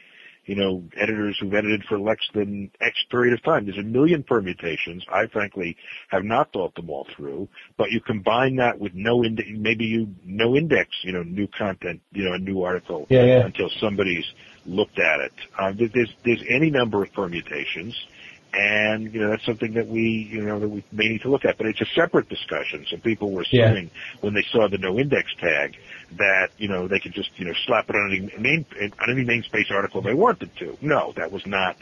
you 0.46 0.56
know, 0.56 0.82
editors 0.96 1.38
who've 1.40 1.54
edited 1.54 1.84
for 1.84 2.00
less 2.00 2.18
than 2.34 2.72
X 2.80 2.96
period 3.12 3.34
of 3.34 3.44
time? 3.44 3.64
There's 3.64 3.78
a 3.78 3.82
million 3.82 4.24
permutations. 4.24 5.04
I 5.08 5.26
frankly 5.26 5.76
have 6.08 6.24
not 6.24 6.52
thought 6.52 6.74
them 6.74 6.90
all 6.90 7.06
through, 7.14 7.48
but 7.76 7.92
you 7.92 8.00
combine 8.00 8.56
that 8.56 8.80
with 8.80 8.94
no 8.94 9.22
index, 9.22 9.48
maybe 9.52 9.84
you 9.84 10.12
no 10.24 10.56
index, 10.56 10.90
you 11.04 11.12
know, 11.12 11.22
new 11.22 11.46
content, 11.46 12.00
you 12.10 12.24
know, 12.24 12.32
a 12.32 12.38
new 12.38 12.64
article 12.64 13.06
yeah, 13.08 13.22
yeah. 13.22 13.44
until 13.44 13.70
somebody's 13.78 14.26
looked 14.66 14.98
at 14.98 15.20
it. 15.20 15.32
Uh, 15.56 15.72
there's, 15.76 16.12
there's 16.24 16.42
any 16.48 16.70
number 16.70 17.04
of 17.04 17.12
permutations 17.12 17.94
and 18.52 19.12
you 19.12 19.20
know 19.20 19.30
that's 19.30 19.44
something 19.44 19.74
that 19.74 19.86
we 19.86 20.28
you 20.30 20.42
know 20.42 20.58
that 20.58 20.68
we 20.68 20.84
may 20.92 21.08
need 21.08 21.22
to 21.22 21.30
look 21.30 21.44
at. 21.44 21.56
But 21.56 21.66
it's 21.66 21.80
a 21.80 21.86
separate 21.94 22.28
discussion. 22.28 22.84
So 22.88 22.96
people 22.96 23.30
were 23.30 23.42
assuming 23.42 23.84
yeah. 23.84 24.20
when 24.20 24.34
they 24.34 24.44
saw 24.50 24.68
the 24.68 24.78
no 24.78 24.98
index 24.98 25.32
tag 25.38 25.76
that 26.18 26.50
you 26.58 26.68
know 26.68 26.88
they 26.88 26.98
could 26.98 27.12
just 27.12 27.30
you 27.36 27.44
know 27.46 27.54
slap 27.66 27.88
it 27.88 27.96
on 27.96 28.10
any 28.10 28.32
main 28.38 28.66
on 29.00 29.10
any 29.10 29.24
namespace 29.24 29.70
article 29.70 30.02
they 30.02 30.14
wanted 30.14 30.54
to. 30.56 30.76
No, 30.80 31.12
that 31.16 31.30
was 31.30 31.46
not 31.46 31.76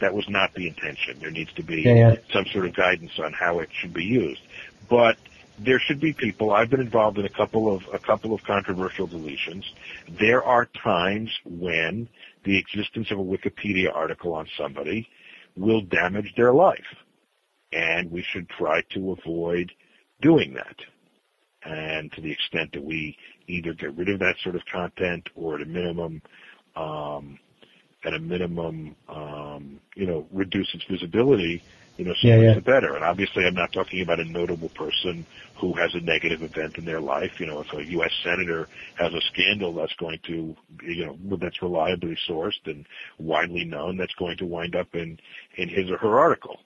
that 0.00 0.14
was 0.14 0.28
not 0.28 0.54
the 0.54 0.66
intention. 0.66 1.18
There 1.20 1.30
needs 1.30 1.52
to 1.54 1.62
be 1.62 1.82
yeah, 1.82 1.94
yeah. 1.94 2.16
some 2.32 2.46
sort 2.46 2.66
of 2.66 2.74
guidance 2.74 3.12
on 3.18 3.32
how 3.32 3.58
it 3.58 3.68
should 3.72 3.92
be 3.92 4.04
used. 4.04 4.40
But 4.88 5.16
there 5.58 5.78
should 5.78 6.00
be 6.00 6.12
people. 6.12 6.52
I've 6.52 6.70
been 6.70 6.80
involved 6.80 7.18
in 7.18 7.24
a 7.24 7.30
couple 7.30 7.74
of 7.74 7.82
a 7.92 7.98
couple 7.98 8.34
of 8.34 8.42
controversial 8.44 9.06
deletions. 9.06 9.64
There 10.08 10.42
are 10.42 10.66
times 10.66 11.30
when 11.44 12.08
the 12.44 12.58
existence 12.58 13.10
of 13.10 13.18
a 13.18 13.22
Wikipedia 13.22 13.94
article 13.94 14.34
on 14.34 14.48
somebody 14.56 15.08
will 15.56 15.82
damage 15.82 16.34
their 16.36 16.52
life. 16.52 16.96
And 17.72 18.10
we 18.10 18.22
should 18.22 18.48
try 18.48 18.82
to 18.90 19.12
avoid 19.12 19.72
doing 20.20 20.54
that. 20.54 20.76
And 21.64 22.12
to 22.12 22.20
the 22.20 22.30
extent 22.30 22.72
that 22.72 22.84
we 22.84 23.16
either 23.48 23.72
get 23.72 23.96
rid 23.96 24.08
of 24.08 24.20
that 24.20 24.36
sort 24.42 24.54
of 24.54 24.62
content 24.70 25.28
or 25.34 25.56
at 25.56 25.62
a 25.62 25.66
minimum, 25.66 26.22
um, 26.76 27.38
at 28.04 28.14
a 28.14 28.18
minimum, 28.18 28.94
um, 29.08 29.80
you 29.96 30.06
know, 30.06 30.26
reduce 30.30 30.74
its 30.74 30.84
visibility, 30.84 31.62
you 31.96 32.04
know, 32.04 32.14
so 32.20 32.28
yeah, 32.28 32.40
yeah. 32.40 32.54
the 32.54 32.60
better. 32.60 32.94
And 32.94 33.04
obviously 33.04 33.44
I'm 33.44 33.54
not 33.54 33.72
talking 33.72 34.00
about 34.00 34.20
a 34.20 34.24
notable 34.24 34.68
person 34.70 35.24
who 35.60 35.74
has 35.74 35.94
a 35.94 36.00
negative 36.00 36.42
event 36.42 36.76
in 36.76 36.84
their 36.84 37.00
life. 37.00 37.38
You 37.38 37.46
know, 37.46 37.60
if 37.60 37.72
a 37.72 37.84
U.S. 37.84 38.10
senator 38.24 38.68
has 38.96 39.12
a 39.12 39.20
scandal 39.32 39.72
that's 39.74 39.94
going 39.94 40.18
to, 40.26 40.56
you 40.82 41.06
know, 41.06 41.36
that's 41.36 41.62
reliably 41.62 42.18
sourced 42.28 42.66
and 42.66 42.84
widely 43.18 43.64
known, 43.64 43.96
that's 43.96 44.14
going 44.14 44.36
to 44.38 44.46
wind 44.46 44.74
up 44.74 44.94
in, 44.94 45.18
in 45.56 45.68
his 45.68 45.90
or 45.90 45.98
her 45.98 46.18
article. 46.18 46.58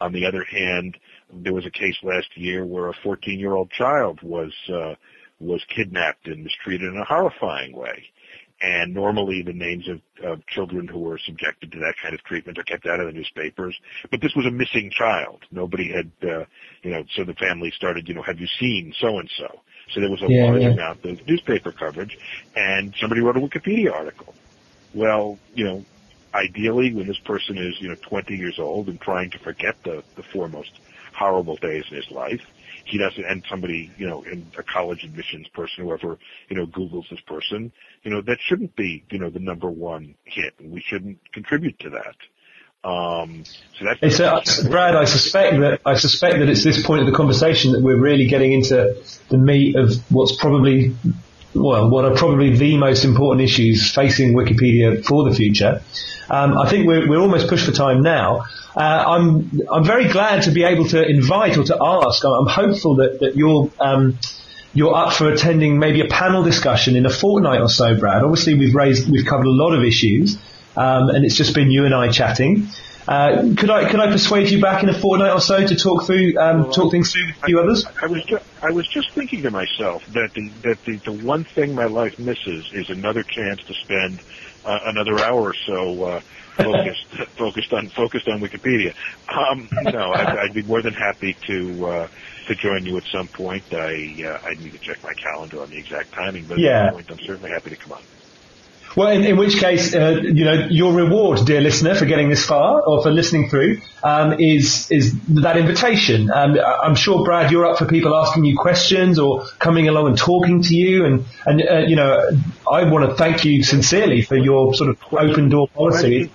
On 0.00 0.12
the 0.12 0.26
other 0.26 0.44
hand, 0.44 0.96
there 1.32 1.54
was 1.54 1.66
a 1.66 1.70
case 1.70 1.96
last 2.02 2.28
year 2.36 2.64
where 2.64 2.88
a 2.88 2.94
14 3.02 3.40
year 3.40 3.54
old 3.54 3.70
child 3.70 4.20
was, 4.22 4.52
uh, 4.72 4.94
was 5.40 5.64
kidnapped 5.74 6.28
and 6.28 6.44
mistreated 6.44 6.92
in 6.92 6.98
a 6.98 7.04
horrifying 7.04 7.74
way 7.74 8.04
and 8.60 8.94
normally 8.94 9.42
the 9.42 9.52
names 9.52 9.86
of, 9.88 10.00
of 10.24 10.46
children 10.46 10.88
who 10.88 10.98
were 10.98 11.18
subjected 11.18 11.72
to 11.72 11.78
that 11.78 11.94
kind 12.02 12.14
of 12.14 12.22
treatment 12.24 12.58
are 12.58 12.62
kept 12.62 12.86
out 12.86 13.00
of 13.00 13.06
the 13.06 13.12
newspapers. 13.12 13.78
But 14.10 14.20
this 14.20 14.34
was 14.34 14.46
a 14.46 14.50
missing 14.50 14.90
child. 14.90 15.44
Nobody 15.50 15.92
had, 15.92 16.10
uh, 16.22 16.44
you 16.82 16.90
know, 16.90 17.04
so 17.14 17.24
the 17.24 17.34
family 17.34 17.70
started, 17.70 18.08
you 18.08 18.14
know, 18.14 18.22
have 18.22 18.40
you 18.40 18.46
seen 18.58 18.94
so 18.98 19.18
and 19.18 19.30
so? 19.36 19.60
So 19.90 20.00
there 20.00 20.10
was 20.10 20.22
a 20.22 20.26
yeah, 20.28 20.44
large 20.44 20.62
yeah. 20.62 20.68
amount 20.70 21.04
of 21.04 21.26
newspaper 21.28 21.70
coverage, 21.70 22.18
and 22.56 22.94
somebody 22.98 23.20
wrote 23.20 23.36
a 23.36 23.40
Wikipedia 23.40 23.92
article. 23.92 24.34
Well, 24.94 25.38
you 25.54 25.64
know, 25.64 25.84
ideally, 26.34 26.92
when 26.92 27.06
this 27.06 27.18
person 27.18 27.56
is, 27.58 27.80
you 27.80 27.88
know, 27.88 27.94
20 27.94 28.34
years 28.36 28.58
old 28.58 28.88
and 28.88 29.00
trying 29.00 29.30
to 29.30 29.38
forget 29.38 29.76
the 29.84 30.02
the 30.16 30.22
foremost 30.22 30.72
horrible 31.14 31.56
days 31.56 31.84
in 31.90 31.96
his 31.96 32.10
life, 32.10 32.44
he 32.86 32.98
doesn't, 32.98 33.24
and 33.24 33.44
somebody, 33.48 33.90
you 33.98 34.06
know, 34.06 34.22
in 34.22 34.46
a 34.56 34.62
college 34.62 35.04
admissions 35.04 35.48
person, 35.48 35.84
whoever, 35.84 36.18
you 36.48 36.56
know, 36.56 36.66
Googles 36.66 37.10
this 37.10 37.20
person, 37.20 37.72
you 38.02 38.10
know, 38.10 38.22
that 38.22 38.38
shouldn't 38.40 38.76
be, 38.76 39.04
you 39.10 39.18
know, 39.18 39.28
the 39.30 39.40
number 39.40 39.68
one 39.68 40.14
hit. 40.24 40.54
We 40.62 40.80
shouldn't 40.80 41.18
contribute 41.32 41.78
to 41.80 41.90
that. 41.90 42.16
Um, 42.88 43.44
so 43.78 43.84
that's 43.84 43.98
it's 44.00 44.20
uh, 44.20 44.68
Brad. 44.68 44.94
I 44.94 45.06
suspect 45.06 45.58
that 45.58 45.80
I 45.84 45.94
suspect 45.94 46.38
that 46.38 46.48
it's 46.48 46.62
this 46.62 46.86
point 46.86 47.00
of 47.00 47.06
the 47.06 47.16
conversation 47.16 47.72
that 47.72 47.82
we're 47.82 48.00
really 48.00 48.26
getting 48.26 48.52
into 48.52 49.02
the 49.28 49.38
meat 49.38 49.74
of 49.74 49.90
what's 50.08 50.36
probably 50.36 50.94
well, 51.56 51.90
what 51.90 52.04
are 52.04 52.14
probably 52.14 52.56
the 52.56 52.76
most 52.76 53.04
important 53.04 53.42
issues 53.42 53.92
facing 53.92 54.34
Wikipedia 54.34 55.04
for 55.04 55.28
the 55.28 55.34
future. 55.34 55.82
Um, 56.28 56.58
I 56.58 56.68
think 56.68 56.86
we're, 56.86 57.08
we're 57.08 57.20
almost 57.20 57.48
pushed 57.48 57.66
for 57.66 57.72
time 57.72 58.02
now. 58.02 58.44
Uh, 58.76 59.04
I'm 59.06 59.62
I'm 59.72 59.84
very 59.84 60.08
glad 60.08 60.42
to 60.42 60.50
be 60.50 60.64
able 60.64 60.86
to 60.88 61.02
invite 61.02 61.56
or 61.56 61.64
to 61.64 61.78
ask. 61.80 62.24
I'm 62.24 62.46
hopeful 62.46 62.96
that 62.96 63.20
that 63.20 63.36
you're 63.36 63.70
um, 63.80 64.18
you're 64.74 64.94
up 64.94 65.14
for 65.14 65.30
attending 65.30 65.78
maybe 65.78 66.02
a 66.02 66.08
panel 66.08 66.42
discussion 66.42 66.96
in 66.96 67.06
a 67.06 67.10
fortnight 67.10 67.62
or 67.62 67.70
so, 67.70 67.98
Brad. 67.98 68.22
Obviously, 68.22 68.54
we've 68.54 68.74
raised 68.74 69.10
we've 69.10 69.24
covered 69.24 69.46
a 69.46 69.50
lot 69.50 69.72
of 69.72 69.82
issues, 69.82 70.36
um, 70.76 71.08
and 71.08 71.24
it's 71.24 71.36
just 71.36 71.54
been 71.54 71.70
you 71.70 71.86
and 71.86 71.94
I 71.94 72.10
chatting. 72.10 72.68
Uh, 73.08 73.54
could 73.56 73.70
I 73.70 73.88
could 73.88 74.00
I 74.00 74.10
persuade 74.10 74.50
you 74.50 74.60
back 74.60 74.82
in 74.82 74.88
a 74.88 74.98
fortnight 74.98 75.32
or 75.32 75.40
so 75.40 75.64
to 75.66 75.76
talk 75.76 76.04
through 76.06 76.36
um, 76.38 76.70
talk 76.70 76.90
things 76.90 77.12
through 77.12 77.28
with 77.28 77.36
a 77.42 77.46
few 77.46 77.60
others? 77.60 77.86
I 78.02 78.06
was 78.06 78.24
just, 78.24 78.44
I 78.62 78.72
was 78.72 78.88
just 78.94 79.08
thinking 79.14 79.42
to 79.44 79.50
myself 79.52 80.00
that 80.16 80.30
the 80.34 80.44
that 80.64 80.78
the, 80.86 80.96
the 81.04 81.16
one 81.20 81.44
thing 81.54 81.74
my 81.74 81.86
life 81.86 82.12
misses 82.18 82.64
is 82.80 82.88
another 82.88 83.24
chance 83.36 83.60
to 83.68 83.74
spend 83.84 84.20
uh, 84.64 84.80
another 84.96 85.20
hour 85.20 85.52
or 85.52 85.56
so 85.68 85.80
uh, 86.08 86.20
focused 86.64 87.08
focused 87.36 87.72
on 87.76 87.84
focused 87.96 88.28
on 88.28 88.40
Wikipedia. 88.40 88.96
Um, 89.28 89.68
no, 89.92 90.08
I'd, 90.16 90.32
I'd 90.32 90.54
be 90.54 90.64
more 90.64 90.82
than 90.82 90.94
happy 90.94 91.36
to 91.52 91.58
uh, 91.84 92.06
to 92.48 92.52
join 92.64 92.84
you 92.88 92.96
at 92.96 93.04
some 93.12 93.28
point. 93.36 93.64
I 93.72 93.92
uh, 94.24 94.38
I 94.48 94.56
need 94.56 94.72
to 94.72 94.82
check 94.88 94.98
my 95.04 95.12
calendar 95.20 95.62
on 95.62 95.70
the 95.70 95.78
exact 95.78 96.14
timing, 96.16 96.46
but 96.48 96.56
yeah. 96.56 96.72
at 96.72 96.88
some 96.88 96.96
point, 96.96 97.06
I'm 97.10 97.20
certainly 97.26 97.50
happy 97.52 97.70
to 97.70 97.80
come 97.84 97.92
on. 97.92 98.04
Well, 98.96 99.08
in, 99.08 99.24
in 99.24 99.36
which 99.36 99.58
case, 99.58 99.94
uh, 99.94 100.22
you 100.22 100.46
know, 100.46 100.68
your 100.70 100.94
reward, 100.94 101.44
dear 101.44 101.60
listener, 101.60 101.94
for 101.94 102.06
getting 102.06 102.30
this 102.30 102.46
far 102.46 102.80
or 102.80 103.02
for 103.02 103.10
listening 103.10 103.50
through, 103.50 103.82
um, 104.02 104.36
is 104.38 104.90
is 104.90 105.12
that 105.42 105.58
invitation. 105.58 106.30
Um, 106.30 106.56
I'm 106.58 106.94
sure, 106.94 107.22
Brad, 107.22 107.52
you're 107.52 107.66
up 107.66 107.76
for 107.76 107.84
people 107.84 108.16
asking 108.16 108.46
you 108.46 108.56
questions 108.56 109.18
or 109.18 109.44
coming 109.58 109.88
along 109.88 110.06
and 110.08 110.16
talking 110.16 110.62
to 110.62 110.74
you, 110.74 111.04
and 111.04 111.26
and 111.44 111.60
uh, 111.60 111.78
you 111.86 111.94
know, 111.94 112.30
I 112.70 112.90
want 112.90 113.10
to 113.10 113.14
thank 113.16 113.44
you 113.44 113.62
sincerely 113.62 114.22
for 114.22 114.36
your 114.36 114.72
sort 114.72 114.88
of 114.88 114.98
open 115.12 115.50
door 115.50 115.68
policy. 115.68 116.30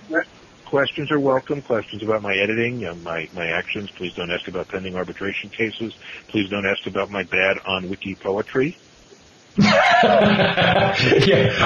Questions 0.64 1.10
are 1.10 1.18
welcome. 1.18 1.62
Questions 1.62 2.04
about 2.04 2.22
my 2.22 2.36
editing, 2.36 2.86
uh, 2.86 2.94
my 3.02 3.28
my 3.34 3.48
actions. 3.48 3.90
Please 3.90 4.14
don't 4.14 4.30
ask 4.30 4.46
about 4.46 4.68
pending 4.68 4.94
arbitration 4.94 5.50
cases. 5.50 5.96
Please 6.28 6.48
don't 6.48 6.64
ask 6.64 6.86
about 6.86 7.10
my 7.10 7.24
bad 7.24 7.58
on 7.66 7.88
wiki 7.90 8.14
poetry. 8.14 8.76
yeah, 9.58 10.94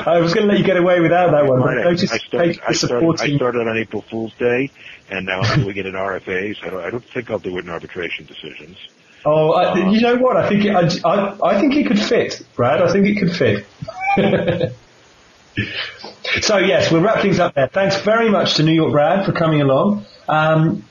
I 0.07 0.19
was 0.19 0.35
going 0.35 0.47
to 0.47 0.53
let 0.53 0.59
you 0.59 0.65
get 0.65 0.77
away 0.77 0.99
without 1.01 1.31
that 1.31 1.47
one. 1.47 1.61
But 1.61 1.79
I, 1.79 1.85
noticed, 1.85 2.13
I, 2.13 2.19
started, 2.19 2.61
I, 2.67 2.73
started, 2.73 3.21
I 3.21 3.37
started 3.37 3.69
on 3.69 3.79
April 3.79 4.03
Fool's 4.11 4.35
Day, 4.35 4.71
and 5.09 5.25
now 5.25 5.41
I'm 5.41 5.61
doing 5.61 5.77
it 5.77 5.87
in 5.87 5.95
RFAs. 5.95 6.65
I 6.65 6.71
don't, 6.71 6.85
I 6.85 6.91
don't 6.91 7.05
think 7.05 7.31
I'll 7.31 7.39
do 7.39 7.57
it 7.59 7.65
in 7.65 7.71
arbitration 7.71 8.27
decisions. 8.27 8.77
Oh, 9.25 9.53
I, 9.53 9.91
you 9.91 10.01
know 10.01 10.17
what? 10.17 10.37
I 10.37 10.49
think 10.49 10.65
it, 10.65 10.75
I, 10.75 11.09
I, 11.09 11.39
I 11.57 11.61
think 11.61 11.77
it 11.77 11.87
could 11.87 12.01
fit, 12.01 12.43
Brad. 12.57 12.83
I 12.83 12.93
think 12.93 13.07
it 13.07 13.19
could 13.21 13.37
fit. 13.37 13.67
so 16.43 16.59
yes, 16.59 16.91
we'll 16.91 17.03
wrap 17.03 17.23
things 17.23 17.39
up 17.39 17.55
there. 17.55 17.69
Thanks 17.69 18.01
very 18.01 18.31
much 18.31 18.55
to 18.55 18.63
Newyorkbrad 18.63 19.27
for 19.27 19.33
coming 19.33 19.61
along. 19.61 20.07
Um, 20.29 20.85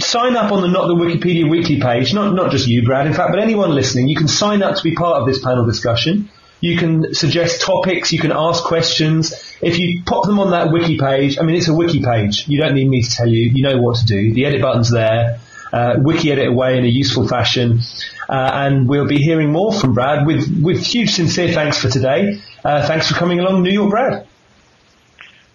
sign 0.00 0.36
up 0.36 0.50
on 0.50 0.62
the 0.62 0.68
Not 0.68 0.88
the 0.88 0.94
Wikipedia 0.94 1.48
Weekly 1.48 1.80
page. 1.80 2.12
Not 2.12 2.34
not 2.34 2.50
just 2.50 2.66
you, 2.66 2.84
Brad. 2.84 3.06
In 3.06 3.14
fact, 3.14 3.30
but 3.32 3.40
anyone 3.40 3.70
listening, 3.70 4.08
you 4.08 4.16
can 4.16 4.28
sign 4.28 4.62
up 4.62 4.76
to 4.76 4.82
be 4.82 4.94
part 4.94 5.20
of 5.20 5.26
this 5.26 5.42
panel 5.44 5.64
discussion. 5.64 6.28
You 6.60 6.76
can 6.76 7.14
suggest 7.14 7.62
topics. 7.62 8.12
You 8.12 8.18
can 8.18 8.32
ask 8.32 8.62
questions. 8.64 9.32
If 9.62 9.78
you 9.78 10.02
pop 10.04 10.26
them 10.26 10.38
on 10.38 10.50
that 10.50 10.72
wiki 10.72 10.98
page, 10.98 11.38
I 11.38 11.42
mean, 11.42 11.56
it's 11.56 11.68
a 11.68 11.74
wiki 11.74 12.02
page. 12.02 12.46
You 12.48 12.60
don't 12.60 12.74
need 12.74 12.88
me 12.88 13.02
to 13.02 13.10
tell 13.10 13.28
you. 13.28 13.50
You 13.50 13.62
know 13.62 13.78
what 13.78 13.96
to 13.98 14.06
do. 14.06 14.34
The 14.34 14.46
edit 14.46 14.60
button's 14.60 14.90
there. 14.90 15.40
Uh, 15.72 15.94
wiki 15.98 16.32
edit 16.32 16.48
away 16.48 16.76
in 16.76 16.84
a 16.84 16.88
useful 16.88 17.26
fashion. 17.26 17.80
Uh, 18.28 18.50
and 18.52 18.88
we'll 18.88 19.08
be 19.08 19.18
hearing 19.18 19.50
more 19.50 19.72
from 19.72 19.94
Brad 19.94 20.26
with, 20.26 20.62
with 20.62 20.84
huge 20.84 21.10
sincere 21.10 21.52
thanks 21.52 21.78
for 21.78 21.88
today. 21.88 22.40
Uh, 22.64 22.86
thanks 22.86 23.08
for 23.08 23.14
coming 23.14 23.40
along, 23.40 23.64
Newyorkbrad. 23.64 24.26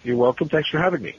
You're 0.02 0.16
welcome. 0.16 0.48
Thanks 0.48 0.68
for 0.70 0.78
having 0.78 1.02
me. 1.02 1.16